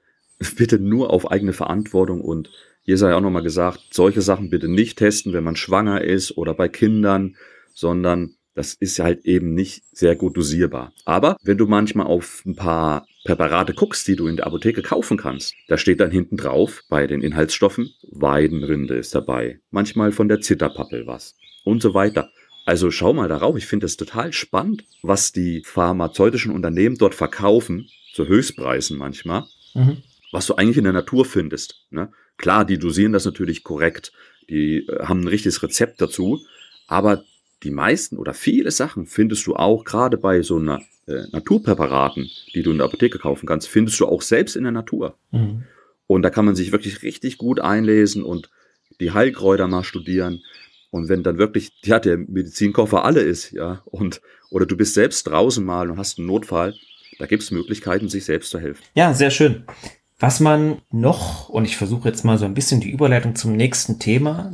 bitte 0.57 0.79
nur 0.79 1.11
auf 1.11 1.31
eigene 1.31 1.53
Verantwortung 1.53 2.21
und 2.21 2.51
hier 2.85 2.99
sei 2.99 3.15
auch 3.15 3.21
nochmal 3.21 3.43
gesagt, 3.43 3.81
solche 3.93 4.23
Sachen 4.23 4.51
bitte 4.51 4.69
nicht 4.69 4.99
testen, 4.99 5.33
wenn 5.33 5.45
man 5.45 5.57
schwanger 5.57 6.03
ist 6.03 6.37
oder 6.37 6.55
bei 6.55 6.69
Kindern, 6.69 7.37
sondern 7.75 8.35
das 8.55 8.75
ist 8.75 8.99
halt 8.99 9.25
eben 9.25 9.55
nicht 9.55 9.85
sehr 9.93 10.17
gut 10.17 10.37
dosierbar. 10.37 10.93
Aber 11.05 11.37
wenn 11.43 11.59
du 11.59 11.67
manchmal 11.67 12.07
auf 12.07 12.43
ein 12.45 12.57
paar 12.57 13.07
Präparate 13.25 13.73
guckst, 13.73 14.07
die 14.09 14.17
du 14.17 14.27
in 14.27 14.37
der 14.37 14.47
Apotheke 14.47 14.83
kaufen 14.83 15.17
kannst, 15.17 15.55
da 15.69 15.79
steht 15.79 16.01
dann 16.01 16.11
hinten 16.11 16.37
drauf 16.37 16.83
bei 16.89 17.07
den 17.07 17.23
Inhaltsstoffen, 17.23 17.91
Weidenrinde 18.11 18.97
ist 18.97 19.15
dabei, 19.15 19.61
manchmal 19.71 20.13
von 20.13 20.29
der 20.29 20.41
Zitterpappel 20.41 21.07
was 21.07 21.37
und 21.65 21.81
so 21.81 21.95
weiter. 21.95 22.31
Also 22.67 22.91
schau 22.91 23.13
mal 23.13 23.29
darauf, 23.29 23.57
ich 23.57 23.67
finde 23.67 23.87
es 23.87 23.97
total 23.97 24.33
spannend, 24.33 24.85
was 25.03 25.33
die 25.33 25.63
pharmazeutischen 25.65 26.53
Unternehmen 26.53 26.97
dort 26.97 27.15
verkaufen, 27.15 27.89
zu 28.13 28.27
Höchstpreisen 28.27 28.99
manchmal, 28.99 29.45
mhm. 29.75 30.03
Was 30.33 30.47
du 30.47 30.57
eigentlich 30.57 30.79
in 30.79 30.85
der 30.85 30.93
Natur 30.93 31.25
findest. 31.25 31.87
Ne? 31.91 32.11
Klar, 32.39 32.65
die 32.65 32.79
dosieren 32.79 33.13
das 33.13 33.25
natürlich 33.25 33.63
korrekt, 33.63 34.13
die 34.51 34.87
äh, 34.89 35.05
haben 35.05 35.21
ein 35.21 35.29
richtiges 35.29 35.63
Rezept 35.63 36.01
dazu, 36.01 36.45
aber 36.89 37.23
die 37.63 37.71
meisten 37.71 38.17
oder 38.17 38.35
viele 38.35 38.73
Sachen 38.73 39.07
findest 39.07 39.47
du 39.47 39.55
auch 39.55 39.85
gerade 39.85 40.17
bei 40.17 40.43
so 40.43 40.57
einer 40.57 40.81
äh, 41.07 41.23
Naturpräparaten, 41.31 42.29
die 42.55 42.63
du 42.63 42.73
in 42.73 42.79
der 42.79 42.87
Apotheke 42.87 43.19
kaufen 43.19 43.47
kannst, 43.47 43.69
findest 43.69 44.01
du 44.01 44.07
auch 44.07 44.23
selbst 44.23 44.57
in 44.57 44.65
der 44.65 44.73
Natur. 44.73 45.17
Mhm. 45.31 45.65
Und 46.09 46.23
da 46.23 46.31
kann 46.31 46.45
man 46.45 46.57
sich 46.57 46.73
wirklich 46.73 47.03
richtig 47.03 47.39
gut 47.39 47.61
einlesen 47.61 48.25
und 48.25 48.51
die 49.01 49.13
Heilkräuter 49.13 49.69
mal 49.69 49.85
studieren. 49.85 50.43
Und 50.91 51.09
wenn 51.09 51.23
dann 51.23 51.39
wirklich, 51.39 51.73
ja, 51.85 51.99
der 51.99 52.19
Medizinkoffer 52.19 53.05
alle 53.05 53.21
ist, 53.21 53.53
ja, 53.53 53.83
und, 53.87 54.21
oder 54.51 54.67
du 54.67 54.77
bist 54.77 54.95
selbst 54.95 55.27
draußen 55.27 55.65
mal 55.65 55.91
und 55.91 55.97
hast 55.97 56.19
einen 56.19 56.27
Notfall, 56.27 56.75
da 57.19 57.27
gibt 57.27 57.43
es 57.43 57.51
Möglichkeiten, 57.51 58.09
sich 58.09 58.25
selbst 58.25 58.51
zu 58.51 58.59
helfen. 58.59 58.83
Ja, 58.95 59.15
sehr 59.15 59.31
schön. 59.31 59.65
Was 60.23 60.39
man 60.39 60.81
noch, 60.93 61.49
und 61.49 61.65
ich 61.65 61.77
versuche 61.77 62.09
jetzt 62.09 62.25
mal 62.25 62.39
so 62.39 62.45
ein 62.45 62.55
bisschen 62.55 62.81
die 62.81 62.93
Überleitung 62.93 63.35
zum 63.35 63.57
nächsten 63.57 63.99
Thema 63.99 64.53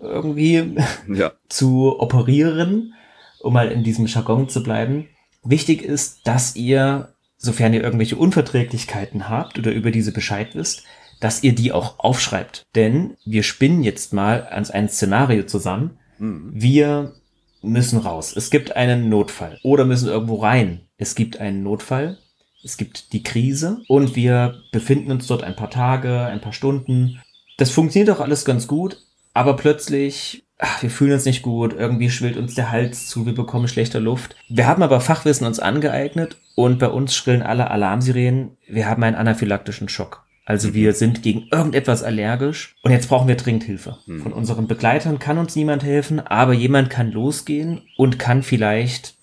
irgendwie 0.00 0.74
ja. 1.08 1.30
zu 1.48 2.00
operieren, 2.00 2.92
um 3.38 3.52
mal 3.52 3.70
in 3.70 3.84
diesem 3.84 4.06
Jargon 4.06 4.48
zu 4.48 4.64
bleiben. 4.64 5.06
Wichtig 5.44 5.82
ist, 5.82 6.26
dass 6.26 6.56
ihr, 6.56 7.14
sofern 7.36 7.72
ihr 7.72 7.84
irgendwelche 7.84 8.16
Unverträglichkeiten 8.16 9.28
habt 9.28 9.60
oder 9.60 9.70
über 9.70 9.92
diese 9.92 10.10
Bescheid 10.10 10.56
wisst, 10.56 10.82
dass 11.20 11.44
ihr 11.44 11.54
die 11.54 11.70
auch 11.70 12.00
aufschreibt. 12.00 12.64
Denn 12.74 13.16
wir 13.24 13.44
spinnen 13.44 13.84
jetzt 13.84 14.12
mal 14.12 14.48
ans 14.48 14.72
ein 14.72 14.88
Szenario 14.88 15.44
zusammen. 15.44 15.98
Mhm. 16.18 16.50
Wir 16.52 17.14
müssen 17.62 18.00
raus. 18.00 18.34
Es 18.36 18.50
gibt 18.50 18.74
einen 18.74 19.08
Notfall 19.08 19.60
oder 19.62 19.84
müssen 19.84 20.08
irgendwo 20.08 20.34
rein. 20.34 20.80
Es 20.98 21.14
gibt 21.14 21.38
einen 21.38 21.62
Notfall. 21.62 22.18
Es 22.66 22.76
gibt 22.76 23.12
die 23.12 23.22
Krise 23.22 23.82
und 23.86 24.16
wir 24.16 24.62
befinden 24.72 25.12
uns 25.12 25.28
dort 25.28 25.44
ein 25.44 25.54
paar 25.54 25.70
Tage, 25.70 26.22
ein 26.22 26.40
paar 26.40 26.52
Stunden. 26.52 27.22
Das 27.58 27.70
funktioniert 27.70 28.10
auch 28.10 28.20
alles 28.20 28.44
ganz 28.44 28.66
gut, 28.66 28.98
aber 29.34 29.54
plötzlich 29.54 30.42
ach, 30.58 30.82
wir 30.82 30.90
fühlen 30.90 31.12
uns 31.12 31.24
nicht 31.24 31.42
gut, 31.42 31.74
irgendwie 31.78 32.10
schwillt 32.10 32.36
uns 32.36 32.56
der 32.56 32.72
Hals 32.72 33.06
zu, 33.06 33.24
wir 33.24 33.34
bekommen 33.34 33.68
schlechter 33.68 34.00
Luft. 34.00 34.34
Wir 34.48 34.66
haben 34.66 34.82
aber 34.82 35.00
Fachwissen 35.00 35.46
uns 35.46 35.60
angeeignet 35.60 36.38
und 36.56 36.80
bei 36.80 36.88
uns 36.88 37.14
schrillen 37.14 37.42
alle 37.42 37.70
Alarmsirenen, 37.70 38.56
wir 38.66 38.88
haben 38.88 39.04
einen 39.04 39.16
anaphylaktischen 39.16 39.88
Schock. 39.88 40.24
Also 40.44 40.74
wir 40.74 40.90
mhm. 40.90 40.94
sind 40.94 41.22
gegen 41.22 41.48
irgendetwas 41.52 42.02
allergisch 42.02 42.74
und 42.82 42.90
jetzt 42.90 43.08
brauchen 43.08 43.28
wir 43.28 43.36
dringend 43.36 43.64
Hilfe. 43.64 43.98
Mhm. 44.06 44.22
Von 44.22 44.32
unseren 44.32 44.66
Begleitern 44.66 45.20
kann 45.20 45.38
uns 45.38 45.54
niemand 45.54 45.84
helfen, 45.84 46.20
aber 46.20 46.52
jemand 46.52 46.90
kann 46.90 47.12
losgehen 47.12 47.82
und 47.96 48.18
kann 48.18 48.42
vielleicht 48.42 49.14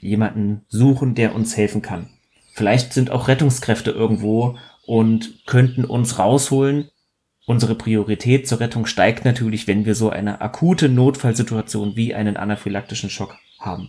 jemanden 0.00 0.62
suchen, 0.68 1.14
der 1.14 1.34
uns 1.34 1.56
helfen 1.56 1.82
kann. 1.82 2.08
Vielleicht 2.60 2.92
sind 2.92 3.10
auch 3.10 3.26
Rettungskräfte 3.26 3.90
irgendwo 3.90 4.58
und 4.84 5.46
könnten 5.46 5.86
uns 5.86 6.18
rausholen. 6.18 6.90
Unsere 7.46 7.74
Priorität 7.74 8.46
zur 8.46 8.60
Rettung 8.60 8.84
steigt 8.84 9.24
natürlich, 9.24 9.66
wenn 9.66 9.86
wir 9.86 9.94
so 9.94 10.10
eine 10.10 10.42
akute 10.42 10.90
Notfallsituation 10.90 11.96
wie 11.96 12.14
einen 12.14 12.36
anaphylaktischen 12.36 13.08
Schock 13.08 13.38
haben. 13.58 13.88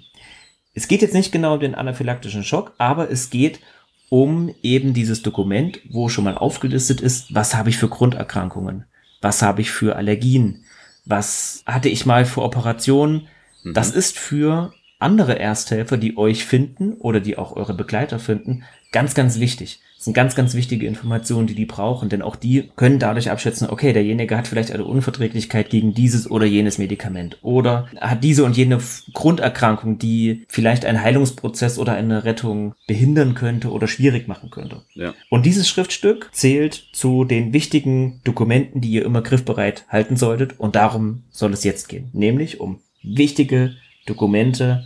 Es 0.74 0.88
geht 0.88 1.02
jetzt 1.02 1.14
nicht 1.14 1.34
genau 1.34 1.56
um 1.56 1.60
den 1.60 1.76
anaphylaktischen 1.76 2.46
Schock, 2.46 2.72
aber 2.78 3.12
es 3.12 3.30
geht 3.30 3.60
um 4.08 4.56
eben 4.64 4.94
dieses 4.94 5.22
Dokument, 5.22 5.82
wo 5.90 6.08
schon 6.08 6.24
mal 6.24 6.38
aufgelistet 6.38 7.02
ist, 7.02 7.36
was 7.36 7.56
habe 7.56 7.68
ich 7.68 7.76
für 7.76 7.90
Grunderkrankungen, 7.90 8.86
was 9.20 9.42
habe 9.42 9.60
ich 9.60 9.72
für 9.72 9.98
Allergien, 9.98 10.64
was 11.04 11.62
hatte 11.66 11.90
ich 11.90 12.06
mal 12.06 12.24
für 12.24 12.42
Operationen. 12.42 13.28
Mhm. 13.64 13.74
Das 13.74 13.92
ist 13.92 14.18
für 14.18 14.72
andere 15.02 15.40
Ersthelfer, 15.40 15.98
die 15.98 16.18
euch 16.18 16.46
finden 16.46 16.94
oder 16.94 17.20
die 17.20 17.38
auch 17.38 17.56
eure 17.56 17.74
Begleiter 17.74 18.20
finden, 18.20 18.64
ganz, 18.92 19.16
ganz 19.16 19.40
wichtig. 19.40 19.80
Das 19.96 20.06
sind 20.06 20.14
ganz, 20.16 20.34
ganz 20.34 20.56
wichtige 20.56 20.88
Informationen, 20.88 21.46
die 21.46 21.54
die 21.54 21.68
brauchen, 21.68 22.10
denn 22.10 22.24
auch 22.24 22.36
die 22.36 22.72
können 22.76 22.98
dadurch 22.98 23.30
abschätzen, 23.30 23.70
okay, 23.70 23.94
derjenige 23.94 24.36
hat 24.36 24.48
vielleicht 24.48 24.72
eine 24.72 24.84
Unverträglichkeit 24.84 25.70
gegen 25.70 25.94
dieses 25.94 26.30
oder 26.30 26.48
jenes 26.48 26.80
Medikament 26.80 27.38
oder 27.44 27.88
hat 28.00 28.24
diese 28.24 28.44
und 28.44 28.58
jene 28.58 28.80
Grunderkrankung, 29.14 30.00
die 30.00 30.44
vielleicht 30.48 30.86
einen 30.86 31.04
Heilungsprozess 31.04 31.78
oder 31.78 31.94
eine 31.94 32.24
Rettung 32.24 32.74
behindern 32.88 33.36
könnte 33.36 33.70
oder 33.70 33.88
schwierig 33.88 34.28
machen 34.28 34.50
könnte. 34.50 34.82
Ja. 34.96 35.14
Und 35.30 35.46
dieses 35.46 35.70
Schriftstück 35.70 36.30
zählt 36.32 36.88
zu 36.94 37.24
den 37.24 37.54
wichtigen 37.54 38.22
Dokumenten, 38.24 38.82
die 38.82 38.90
ihr 38.90 39.06
immer 39.06 39.22
griffbereit 39.22 39.86
halten 39.88 40.18
solltet 40.18 40.60
und 40.60 40.76
darum 40.76 41.26
soll 41.30 41.54
es 41.54 41.64
jetzt 41.64 41.90
gehen, 41.90 42.10
nämlich 42.12 42.60
um 42.60 42.80
wichtige 43.04 43.76
Dokumente, 44.08 44.84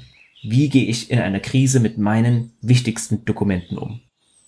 wie 0.48 0.70
gehe 0.70 0.86
ich 0.86 1.12
in 1.12 1.20
einer 1.20 1.40
Krise 1.40 1.80
mit 1.80 1.98
meinen 1.98 2.54
wichtigsten 2.62 3.26
Dokumenten 3.26 3.78
um. 3.78 4.02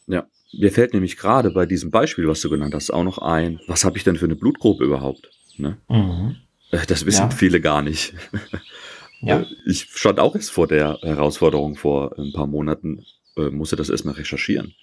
Ja. 0.07 0.27
Mir 0.53 0.71
fällt 0.71 0.93
nämlich 0.93 1.17
gerade 1.17 1.51
bei 1.51 1.65
diesem 1.65 1.91
Beispiel, 1.91 2.27
was 2.27 2.41
du 2.41 2.49
genannt 2.49 2.73
hast, 2.73 2.91
auch 2.91 3.03
noch 3.03 3.17
ein, 3.17 3.59
was 3.67 3.83
habe 3.83 3.97
ich 3.97 4.03
denn 4.03 4.15
für 4.15 4.25
eine 4.25 4.35
Blutgruppe 4.35 4.85
überhaupt? 4.85 5.29
Ne? 5.57 5.77
Mhm. 5.89 6.37
Äh, 6.71 6.85
das 6.87 7.05
wissen 7.05 7.23
ja. 7.23 7.29
viele 7.29 7.61
gar 7.61 7.81
nicht. 7.81 8.13
Ja. 8.33 8.59
Äh, 9.19 9.45
ich 9.65 9.87
stand 9.89 10.19
auch 10.19 10.35
erst 10.35 10.51
vor 10.51 10.67
der 10.67 10.99
Herausforderung 11.01 11.75
vor 11.75 12.19
ein 12.19 12.33
paar 12.33 12.45
Monaten, 12.45 13.03
äh, 13.35 13.49
musste 13.49 13.75
das 13.75 13.89
erstmal 13.89 14.13
recherchieren. 14.13 14.75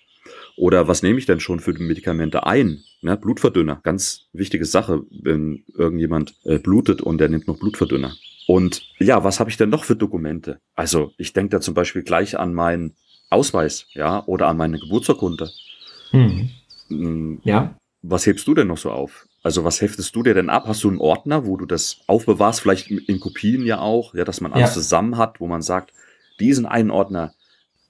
Oder 0.56 0.88
was 0.88 1.04
nehme 1.04 1.20
ich 1.20 1.26
denn 1.26 1.38
schon 1.38 1.60
für 1.60 1.72
die 1.72 1.84
Medikamente 1.84 2.44
ein? 2.44 2.82
Ne, 3.00 3.16
Blutverdünner, 3.16 3.80
ganz 3.84 4.26
wichtige 4.32 4.64
Sache, 4.64 5.04
wenn 5.22 5.62
irgendjemand 5.74 6.34
äh, 6.44 6.58
blutet 6.58 7.00
und 7.00 7.18
der 7.18 7.28
nimmt 7.28 7.46
noch 7.46 7.60
Blutverdünner. 7.60 8.12
Und 8.46 8.82
ja, 8.98 9.24
was 9.24 9.40
habe 9.40 9.50
ich 9.50 9.56
denn 9.56 9.70
noch 9.70 9.84
für 9.84 9.96
Dokumente? 9.96 10.58
Also 10.74 11.12
ich 11.16 11.32
denke 11.32 11.50
da 11.50 11.60
zum 11.60 11.74
Beispiel 11.74 12.02
gleich 12.02 12.38
an 12.38 12.52
meinen 12.52 12.94
Ausweis, 13.30 13.86
ja, 13.92 14.24
oder 14.26 14.48
an 14.48 14.56
meine 14.56 14.78
Geburtsurkunde. 14.78 15.50
Mhm. 16.12 16.50
Hm, 16.88 17.40
ja. 17.44 17.74
Was 18.02 18.26
hebst 18.26 18.46
du 18.46 18.54
denn 18.54 18.68
noch 18.68 18.78
so 18.78 18.90
auf? 18.90 19.26
Also 19.42 19.64
was 19.64 19.80
heftest 19.80 20.14
du 20.14 20.22
dir 20.22 20.34
denn 20.34 20.50
ab? 20.50 20.64
Hast 20.66 20.84
du 20.84 20.88
einen 20.88 20.98
Ordner, 20.98 21.46
wo 21.46 21.56
du 21.56 21.66
das 21.66 22.00
aufbewahrst, 22.06 22.60
vielleicht 22.60 22.90
in 22.90 23.20
Kopien 23.20 23.64
ja 23.64 23.80
auch, 23.80 24.14
ja, 24.14 24.24
dass 24.24 24.40
man 24.40 24.52
alles 24.52 24.70
ja. 24.70 24.74
zusammen 24.74 25.16
hat, 25.16 25.40
wo 25.40 25.46
man 25.46 25.62
sagt, 25.62 25.92
diesen 26.38 26.66
einen 26.66 26.90
Ordner, 26.90 27.32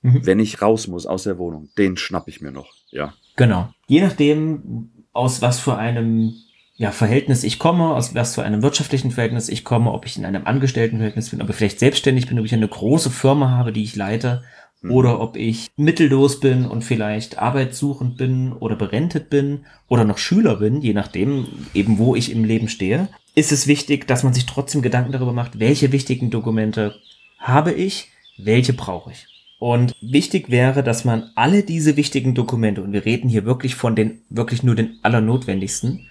mhm. 0.02 0.24
wenn 0.24 0.38
ich 0.38 0.62
raus 0.62 0.86
muss 0.86 1.06
aus 1.06 1.24
der 1.24 1.38
Wohnung, 1.38 1.68
den 1.76 1.96
schnapp 1.96 2.28
ich 2.28 2.40
mir 2.40 2.52
noch, 2.52 2.72
ja. 2.90 3.14
Genau. 3.36 3.72
Je 3.86 4.00
nachdem, 4.00 4.90
aus 5.12 5.42
was 5.42 5.58
für 5.58 5.76
einem 5.76 6.34
ja, 6.76 6.90
Verhältnis 6.90 7.44
ich 7.44 7.58
komme, 7.58 7.94
aus 7.94 8.14
was 8.14 8.34
für 8.34 8.42
einem 8.42 8.62
wirtschaftlichen 8.62 9.10
Verhältnis 9.10 9.48
ich 9.48 9.64
komme, 9.64 9.92
ob 9.92 10.06
ich 10.06 10.16
in 10.16 10.24
einem 10.24 10.46
Angestelltenverhältnis 10.46 11.30
bin, 11.30 11.40
ob 11.40 11.50
ich 11.50 11.56
vielleicht 11.56 11.78
selbstständig 11.78 12.26
bin, 12.26 12.38
ob 12.38 12.44
ich 12.44 12.54
eine 12.54 12.68
große 12.68 13.10
Firma 13.10 13.50
habe, 13.50 13.72
die 13.72 13.84
ich 13.84 13.94
leite, 13.94 14.42
Mhm. 14.84 14.90
oder 14.90 15.20
ob 15.20 15.36
ich 15.36 15.68
mittellos 15.76 16.40
bin 16.40 16.66
und 16.66 16.82
vielleicht 16.84 17.38
arbeitssuchend 17.38 18.16
bin 18.16 18.52
oder 18.52 18.76
berentet 18.76 19.30
bin 19.30 19.60
oder 19.88 20.04
noch 20.04 20.18
Schüler 20.18 20.56
bin, 20.56 20.82
je 20.82 20.92
nachdem 20.92 21.46
eben 21.72 21.98
wo 21.98 22.14
ich 22.14 22.30
im 22.30 22.44
Leben 22.44 22.68
stehe, 22.68 23.08
ist 23.34 23.50
es 23.50 23.66
wichtig, 23.66 24.06
dass 24.06 24.22
man 24.22 24.34
sich 24.34 24.46
trotzdem 24.46 24.82
Gedanken 24.82 25.12
darüber 25.12 25.32
macht, 25.32 25.58
welche 25.58 25.90
wichtigen 25.90 26.30
Dokumente 26.30 26.94
habe 27.38 27.72
ich, 27.72 28.10
welche 28.38 28.74
brauche 28.74 29.10
ich. 29.10 29.26
Und 29.58 29.94
wichtig 30.02 30.50
wäre, 30.50 30.82
dass 30.82 31.04
man 31.04 31.30
alle 31.34 31.62
diese 31.62 31.96
wichtigen 31.96 32.34
Dokumente, 32.34 32.82
und 32.82 32.92
wir 32.92 33.06
reden 33.06 33.30
hier 33.30 33.46
wirklich 33.46 33.76
von 33.76 33.96
den, 33.96 34.20
wirklich 34.28 34.62
nur 34.62 34.74
den 34.74 34.98
allernotwendigsten, 35.02 36.08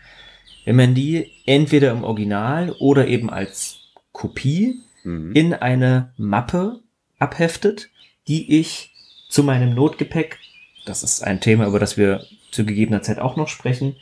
wenn 0.65 0.75
man 0.75 0.93
die 0.95 1.31
entweder 1.45 1.91
im 1.91 2.03
Original 2.03 2.71
oder 2.79 3.07
eben 3.07 3.29
als 3.29 3.79
Kopie 4.11 4.81
Mhm. 5.03 5.31
in 5.33 5.53
eine 5.53 6.13
Mappe 6.17 6.79
abheftet, 7.19 7.89
die 8.27 8.59
ich 8.59 8.93
zu 9.29 9.43
meinem 9.43 9.73
Notgepäck, 9.73 10.39
das 10.85 11.03
ist 11.03 11.23
ein 11.23 11.39
Thema, 11.41 11.67
über 11.67 11.79
das 11.79 11.97
wir 11.97 12.23
zu 12.51 12.65
gegebener 12.65 13.01
Zeit 13.01 13.19
auch 13.19 13.35
noch 13.35 13.47
sprechen, 13.47 13.95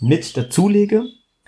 mit 0.00 0.36
dazulege, 0.36 1.04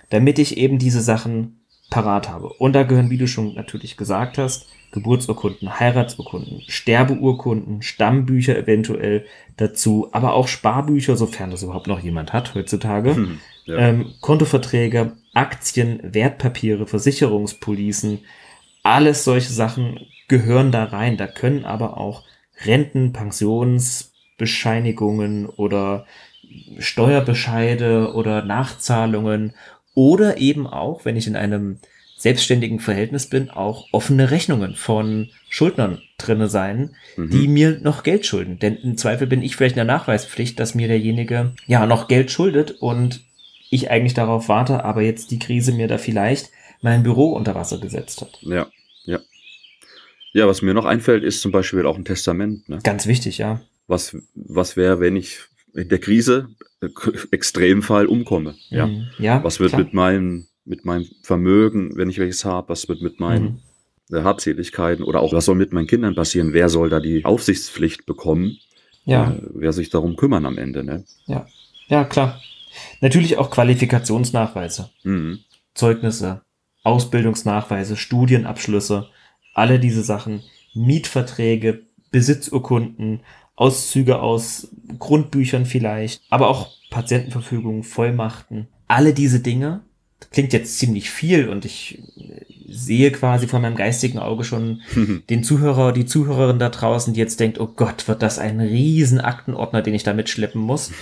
damit 0.09 0.39
ich 0.39 0.57
eben 0.57 0.77
diese 0.77 1.01
Sachen 1.01 1.61
parat 1.89 2.29
habe. 2.29 2.49
Und 2.49 2.73
da 2.73 2.83
gehören, 2.83 3.09
wie 3.09 3.17
du 3.17 3.27
schon 3.27 3.55
natürlich 3.55 3.97
gesagt 3.97 4.37
hast, 4.37 4.67
Geburtsurkunden, 4.91 5.79
Heiratsurkunden, 5.79 6.61
Sterbeurkunden, 6.67 7.81
Stammbücher 7.81 8.57
eventuell 8.57 9.25
dazu, 9.55 10.09
aber 10.11 10.33
auch 10.33 10.49
Sparbücher, 10.49 11.15
sofern 11.15 11.51
das 11.51 11.63
überhaupt 11.63 11.87
noch 11.87 12.01
jemand 12.01 12.33
hat 12.33 12.55
heutzutage. 12.55 13.15
Hm. 13.15 13.39
Ja. 13.65 13.77
Ähm, 13.77 14.13
Kontoverträge, 14.21 15.13
Aktien, 15.33 15.99
Wertpapiere, 16.03 16.87
Versicherungspolicen, 16.87 18.19
alles 18.83 19.23
solche 19.23 19.53
Sachen 19.53 19.99
gehören 20.27 20.71
da 20.71 20.85
rein. 20.85 21.17
Da 21.17 21.27
können 21.27 21.65
aber 21.65 21.97
auch 21.97 22.23
Renten, 22.65 23.13
Pensionsbescheinigungen 23.13 25.47
oder 25.47 26.05
Steuerbescheide 26.79 28.13
oder 28.13 28.43
Nachzahlungen 28.43 29.53
oder 29.93 30.37
eben 30.37 30.67
auch, 30.67 31.05
wenn 31.05 31.17
ich 31.17 31.27
in 31.27 31.35
einem 31.35 31.79
selbstständigen 32.17 32.79
Verhältnis 32.79 33.27
bin, 33.27 33.49
auch 33.49 33.87
offene 33.91 34.29
Rechnungen 34.29 34.75
von 34.75 35.29
Schuldnern 35.49 36.01
drinne 36.19 36.47
sein, 36.47 36.91
Mhm. 37.17 37.29
die 37.31 37.47
mir 37.47 37.79
noch 37.81 38.03
Geld 38.03 38.27
schulden. 38.27 38.59
Denn 38.59 38.75
im 38.75 38.95
Zweifel 38.97 39.25
bin 39.25 39.41
ich 39.41 39.55
vielleicht 39.55 39.73
in 39.73 39.87
der 39.87 39.95
Nachweispflicht, 39.95 40.59
dass 40.59 40.75
mir 40.75 40.87
derjenige 40.87 41.53
ja 41.65 41.87
noch 41.87 42.07
Geld 42.07 42.29
schuldet 42.29 42.71
und 42.79 43.21
ich 43.71 43.89
eigentlich 43.89 44.13
darauf 44.13 44.47
warte, 44.49 44.85
aber 44.85 45.01
jetzt 45.01 45.31
die 45.31 45.39
Krise 45.39 45.71
mir 45.71 45.87
da 45.87 45.97
vielleicht 45.97 46.51
mein 46.81 47.01
Büro 47.03 47.31
unter 47.33 47.55
Wasser 47.55 47.79
gesetzt 47.79 48.21
hat. 48.21 48.37
ja, 48.41 48.67
ja. 49.05 49.19
Ja, 50.33 50.47
was 50.47 50.61
mir 50.61 50.73
noch 50.73 50.85
einfällt, 50.85 51.23
ist 51.23 51.41
zum 51.41 51.51
Beispiel 51.51 51.85
auch 51.85 51.97
ein 51.97 52.05
Testament. 52.05 52.69
Ne? 52.69 52.79
Ganz 52.83 53.05
wichtig, 53.05 53.37
ja. 53.39 53.61
Was, 53.87 54.15
was 54.33 54.77
wäre, 54.77 54.99
wenn 55.01 55.15
ich 55.17 55.39
in 55.73 55.89
der 55.89 55.99
Krise, 55.99 56.47
äh, 56.81 56.87
Extremfall, 57.31 58.05
umkomme? 58.05 58.55
Ja. 58.69 58.87
Mhm. 58.87 59.07
ja 59.19 59.43
Was 59.43 59.59
wird 59.59 59.71
klar. 59.71 59.81
mit 59.83 59.93
meinem, 59.93 60.47
mit 60.63 60.85
meinem 60.85 61.05
Vermögen, 61.23 61.91
wenn 61.97 62.09
ich 62.09 62.17
welches 62.19 62.45
habe? 62.45 62.69
Was 62.69 62.87
wird 62.87 63.01
mit 63.01 63.19
meinen 63.19 63.61
Mhm. 64.09 64.15
äh, 64.17 64.21
Habseligkeiten 64.23 65.03
oder 65.03 65.19
auch 65.21 65.33
was 65.33 65.45
soll 65.45 65.55
mit 65.55 65.73
meinen 65.73 65.87
Kindern 65.87 66.15
passieren? 66.15 66.53
Wer 66.53 66.69
soll 66.69 66.89
da 66.89 66.99
die 67.01 67.25
Aufsichtspflicht 67.25 68.05
bekommen? 68.05 68.57
Ja, 69.03 69.31
Äh, 69.33 69.41
wer 69.53 69.73
sich 69.73 69.89
darum 69.89 70.15
kümmern 70.15 70.45
am 70.45 70.57
Ende? 70.57 70.83
Ne? 70.85 71.03
ja, 71.87 72.03
klar. 72.05 72.39
Natürlich 73.01 73.37
auch 73.37 73.49
Qualifikationsnachweise, 73.49 74.89
Mhm. 75.03 75.39
Zeugnisse, 75.73 76.41
Ausbildungsnachweise, 76.83 77.95
Studienabschlüsse, 77.95 79.07
alle 79.53 79.79
diese 79.79 80.03
Sachen, 80.03 80.41
Mietverträge, 80.73 81.83
Besitzurkunden, 82.11 83.21
Auszüge 83.55 84.19
aus 84.21 84.69
Grundbüchern 84.99 85.65
vielleicht, 85.65 86.23
aber 86.29 86.49
auch 86.49 86.69
Patientenverfügungen, 86.89 87.83
Vollmachten. 87.83 88.67
Alle 88.87 89.13
diese 89.13 89.39
Dinge, 89.39 89.81
klingt 90.31 90.53
jetzt 90.53 90.77
ziemlich 90.77 91.09
viel 91.09 91.49
und 91.49 91.65
ich 91.65 91.99
äh, 92.17 92.45
sehe 92.67 93.11
quasi 93.11 93.47
vor 93.47 93.59
meinem 93.59 93.75
geistigen 93.75 94.19
Auge 94.19 94.43
schon 94.43 94.81
den 95.29 95.43
Zuhörer, 95.43 95.91
die 95.93 96.05
Zuhörerin 96.05 96.59
da 96.59 96.69
draußen, 96.69 97.13
die 97.13 97.19
jetzt 97.19 97.39
denkt, 97.39 97.59
oh 97.59 97.67
Gott, 97.67 98.07
wird 98.07 98.21
das 98.21 98.39
ein 98.39 98.59
riesen 98.59 99.19
Aktenordner, 99.19 99.81
den 99.81 99.93
ich 99.93 100.03
da 100.03 100.13
mitschleppen 100.13 100.61
muss. 100.61 100.91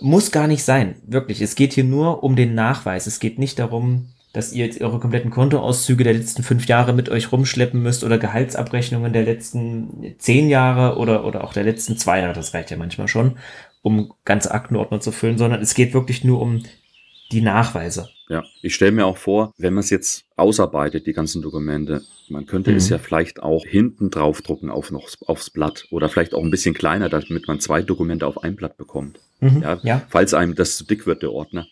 muss 0.00 0.30
gar 0.30 0.46
nicht 0.46 0.64
sein, 0.64 0.96
wirklich. 1.06 1.40
Es 1.40 1.54
geht 1.54 1.72
hier 1.72 1.84
nur 1.84 2.22
um 2.22 2.36
den 2.36 2.54
Nachweis. 2.54 3.06
Es 3.06 3.20
geht 3.20 3.38
nicht 3.38 3.58
darum, 3.58 4.08
dass 4.32 4.52
ihr 4.52 4.64
jetzt 4.64 4.80
eure 4.80 5.00
kompletten 5.00 5.30
Kontoauszüge 5.30 6.04
der 6.04 6.14
letzten 6.14 6.42
fünf 6.42 6.66
Jahre 6.66 6.92
mit 6.92 7.08
euch 7.08 7.32
rumschleppen 7.32 7.82
müsst 7.82 8.04
oder 8.04 8.16
Gehaltsabrechnungen 8.18 9.12
der 9.12 9.24
letzten 9.24 10.14
zehn 10.18 10.48
Jahre 10.48 10.98
oder, 10.98 11.24
oder 11.24 11.42
auch 11.44 11.52
der 11.52 11.64
letzten 11.64 11.96
zwei 11.96 12.20
Jahre. 12.20 12.34
Das 12.34 12.54
reicht 12.54 12.70
ja 12.70 12.76
manchmal 12.76 13.08
schon, 13.08 13.38
um 13.82 14.12
ganze 14.24 14.52
Aktenordner 14.52 15.00
zu 15.00 15.10
füllen, 15.10 15.36
sondern 15.38 15.60
es 15.60 15.74
geht 15.74 15.94
wirklich 15.94 16.22
nur 16.22 16.40
um 16.40 16.62
die 17.32 17.40
Nachweise. 17.40 18.08
Ja, 18.28 18.44
ich 18.62 18.74
stelle 18.74 18.92
mir 18.92 19.06
auch 19.06 19.16
vor, 19.16 19.52
wenn 19.58 19.74
man 19.74 19.82
es 19.82 19.90
jetzt 19.90 20.24
ausarbeitet, 20.36 21.06
die 21.06 21.12
ganzen 21.12 21.42
Dokumente, 21.42 22.02
man 22.28 22.46
könnte 22.46 22.70
Mhm. 22.70 22.76
es 22.76 22.88
ja 22.88 22.98
vielleicht 22.98 23.42
auch 23.42 23.64
hinten 23.64 24.10
draufdrucken 24.10 24.70
auf 24.70 24.92
noch, 24.92 25.08
aufs 25.26 25.50
Blatt 25.50 25.86
oder 25.90 26.08
vielleicht 26.08 26.34
auch 26.34 26.42
ein 26.44 26.50
bisschen 26.50 26.74
kleiner, 26.74 27.08
damit 27.08 27.48
man 27.48 27.58
zwei 27.58 27.82
Dokumente 27.82 28.26
auf 28.26 28.44
ein 28.44 28.54
Blatt 28.54 28.76
bekommt. 28.76 29.18
Mhm. 29.40 29.62
Ja, 29.62 29.80
ja. 29.82 30.02
falls 30.08 30.34
einem 30.34 30.54
das 30.54 30.76
zu 30.76 30.84
dick 30.84 31.06
wird, 31.06 31.22
der 31.22 31.32
Ordner. 31.32 31.66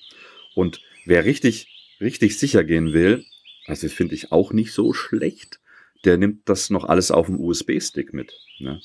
Und 0.54 0.80
wer 1.04 1.24
richtig, 1.24 1.68
richtig 2.00 2.38
sicher 2.38 2.64
gehen 2.64 2.92
will, 2.92 3.24
also 3.66 3.86
das 3.86 3.94
finde 3.94 4.14
ich 4.14 4.32
auch 4.32 4.52
nicht 4.52 4.72
so 4.72 4.92
schlecht, 4.92 5.60
der 6.04 6.16
nimmt 6.16 6.48
das 6.48 6.70
noch 6.70 6.84
alles 6.84 7.10
auf 7.10 7.26
dem 7.26 7.40
USB-Stick 7.40 8.12
mit. 8.12 8.32
Ne? 8.60 8.80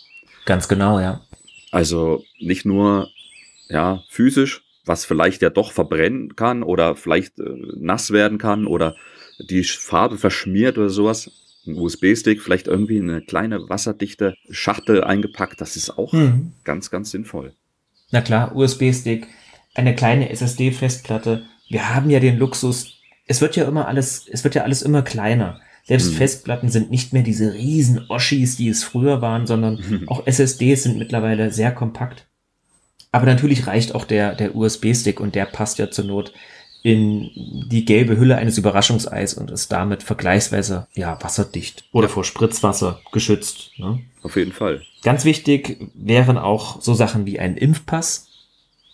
ganz 0.46 0.68
genau, 0.68 1.00
ja. 1.00 1.22
Also 1.72 2.24
nicht 2.40 2.66
nur 2.66 3.10
ja 3.70 4.04
physisch, 4.10 4.62
was 4.86 5.06
vielleicht 5.06 5.42
ja 5.42 5.50
doch 5.50 5.72
verbrennen 5.72 6.36
kann 6.36 6.62
oder 6.64 6.96
vielleicht 6.96 7.40
äh, 7.40 7.46
nass 7.78 8.12
werden 8.12 8.38
kann 8.38 8.68
oder 8.68 8.96
die 9.40 9.64
Farbe 9.64 10.18
verschmiert 10.18 10.78
oder 10.78 10.90
sowas. 10.90 11.32
Ein 11.66 11.76
USB-Stick, 11.76 12.42
vielleicht 12.42 12.68
irgendwie 12.68 13.00
eine 13.00 13.22
kleine 13.22 13.70
wasserdichte 13.70 14.36
Schachtel 14.50 15.02
eingepackt, 15.04 15.62
das 15.62 15.78
ist 15.78 15.98
auch 15.98 16.12
Mhm. 16.12 16.52
ganz, 16.66 16.92
ganz 16.92 17.12
sinnvoll. 17.12 17.54
Na 18.14 18.22
klar, 18.22 18.56
USB-Stick, 18.56 19.26
eine 19.74 19.96
kleine 19.96 20.30
SSD-Festplatte. 20.30 21.48
Wir 21.68 21.96
haben 21.96 22.12
ja 22.12 22.20
den 22.20 22.38
Luxus, 22.38 23.00
es 23.26 23.42
wird 23.42 23.56
ja 23.56 23.68
immer 23.68 23.88
alles, 23.88 24.28
es 24.32 24.44
wird 24.44 24.54
ja 24.54 24.62
alles 24.62 24.84
immer 24.84 25.02
kleiner. 25.02 25.60
Selbst 25.84 26.12
Mhm. 26.12 26.18
Festplatten 26.18 26.70
sind 26.70 26.92
nicht 26.92 27.12
mehr 27.12 27.24
diese 27.24 27.56
riesen 27.56 28.06
Oschis, 28.10 28.56
die 28.56 28.70
es 28.70 28.84
früher 28.84 29.24
waren, 29.24 29.48
sondern 29.48 30.04
auch 30.08 30.28
SSDs 30.28 30.84
sind 30.84 31.00
mittlerweile 31.00 31.52
sehr 31.52 31.72
kompakt. 31.72 32.28
Aber 33.12 33.26
natürlich 33.26 33.66
reicht 33.66 33.96
auch 33.96 34.06
der, 34.06 34.36
der 34.36 34.56
USB-Stick 34.56 35.20
und 35.20 35.34
der 35.34 35.46
passt 35.46 35.80
ja 35.80 35.90
zur 35.90 36.06
Not 36.06 36.34
in 36.84 37.32
die 37.70 37.86
gelbe 37.86 38.18
Hülle 38.18 38.36
eines 38.36 38.58
Überraschungseis 38.58 39.34
und 39.36 39.50
ist 39.50 39.72
damit 39.72 40.04
vergleichsweise 40.04 40.88
ja 40.94 41.18
wasserdicht 41.24 41.86
oder 41.94 42.10
vor 42.10 42.26
Spritzwasser 42.26 43.00
geschützt. 43.14 43.72
Ne? 43.78 44.02
Auf 44.22 44.36
jeden 44.36 44.52
Fall. 44.52 44.82
Ganz 45.02 45.24
wichtig 45.24 45.78
wären 45.96 46.38
auch 46.38 46.82
so 46.82 46.94
Sachen 46.94 47.26
wie 47.26 47.40
ein 47.40 47.56
Impfpass 47.58 48.28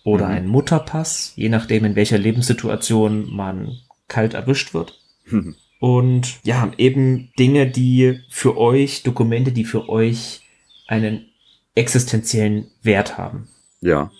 oder 0.03 0.27
Mhm. 0.27 0.33
ein 0.33 0.47
Mutterpass, 0.47 1.33
je 1.35 1.49
nachdem, 1.49 1.83
in 1.83 1.95
welcher 1.95 2.17
Lebenssituation 2.19 3.35
man 3.35 3.79
kalt 4.07 4.33
erwischt 4.35 4.73
wird. 4.73 4.99
Und 5.79 6.39
ja, 6.43 6.71
eben 6.77 7.31
Dinge, 7.39 7.65
die 7.67 8.19
für 8.29 8.57
euch, 8.57 9.01
Dokumente, 9.03 9.51
die 9.51 9.63
für 9.65 9.87
euch 9.89 10.41
einen 10.87 11.25
existenziellen 11.73 12.69
Wert 12.83 13.17
haben. 13.17 13.47
Ja, 13.81 14.11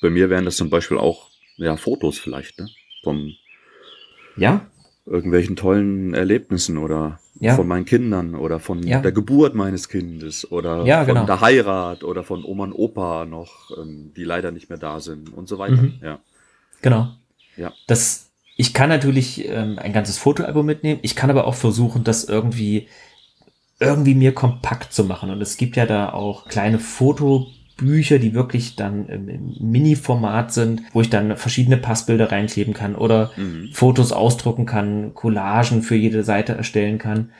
bei 0.00 0.10
mir 0.10 0.30
wären 0.30 0.44
das 0.44 0.56
zum 0.56 0.70
Beispiel 0.70 0.96
auch 0.96 1.28
ja, 1.56 1.76
Fotos 1.76 2.18
vielleicht, 2.18 2.58
ne? 2.60 2.68
Von 3.02 3.32
Ja? 4.36 4.66
irgendwelchen 5.06 5.56
tollen 5.56 6.12
Erlebnissen 6.14 6.76
oder 6.78 7.18
Ja. 7.40 7.54
von 7.54 7.66
meinen 7.66 7.84
Kindern 7.86 8.34
oder 8.34 8.60
von 8.60 8.82
Ja. 8.82 9.00
der 9.00 9.12
Geburt 9.12 9.54
meines 9.54 9.88
Kindes 9.88 10.50
oder 10.50 10.84
Ja, 10.84 11.04
von 11.04 11.14
genau. 11.14 11.26
der 11.26 11.40
Heirat 11.40 12.04
oder 12.04 12.24
von 12.24 12.44
Oma 12.44 12.64
und 12.64 12.72
Opa 12.72 13.24
noch, 13.24 13.70
ähm, 13.78 14.12
die 14.16 14.24
leider 14.24 14.50
nicht 14.50 14.68
mehr 14.68 14.78
da 14.78 15.00
sind 15.00 15.32
und 15.32 15.48
so 15.48 15.58
weiter. 15.58 15.82
Mhm. 15.82 15.94
Ja. 16.02 16.18
Genau. 16.82 17.08
Ja. 17.56 17.72
Das, 17.86 18.30
ich 18.56 18.74
kann 18.74 18.88
natürlich 18.90 19.48
ähm, 19.48 19.78
ein 19.78 19.92
ganzes 19.92 20.18
Fotoalbum 20.18 20.66
mitnehmen. 20.66 21.00
Ich 21.02 21.16
kann 21.16 21.30
aber 21.30 21.46
auch 21.46 21.54
versuchen, 21.54 22.04
das 22.04 22.24
irgendwie, 22.24 22.88
irgendwie 23.80 24.14
mir 24.14 24.32
kompakt 24.34 24.92
zu 24.92 25.04
machen. 25.04 25.30
Und 25.30 25.40
es 25.40 25.56
gibt 25.56 25.76
ja 25.76 25.86
da 25.86 26.12
auch 26.12 26.48
kleine 26.48 26.78
Fotobücher, 27.78 28.18
die 28.18 28.34
wirklich 28.34 28.76
dann 28.76 29.08
im, 29.08 29.28
im 29.28 29.54
Mini-Format 29.60 30.52
sind, 30.52 30.82
wo 30.92 31.00
ich 31.00 31.10
dann 31.10 31.36
verschiedene 31.36 31.76
Passbilder 31.76 32.30
reinkleben 32.32 32.74
kann 32.74 32.94
oder 32.94 33.30
Mhm. 33.36 33.70
Fotos 33.72 34.12
ausdrucken 34.12 34.66
kann, 34.66 35.14
Collagen 35.14 35.82
für 35.82 35.94
jede 35.94 36.24
Seite 36.24 36.54
erstellen 36.54 36.98
kann. 36.98 37.30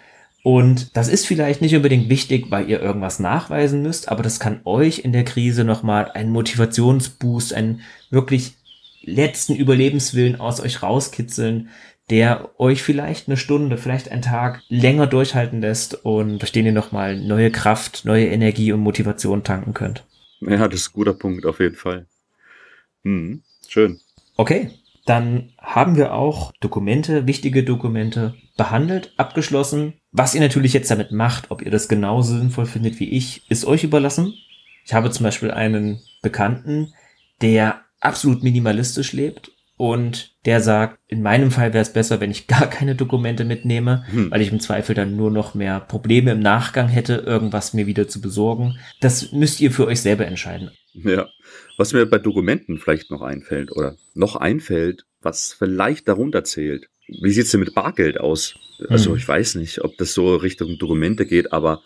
Und 0.43 0.97
das 0.97 1.09
ist 1.09 1.27
vielleicht 1.27 1.61
nicht 1.61 1.75
unbedingt 1.75 2.09
wichtig, 2.09 2.51
weil 2.51 2.69
ihr 2.71 2.81
irgendwas 2.81 3.19
nachweisen 3.19 3.83
müsst, 3.83 4.09
aber 4.09 4.23
das 4.23 4.39
kann 4.39 4.61
euch 4.65 5.01
in 5.01 5.13
der 5.13 5.25
Krise 5.25 5.65
nochmal 5.65 6.11
einen 6.13 6.31
Motivationsboost, 6.31 7.53
einen 7.55 7.81
wirklich 8.11 8.55
letzten 9.03 9.55
Überlebenswillen 9.57 10.41
aus 10.41 10.61
euch 10.61 10.83
rauskitzeln, 10.83 11.69
der 12.11 12.51
euch 12.59 12.83
vielleicht 12.83 13.29
eine 13.29 13.37
Stunde, 13.37 13.77
vielleicht 13.77 14.11
einen 14.11 14.23
Tag 14.23 14.63
länger 14.69 15.07
durchhalten 15.07 15.61
lässt 15.61 15.95
und 16.05 16.39
durch 16.39 16.53
den 16.53 16.67
ihr 16.67 16.73
nochmal 16.73 17.17
neue 17.17 17.51
Kraft, 17.51 18.05
neue 18.05 18.27
Energie 18.29 18.73
und 18.73 18.81
Motivation 18.81 19.43
tanken 19.45 19.75
könnt. 19.75 20.05
Ja, 20.49 20.69
das 20.69 20.81
ist 20.81 20.89
ein 20.89 20.93
guter 20.93 21.15
Punkt 21.15 21.47
auf 21.47 21.61
jeden 21.61 21.75
Fall. 21.75 22.07
Mhm. 23.03 23.43
Schön. 23.67 24.01
Okay, 24.37 24.71
dann 25.05 25.53
haben 25.59 25.97
wir 25.97 26.15
auch 26.15 26.53
Dokumente, 26.61 27.27
wichtige 27.27 27.65
Dokumente 27.65 28.35
behandelt, 28.57 29.15
abgeschlossen. 29.17 29.95
Was 30.13 30.35
ihr 30.35 30.41
natürlich 30.41 30.73
jetzt 30.73 30.91
damit 30.91 31.13
macht, 31.13 31.51
ob 31.51 31.63
ihr 31.63 31.71
das 31.71 31.89
genauso 31.89 32.37
sinnvoll 32.37 32.67
findet 32.67 33.01
wie 33.01 33.11
ich, 33.11 33.43
ist 33.51 33.65
euch 33.65 33.85
überlassen. 33.85 34.35
Ich 34.85 34.95
habe 34.95 35.11
zum 35.11 35.25
Beispiel 35.25 35.51
einen 35.51 36.01
Bekannten, 36.23 36.93
der 37.41 37.83
absolut 38.01 38.43
minimalistisch 38.43 39.13
lebt 39.13 39.51
und 39.79 40.35
der 40.45 40.61
sagt, 40.61 40.99
in 41.07 41.23
meinem 41.23 41.53
Fall 41.53 41.73
wäre 41.73 41.83
es 41.83 41.93
besser, 41.93 42.21
wenn 42.21 42.33
ich 42.33 42.47
gar 42.49 42.69
keine 42.69 42.95
Dokumente 42.95 43.45
mitnehme, 43.45 44.05
hm. 44.11 44.31
weil 44.31 44.43
ich 44.43 44.53
im 44.53 44.61
Zweifel 44.61 44.95
dann 44.95 45.17
nur 45.17 45.31
noch 45.31 45.55
mehr 45.55 45.81
Probleme 45.81 46.33
im 46.33 46.41
Nachgang 46.41 46.89
hätte, 46.89 47.15
irgendwas 47.15 47.73
mir 47.73 47.87
wieder 47.87 48.09
zu 48.09 48.21
besorgen. 48.21 48.79
Das 49.01 49.33
müsst 49.33 49.61
ihr 49.61 49.71
für 49.71 49.87
euch 49.87 50.03
selber 50.03 50.27
entscheiden. 50.27 50.71
Ja, 50.93 51.29
was 51.79 51.93
mir 51.93 52.05
bei 52.07 52.19
Dokumenten 52.19 52.79
vielleicht 52.79 53.11
noch 53.11 53.23
einfällt 53.23 53.71
oder 53.71 53.97
noch 54.15 54.35
einfällt, 54.35 55.05
was 55.23 55.55
vielleicht 55.57 56.09
darunter 56.09 56.43
zählt. 56.43 56.89
Wie 57.07 57.31
sieht's 57.31 57.53
denn 57.53 57.61
mit 57.61 57.75
Bargeld 57.75 58.19
aus? 58.19 58.57
Also 58.89 59.11
hm. 59.11 59.17
ich 59.17 59.29
weiß 59.29 59.55
nicht, 59.55 59.83
ob 59.85 59.97
das 59.97 60.13
so 60.13 60.35
Richtung 60.37 60.77
Dokumente 60.79 61.25
geht, 61.25 61.53
aber 61.53 61.83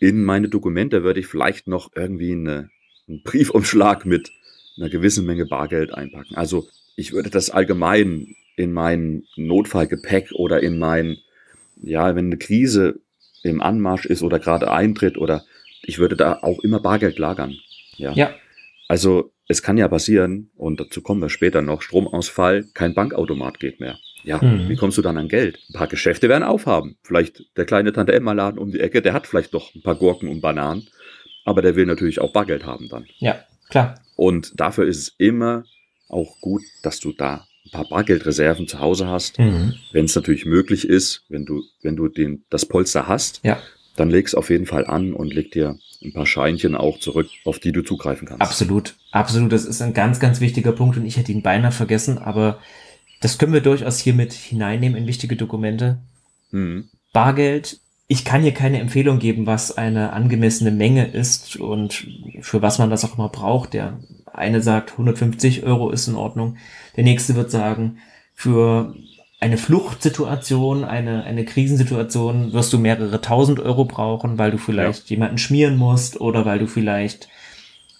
in 0.00 0.24
meine 0.24 0.48
Dokumente 0.48 1.04
würde 1.04 1.20
ich 1.20 1.26
vielleicht 1.26 1.68
noch 1.68 1.90
irgendwie 1.94 2.32
eine, 2.32 2.70
einen 3.08 3.22
Briefumschlag 3.22 4.06
mit 4.06 4.32
einer 4.78 4.88
gewissen 4.88 5.26
Menge 5.26 5.44
Bargeld 5.44 5.92
einpacken. 5.92 6.34
Also 6.34 6.66
ich 6.96 7.12
würde 7.12 7.30
das 7.30 7.50
allgemein 7.50 8.34
in 8.56 8.72
mein 8.72 9.24
Notfallgepäck 9.36 10.32
oder 10.32 10.62
in 10.62 10.78
mein, 10.78 11.18
ja, 11.82 12.14
wenn 12.16 12.26
eine 12.26 12.38
Krise 12.38 13.00
im 13.42 13.60
Anmarsch 13.60 14.06
ist 14.06 14.22
oder 14.22 14.38
gerade 14.38 14.70
eintritt 14.70 15.18
oder 15.18 15.44
ich 15.82 15.98
würde 15.98 16.16
da 16.16 16.40
auch 16.42 16.58
immer 16.60 16.80
Bargeld 16.80 17.18
lagern. 17.18 17.54
Ja. 17.96 18.12
ja. 18.12 18.34
Also 18.88 19.32
es 19.48 19.62
kann 19.62 19.78
ja 19.78 19.86
passieren, 19.88 20.50
und 20.56 20.80
dazu 20.80 21.02
kommen 21.02 21.20
wir 21.20 21.28
später 21.28 21.62
noch, 21.62 21.82
Stromausfall, 21.82 22.64
kein 22.74 22.94
Bankautomat 22.94 23.60
geht 23.60 23.78
mehr. 23.78 23.98
Ja, 24.24 24.42
mhm. 24.42 24.68
wie 24.68 24.74
kommst 24.74 24.98
du 24.98 25.02
dann 25.02 25.18
an 25.18 25.28
Geld? 25.28 25.60
Ein 25.68 25.74
paar 25.74 25.86
Geschäfte 25.86 26.28
werden 26.28 26.42
aufhaben. 26.42 26.96
Vielleicht 27.02 27.44
der 27.56 27.64
kleine 27.64 27.92
Tante 27.92 28.12
Emma 28.12 28.32
Laden 28.32 28.58
um 28.58 28.72
die 28.72 28.80
Ecke, 28.80 29.02
der 29.02 29.12
hat 29.12 29.28
vielleicht 29.28 29.54
doch 29.54 29.72
ein 29.74 29.82
paar 29.82 29.94
Gurken 29.94 30.28
und 30.28 30.40
Bananen, 30.40 30.88
aber 31.44 31.62
der 31.62 31.76
will 31.76 31.86
natürlich 31.86 32.20
auch 32.20 32.32
Bargeld 32.32 32.64
haben 32.64 32.88
dann. 32.88 33.06
Ja, 33.18 33.38
klar. 33.68 34.00
Und 34.16 34.58
dafür 34.58 34.86
ist 34.86 34.98
es 34.98 35.14
immer 35.18 35.64
auch 36.08 36.40
gut, 36.40 36.62
dass 36.82 37.00
du 37.00 37.12
da 37.12 37.46
ein 37.66 37.70
paar 37.72 37.88
Bargeldreserven 37.88 38.68
zu 38.68 38.80
Hause 38.80 39.08
hast. 39.08 39.38
Mhm. 39.38 39.74
Wenn 39.92 40.04
es 40.04 40.14
natürlich 40.14 40.46
möglich 40.46 40.88
ist, 40.88 41.24
wenn 41.28 41.44
du, 41.44 41.62
wenn 41.82 41.96
du 41.96 42.08
den, 42.08 42.44
das 42.50 42.66
Polster 42.66 43.08
hast, 43.08 43.40
ja. 43.42 43.58
dann 43.96 44.10
leg 44.10 44.26
es 44.26 44.34
auf 44.34 44.50
jeden 44.50 44.66
Fall 44.66 44.86
an 44.86 45.12
und 45.12 45.34
leg 45.34 45.50
dir 45.50 45.78
ein 46.04 46.12
paar 46.12 46.26
Scheinchen 46.26 46.74
auch 46.76 46.98
zurück, 47.00 47.28
auf 47.44 47.58
die 47.58 47.72
du 47.72 47.82
zugreifen 47.82 48.28
kannst. 48.28 48.42
Absolut, 48.42 48.94
absolut. 49.10 49.52
Das 49.52 49.64
ist 49.64 49.82
ein 49.82 49.94
ganz, 49.94 50.20
ganz 50.20 50.40
wichtiger 50.40 50.72
Punkt 50.72 50.96
und 50.96 51.06
ich 51.06 51.16
hätte 51.16 51.32
ihn 51.32 51.42
beinahe 51.42 51.72
vergessen, 51.72 52.18
aber 52.18 52.58
das 53.20 53.38
können 53.38 53.52
wir 53.52 53.60
durchaus 53.60 53.98
hier 53.98 54.14
mit 54.14 54.32
hineinnehmen 54.32 54.96
in 54.96 55.06
wichtige 55.06 55.36
Dokumente. 55.36 55.98
Mhm. 56.50 56.88
Bargeld. 57.12 57.80
Ich 58.08 58.24
kann 58.24 58.42
hier 58.42 58.52
keine 58.52 58.78
Empfehlung 58.78 59.18
geben, 59.18 59.46
was 59.46 59.76
eine 59.76 60.12
angemessene 60.12 60.70
Menge 60.70 61.08
ist 61.08 61.56
und 61.56 62.06
für 62.40 62.62
was 62.62 62.78
man 62.78 62.88
das 62.88 63.04
auch 63.04 63.18
immer 63.18 63.28
braucht. 63.28 63.72
Der 63.72 63.98
eine 64.36 64.62
sagt, 64.62 64.92
150 64.92 65.64
Euro 65.64 65.90
ist 65.90 66.08
in 66.08 66.14
Ordnung. 66.14 66.56
Der 66.96 67.04
nächste 67.04 67.34
wird 67.34 67.50
sagen, 67.50 67.98
für 68.34 68.94
eine 69.40 69.58
Fluchtsituation, 69.58 70.84
eine, 70.84 71.24
eine 71.24 71.44
Krisensituation 71.44 72.52
wirst 72.52 72.72
du 72.72 72.78
mehrere 72.78 73.20
tausend 73.20 73.60
Euro 73.60 73.84
brauchen, 73.84 74.38
weil 74.38 74.50
du 74.50 74.58
vielleicht 74.58 75.10
ja. 75.10 75.16
jemanden 75.16 75.38
schmieren 75.38 75.76
musst 75.76 76.20
oder 76.20 76.44
weil 76.46 76.58
du 76.58 76.66
vielleicht 76.66 77.28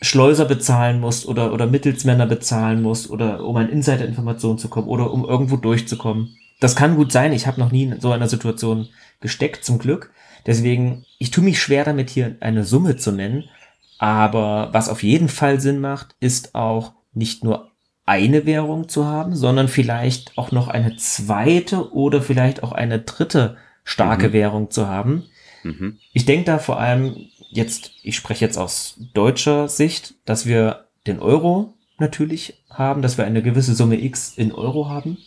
Schleuser 0.01 0.45
bezahlen 0.45 1.01
musst 1.01 1.26
oder, 1.26 1.53
oder 1.53 1.66
Mittelsmänner 1.66 2.26
bezahlen 2.26 2.82
musst 2.82 3.11
oder 3.11 3.45
um 3.45 3.57
an 3.57 3.68
Insider-Informationen 3.68 4.59
zu 4.59 4.68
kommen 4.68 4.89
oder 4.89 5.11
um 5.11 5.24
irgendwo 5.24 5.57
durchzukommen. 5.57 6.37
Das 6.61 6.76
kann 6.76 6.97
gut 6.97 7.12
sein. 7.12 7.32
Ich 7.32 7.47
habe 7.47 7.61
noch 7.61 7.72
nie 7.72 7.84
in 7.84 8.01
so 8.01 8.12
einer 8.12 8.28
Situation 8.28 8.89
gesteckt, 9.20 9.64
zum 9.64 9.78
Glück. 9.78 10.12
Deswegen, 10.47 11.05
ich 11.18 11.30
tue 11.30 11.45
mich 11.45 11.61
schwer 11.61 11.84
damit, 11.84 12.09
hier 12.09 12.37
eine 12.41 12.64
Summe 12.64 12.97
zu 12.97 13.12
nennen. 13.12 13.45
Aber 13.99 14.69
was 14.73 14.89
auf 14.89 15.03
jeden 15.03 15.29
Fall 15.29 15.61
Sinn 15.61 15.81
macht, 15.81 16.15
ist 16.21 16.55
auch 16.55 16.93
nicht 17.13 17.45
nur 17.45 17.71
eine 18.05 18.47
Währung 18.47 18.89
zu 18.89 19.07
haben, 19.07 19.35
sondern 19.35 19.69
vielleicht 19.69 20.39
auch 20.39 20.53
noch 20.53 20.69
eine 20.69 20.97
zweite 20.97 21.93
oder 21.93 22.23
vielleicht 22.23 22.63
auch 22.63 22.73
eine 22.73 23.01
dritte 23.01 23.57
starke 23.85 24.29
mhm. 24.29 24.33
Währung 24.33 24.71
zu 24.71 24.87
haben. 24.89 25.25
Mhm. 25.65 25.99
Ich 26.13 26.25
denke 26.25 26.45
da 26.45 26.59
vor 26.59 26.79
allem 26.79 27.17
jetzt, 27.51 27.91
ich 28.03 28.17
spreche 28.17 28.45
jetzt 28.45 28.59
aus 28.59 29.01
deutscher 29.15 29.69
Sicht, 29.69 30.15
dass 30.25 30.47
wir 30.47 30.87
den 31.07 31.19
Euro 31.19 31.75
natürlich 31.99 32.63
haben, 32.71 33.03
dass 33.03 33.19
wir 33.19 33.25
eine 33.25 33.43
gewisse 33.43 33.75
Summe 33.75 34.01
X 34.01 34.35
in 34.37 34.53
Euro 34.53 34.89
haben, 34.89 35.19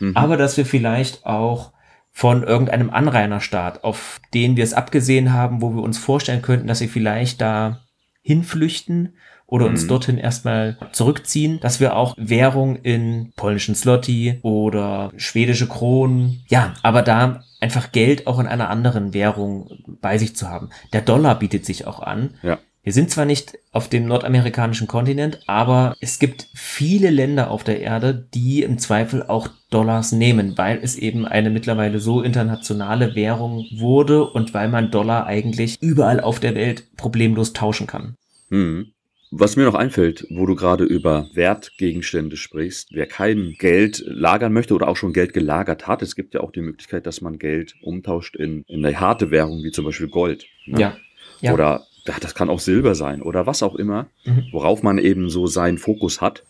mhm. 0.00 0.16
aber 0.16 0.36
dass 0.36 0.56
wir 0.56 0.66
vielleicht 0.66 1.24
auch 1.24 1.72
von 2.12 2.42
irgendeinem 2.42 2.90
Anrainerstaat, 2.90 3.84
auf 3.84 4.20
den 4.34 4.56
wir 4.56 4.64
es 4.64 4.72
abgesehen 4.72 5.32
haben, 5.32 5.60
wo 5.60 5.74
wir 5.74 5.82
uns 5.82 5.98
vorstellen 5.98 6.42
könnten, 6.42 6.66
dass 6.66 6.78
sie 6.78 6.88
vielleicht 6.88 7.40
da 7.40 7.85
hinflüchten 8.26 9.14
oder 9.46 9.66
uns 9.66 9.84
mhm. 9.84 9.88
dorthin 9.88 10.18
erstmal 10.18 10.76
zurückziehen, 10.90 11.60
dass 11.60 11.78
wir 11.78 11.94
auch 11.94 12.14
Währung 12.18 12.74
in 12.76 13.32
polnischen 13.36 13.76
Zloty 13.76 14.40
oder 14.42 15.12
schwedische 15.16 15.68
Kronen, 15.68 16.42
ja, 16.48 16.74
aber 16.82 17.02
da 17.02 17.44
einfach 17.60 17.92
Geld 17.92 18.26
auch 18.26 18.40
in 18.40 18.48
einer 18.48 18.68
anderen 18.68 19.14
Währung 19.14 19.70
bei 20.00 20.18
sich 20.18 20.34
zu 20.34 20.48
haben. 20.48 20.70
Der 20.92 21.02
Dollar 21.02 21.38
bietet 21.38 21.64
sich 21.64 21.86
auch 21.86 22.00
an. 22.00 22.34
Ja. 22.42 22.58
Wir 22.86 22.92
sind 22.92 23.10
zwar 23.10 23.24
nicht 23.24 23.58
auf 23.72 23.88
dem 23.88 24.06
nordamerikanischen 24.06 24.86
Kontinent, 24.86 25.40
aber 25.48 25.96
es 25.98 26.20
gibt 26.20 26.46
viele 26.54 27.10
Länder 27.10 27.50
auf 27.50 27.64
der 27.64 27.80
Erde, 27.80 28.28
die 28.32 28.62
im 28.62 28.78
Zweifel 28.78 29.24
auch 29.24 29.48
Dollars 29.70 30.12
nehmen, 30.12 30.56
weil 30.56 30.78
es 30.80 30.94
eben 30.94 31.26
eine 31.26 31.50
mittlerweile 31.50 31.98
so 31.98 32.22
internationale 32.22 33.16
Währung 33.16 33.66
wurde 33.76 34.22
und 34.30 34.54
weil 34.54 34.68
man 34.68 34.92
Dollar 34.92 35.26
eigentlich 35.26 35.82
überall 35.82 36.20
auf 36.20 36.38
der 36.38 36.54
Welt 36.54 36.84
problemlos 36.96 37.52
tauschen 37.52 37.88
kann. 37.88 38.14
Hm. 38.50 38.92
Was 39.32 39.56
mir 39.56 39.64
noch 39.64 39.74
einfällt, 39.74 40.24
wo 40.30 40.46
du 40.46 40.54
gerade 40.54 40.84
über 40.84 41.26
Wertgegenstände 41.34 42.36
sprichst, 42.36 42.90
wer 42.92 43.06
kein 43.06 43.56
Geld 43.58 44.04
lagern 44.06 44.52
möchte 44.52 44.74
oder 44.74 44.86
auch 44.86 44.96
schon 44.96 45.12
Geld 45.12 45.32
gelagert 45.32 45.88
hat, 45.88 46.02
es 46.02 46.14
gibt 46.14 46.34
ja 46.34 46.40
auch 46.40 46.52
die 46.52 46.62
Möglichkeit, 46.62 47.04
dass 47.06 47.20
man 47.20 47.40
Geld 47.40 47.74
umtauscht 47.82 48.36
in, 48.36 48.62
in 48.68 48.86
eine 48.86 49.00
harte 49.00 49.32
Währung, 49.32 49.64
wie 49.64 49.72
zum 49.72 49.84
Beispiel 49.84 50.06
Gold. 50.06 50.46
Ne? 50.66 50.80
Ja. 50.80 50.96
ja. 51.40 51.52
Oder 51.52 51.84
das 52.20 52.34
kann 52.34 52.48
auch 52.48 52.60
Silber 52.60 52.94
sein 52.94 53.22
oder 53.22 53.46
was 53.46 53.62
auch 53.62 53.74
immer, 53.74 54.06
mhm. 54.24 54.46
worauf 54.52 54.82
man 54.82 54.98
eben 54.98 55.30
so 55.30 55.46
seinen 55.46 55.78
Fokus 55.78 56.20
hat. 56.20 56.44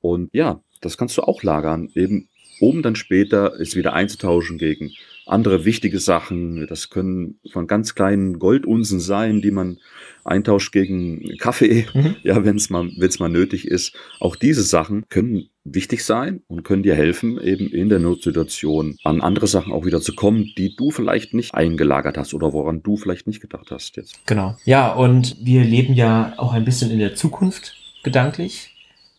Und 0.00 0.30
ja, 0.32 0.60
das 0.80 0.96
kannst 0.96 1.16
du 1.16 1.22
auch 1.22 1.42
lagern, 1.42 1.90
eben 1.94 2.28
um 2.60 2.82
dann 2.82 2.96
später 2.96 3.58
es 3.60 3.76
wieder 3.76 3.92
einzutauschen 3.92 4.58
gegen 4.58 4.92
andere 5.26 5.64
wichtige 5.64 5.98
Sachen. 5.98 6.66
Das 6.66 6.90
können 6.90 7.38
von 7.52 7.66
ganz 7.66 7.94
kleinen 7.94 8.38
Goldunsen 8.38 9.00
sein, 9.00 9.40
die 9.40 9.50
man 9.50 9.78
eintauscht 10.24 10.72
gegen 10.72 11.36
Kaffee, 11.38 11.86
mhm. 11.94 12.16
ja, 12.22 12.44
wenn 12.44 12.56
es 12.56 12.70
mal, 12.70 12.90
wenn's 12.96 13.18
mal 13.18 13.28
nötig 13.28 13.66
ist. 13.66 13.94
Auch 14.20 14.36
diese 14.36 14.62
Sachen 14.62 15.08
können 15.08 15.48
wichtig 15.64 16.04
sein 16.04 16.42
und 16.48 16.64
können 16.64 16.82
dir 16.82 16.94
helfen, 16.94 17.40
eben 17.40 17.68
in 17.68 17.88
der 17.88 17.98
Notsituation 17.98 18.96
an 19.04 19.20
andere 19.20 19.46
Sachen 19.46 19.72
auch 19.72 19.84
wieder 19.84 20.00
zu 20.00 20.14
kommen, 20.14 20.50
die 20.58 20.74
du 20.76 20.90
vielleicht 20.90 21.34
nicht 21.34 21.54
eingelagert 21.54 22.18
hast 22.18 22.34
oder 22.34 22.52
woran 22.52 22.82
du 22.82 22.96
vielleicht 22.96 23.26
nicht 23.26 23.40
gedacht 23.40 23.70
hast 23.70 23.96
jetzt. 23.96 24.26
Genau. 24.26 24.56
Ja, 24.64 24.92
und 24.92 25.36
wir 25.40 25.64
leben 25.64 25.94
ja 25.94 26.34
auch 26.36 26.52
ein 26.52 26.64
bisschen 26.64 26.90
in 26.90 26.98
der 26.98 27.14
Zukunft 27.14 27.74
gedanklich. 28.02 28.70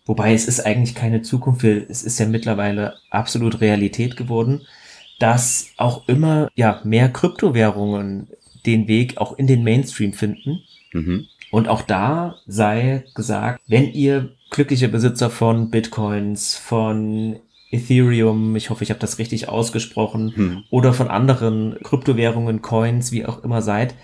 Wobei 0.05 0.33
es 0.33 0.47
ist 0.49 0.59
eigentlich 0.59 0.95
keine 0.95 1.21
Zukunft, 1.21 1.63
es 1.63 2.03
ist 2.03 2.19
ja 2.19 2.25
mittlerweile 2.25 2.95
absolut 3.09 3.61
Realität 3.61 4.17
geworden 4.17 4.61
dass 5.24 5.71
auch 5.78 6.09
immer 6.09 6.49
ja 6.53 6.82
mehr 6.84 7.07
Kryptowährungen 7.07 8.28
den 8.65 8.89
Weg 8.89 9.17
auch 9.19 9.38
in 9.38 9.47
den 9.47 9.63
Mainstream 9.63 10.11
finden. 10.11 10.63
Mhm. 10.91 11.28
Und 11.49 11.69
auch 11.69 11.82
da 11.82 12.36
sei 12.45 13.05
gesagt, 13.15 13.61
wenn 13.65 13.93
ihr 13.93 14.32
glückliche 14.49 14.89
Besitzer 14.89 15.30
von 15.30 15.69
Bitcoins, 15.69 16.57
von 16.57 17.38
Ethereum, 17.71 18.57
ich 18.57 18.69
hoffe, 18.69 18.84
ich 18.84 18.89
habe 18.89 18.99
das 18.99 19.17
richtig 19.17 19.47
ausgesprochen, 19.47 20.36
hm. 20.36 20.63
oder 20.69 20.93
von 20.93 21.07
anderen 21.07 21.78
Kryptowährungen, 21.82 22.61
Coins, 22.61 23.13
wie 23.13 23.26
auch 23.26 23.43
immer 23.45 23.61
seid, 23.61 23.95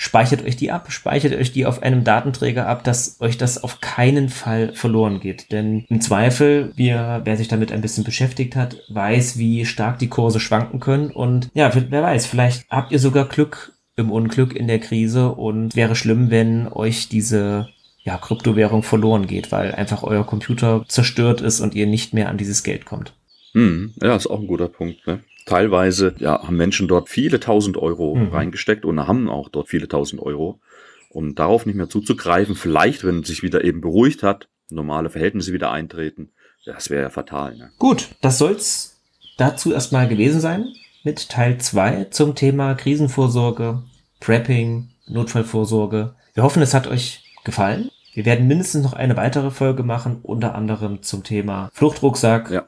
speichert 0.00 0.44
euch 0.44 0.56
die 0.56 0.70
ab, 0.70 0.92
speichert 0.92 1.34
euch 1.34 1.50
die 1.50 1.66
auf 1.66 1.82
einem 1.82 2.04
Datenträger 2.04 2.68
ab, 2.68 2.84
dass 2.84 3.20
euch 3.20 3.36
das 3.36 3.62
auf 3.62 3.80
keinen 3.80 4.28
Fall 4.28 4.72
verloren 4.72 5.18
geht. 5.18 5.50
Denn 5.50 5.84
im 5.88 6.00
Zweifel, 6.00 6.72
wir, 6.76 7.22
wer 7.24 7.36
sich 7.36 7.48
damit 7.48 7.72
ein 7.72 7.80
bisschen 7.80 8.04
beschäftigt 8.04 8.54
hat, 8.54 8.76
weiß, 8.88 9.38
wie 9.38 9.66
stark 9.66 9.98
die 9.98 10.08
Kurse 10.08 10.38
schwanken 10.38 10.78
können. 10.78 11.10
Und 11.10 11.50
ja, 11.52 11.70
wer 11.74 12.02
weiß, 12.02 12.26
vielleicht 12.26 12.70
habt 12.70 12.92
ihr 12.92 13.00
sogar 13.00 13.26
Glück 13.26 13.72
im 13.96 14.12
Unglück 14.12 14.54
in 14.54 14.68
der 14.68 14.78
Krise 14.78 15.32
und 15.32 15.74
wäre 15.74 15.96
schlimm, 15.96 16.30
wenn 16.30 16.68
euch 16.68 17.08
diese 17.08 17.68
ja, 18.04 18.18
Kryptowährung 18.18 18.84
verloren 18.84 19.26
geht, 19.26 19.50
weil 19.50 19.74
einfach 19.74 20.04
euer 20.04 20.24
Computer 20.24 20.84
zerstört 20.86 21.40
ist 21.40 21.60
und 21.60 21.74
ihr 21.74 21.88
nicht 21.88 22.14
mehr 22.14 22.28
an 22.28 22.38
dieses 22.38 22.62
Geld 22.62 22.84
kommt. 22.84 23.14
Hm, 23.52 23.94
ja, 24.00 24.14
ist 24.14 24.28
auch 24.28 24.38
ein 24.38 24.46
guter 24.46 24.68
Punkt. 24.68 25.04
Ne? 25.08 25.24
Teilweise 25.48 26.14
ja, 26.18 26.42
haben 26.42 26.56
Menschen 26.56 26.88
dort 26.88 27.08
viele 27.08 27.40
tausend 27.40 27.76
Euro 27.76 28.14
mhm. 28.14 28.28
reingesteckt 28.28 28.84
und 28.84 29.06
haben 29.06 29.28
auch 29.28 29.48
dort 29.48 29.68
viele 29.68 29.88
tausend 29.88 30.22
Euro. 30.22 30.60
Um 31.08 31.34
darauf 31.34 31.64
nicht 31.64 31.76
mehr 31.76 31.88
zuzugreifen, 31.88 32.54
vielleicht, 32.54 33.04
wenn 33.04 33.24
sich 33.24 33.42
wieder 33.42 33.64
eben 33.64 33.80
beruhigt 33.80 34.22
hat, 34.22 34.48
normale 34.68 35.08
Verhältnisse 35.08 35.54
wieder 35.54 35.70
eintreten, 35.70 36.30
das 36.66 36.90
wäre 36.90 37.04
ja 37.04 37.10
fatal. 37.10 37.56
Ne? 37.56 37.70
Gut, 37.78 38.10
das 38.20 38.36
soll's 38.36 39.00
dazu 39.38 39.72
erstmal 39.72 40.06
gewesen 40.06 40.40
sein 40.40 40.66
mit 41.02 41.30
Teil 41.30 41.58
2 41.58 42.08
zum 42.10 42.34
Thema 42.34 42.74
Krisenvorsorge, 42.74 43.82
Prepping, 44.20 44.90
Notfallvorsorge. 45.06 46.14
Wir 46.34 46.42
hoffen, 46.42 46.60
es 46.60 46.74
hat 46.74 46.86
euch 46.86 47.24
gefallen. 47.44 47.90
Wir 48.12 48.26
werden 48.26 48.48
mindestens 48.48 48.82
noch 48.82 48.92
eine 48.92 49.16
weitere 49.16 49.50
Folge 49.50 49.82
machen, 49.82 50.18
unter 50.22 50.54
anderem 50.54 51.02
zum 51.02 51.24
Thema 51.24 51.70
Fluchtrucksack, 51.72 52.50
ja 52.50 52.66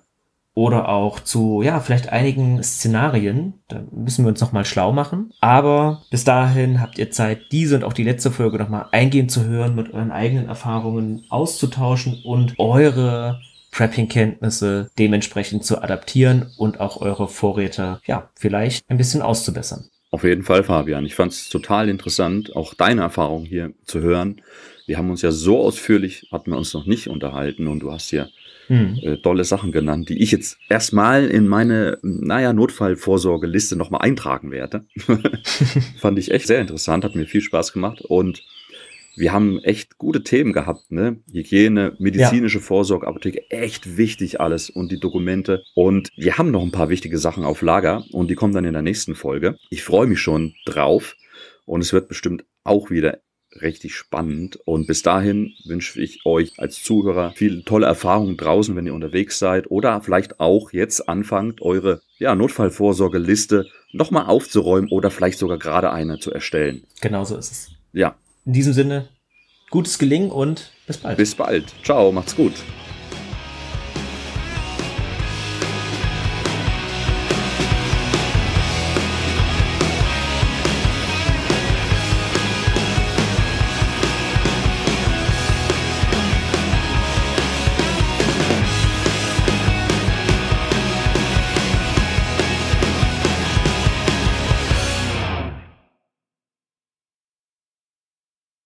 oder 0.55 0.89
auch 0.89 1.21
zu, 1.21 1.63
ja, 1.63 1.81
vielleicht 1.81 2.11
einigen 2.11 2.63
Szenarien. 2.63 3.55
Da 3.69 3.83
müssen 3.93 4.25
wir 4.25 4.31
uns 4.31 4.41
nochmal 4.41 4.65
schlau 4.65 4.93
machen. 4.93 5.33
Aber 5.41 6.03
bis 6.11 6.25
dahin 6.25 6.81
habt 6.81 6.99
ihr 6.99 7.11
Zeit, 7.11 7.53
diese 7.53 7.77
und 7.77 7.85
auch 7.85 7.93
die 7.93 8.05
letzte 8.05 8.31
Folge 8.31 8.59
nochmal 8.59 8.87
eingehend 8.93 9.31
zu 9.31 9.45
hören, 9.45 9.75
mit 9.75 9.93
euren 9.95 10.11
eigenen 10.11 10.49
Erfahrungen 10.49 11.25
auszutauschen 11.29 12.21
und 12.25 12.55
eure 12.59 13.41
Prepping-Kenntnisse 13.71 14.91
dementsprechend 14.99 15.65
zu 15.65 15.81
adaptieren 15.83 16.51
und 16.57 16.81
auch 16.81 17.01
eure 17.01 17.29
Vorräte, 17.29 18.01
ja, 18.05 18.31
vielleicht 18.35 18.89
ein 18.91 18.97
bisschen 18.97 19.23
auszubessern. 19.23 19.89
Auf 20.11 20.25
jeden 20.25 20.43
Fall, 20.43 20.65
Fabian. 20.65 21.07
Ich 21.07 21.15
fand 21.15 21.33
es 21.33 21.49
total 21.49 21.89
interessant, 21.89 22.57
auch 22.57 22.75
deine 22.75 23.03
Erfahrung 23.03 23.45
hier 23.45 23.73
zu 23.85 24.01
hören. 24.01 24.43
Wir 24.87 24.99
haben 24.99 25.11
uns 25.11 25.23
ja 25.23 25.31
so 25.31 25.61
ausführlich, 25.61 26.27
hatten 26.33 26.51
wir 26.51 26.59
uns 26.59 26.75
noch 26.75 26.85
nicht 26.85 27.09
unterhalten 27.09 27.69
und 27.69 27.79
du 27.79 27.93
hast 27.93 28.11
ja 28.11 28.27
hm. 28.71 28.99
äh, 29.03 29.17
tolle 29.17 29.43
Sachen 29.43 29.73
genannt, 29.73 30.09
die 30.09 30.23
ich 30.23 30.31
jetzt 30.31 30.57
erstmal 30.69 31.27
in 31.27 31.49
meine, 31.49 31.99
naja, 32.03 32.53
Notfallvorsorgeliste 32.53 33.75
nochmal 33.75 34.03
eintragen 34.03 34.53
werde. 34.53 34.87
Fand 35.99 36.21
ich 36.21 36.31
echt 36.31 36.47
sehr 36.47 36.61
interessant, 36.61 37.05
hat 37.05 37.17
mir 37.17 37.27
viel 37.27 37.41
Spaß 37.41 37.73
gemacht 37.73 38.01
und 38.01 38.45
wir 39.17 39.33
haben 39.33 39.59
echt 39.65 39.99
gute 39.99 40.23
Themen 40.23 40.53
gehabt, 40.53 40.93
ne? 40.93 41.19
Hygiene, 41.33 41.97
medizinische 41.99 42.59
ja. 42.59 42.65
Vorsorge, 42.65 43.09
Apotheke, 43.09 43.51
echt 43.51 43.97
wichtig 43.97 44.41
alles 44.41 44.71
und 44.71 44.93
die 44.93 45.01
Dokumente. 45.01 45.65
Und 45.75 46.11
wir 46.17 46.39
haben 46.39 46.53
noch 46.53 46.63
ein 46.63 46.71
paar 46.71 46.91
wichtige 46.91 47.19
Sachen 47.19 47.45
auf 47.45 47.63
Lager 47.63 48.05
und 48.13 48.31
die 48.31 48.37
kommen 48.37 48.55
dann 48.55 48.65
in 48.65 48.73
der 48.73 48.83
nächsten 48.83 49.17
Folge. 49.17 49.57
Ich 49.71 49.83
freue 49.83 50.07
mich 50.07 50.21
schon 50.21 50.55
drauf 50.65 51.17
und 51.67 51.81
es 51.81 51.93
wird 51.93 52.09
bestimmt 52.09 52.45
auch 52.63 52.89
wieder 52.89 53.19
richtig 53.61 53.95
spannend. 53.95 54.59
Und 54.65 54.87
bis 54.87 55.03
dahin 55.03 55.55
wünsche 55.65 56.01
ich 56.01 56.25
euch 56.25 56.53
als 56.59 56.83
Zuhörer 56.83 57.33
viele 57.35 57.65
tolle 57.65 57.87
Erfahrungen 57.87 58.37
draußen, 58.37 58.77
wenn 58.77 58.87
ihr 58.87 58.95
unterwegs 58.95 59.39
seid 59.39 59.71
oder 59.71 60.01
vielleicht 60.01 60.41
auch 60.41 60.73
jetzt 60.73 61.09
anfangt, 61.09 61.63
eure 61.63 62.03
ja, 62.19 62.35
Notfallvorsorgeliste 62.35 63.67
nochmal 63.93 64.27
aufzuräumen 64.27 64.91
oder 64.91 65.11
vielleicht 65.11 65.39
sogar 65.39 65.59
gerade 65.59 65.91
eine 65.91 66.19
zu 66.19 66.33
erstellen. 66.33 66.85
Genau 67.01 67.25
so 67.25 67.37
ist 67.37 67.51
es. 67.51 67.71
Ja. 67.93 68.15
In 68.47 68.53
diesem 68.53 68.73
Sinne, 68.73 69.09
gutes 69.71 69.99
Gelingen 69.99 70.31
und 70.31 70.73
bis 70.87 70.99
bald. 70.99 71.17
Bis 71.17 71.35
bald. 71.35 71.65
Ciao, 71.83 72.13
macht's 72.13 72.37
gut. 72.37 72.53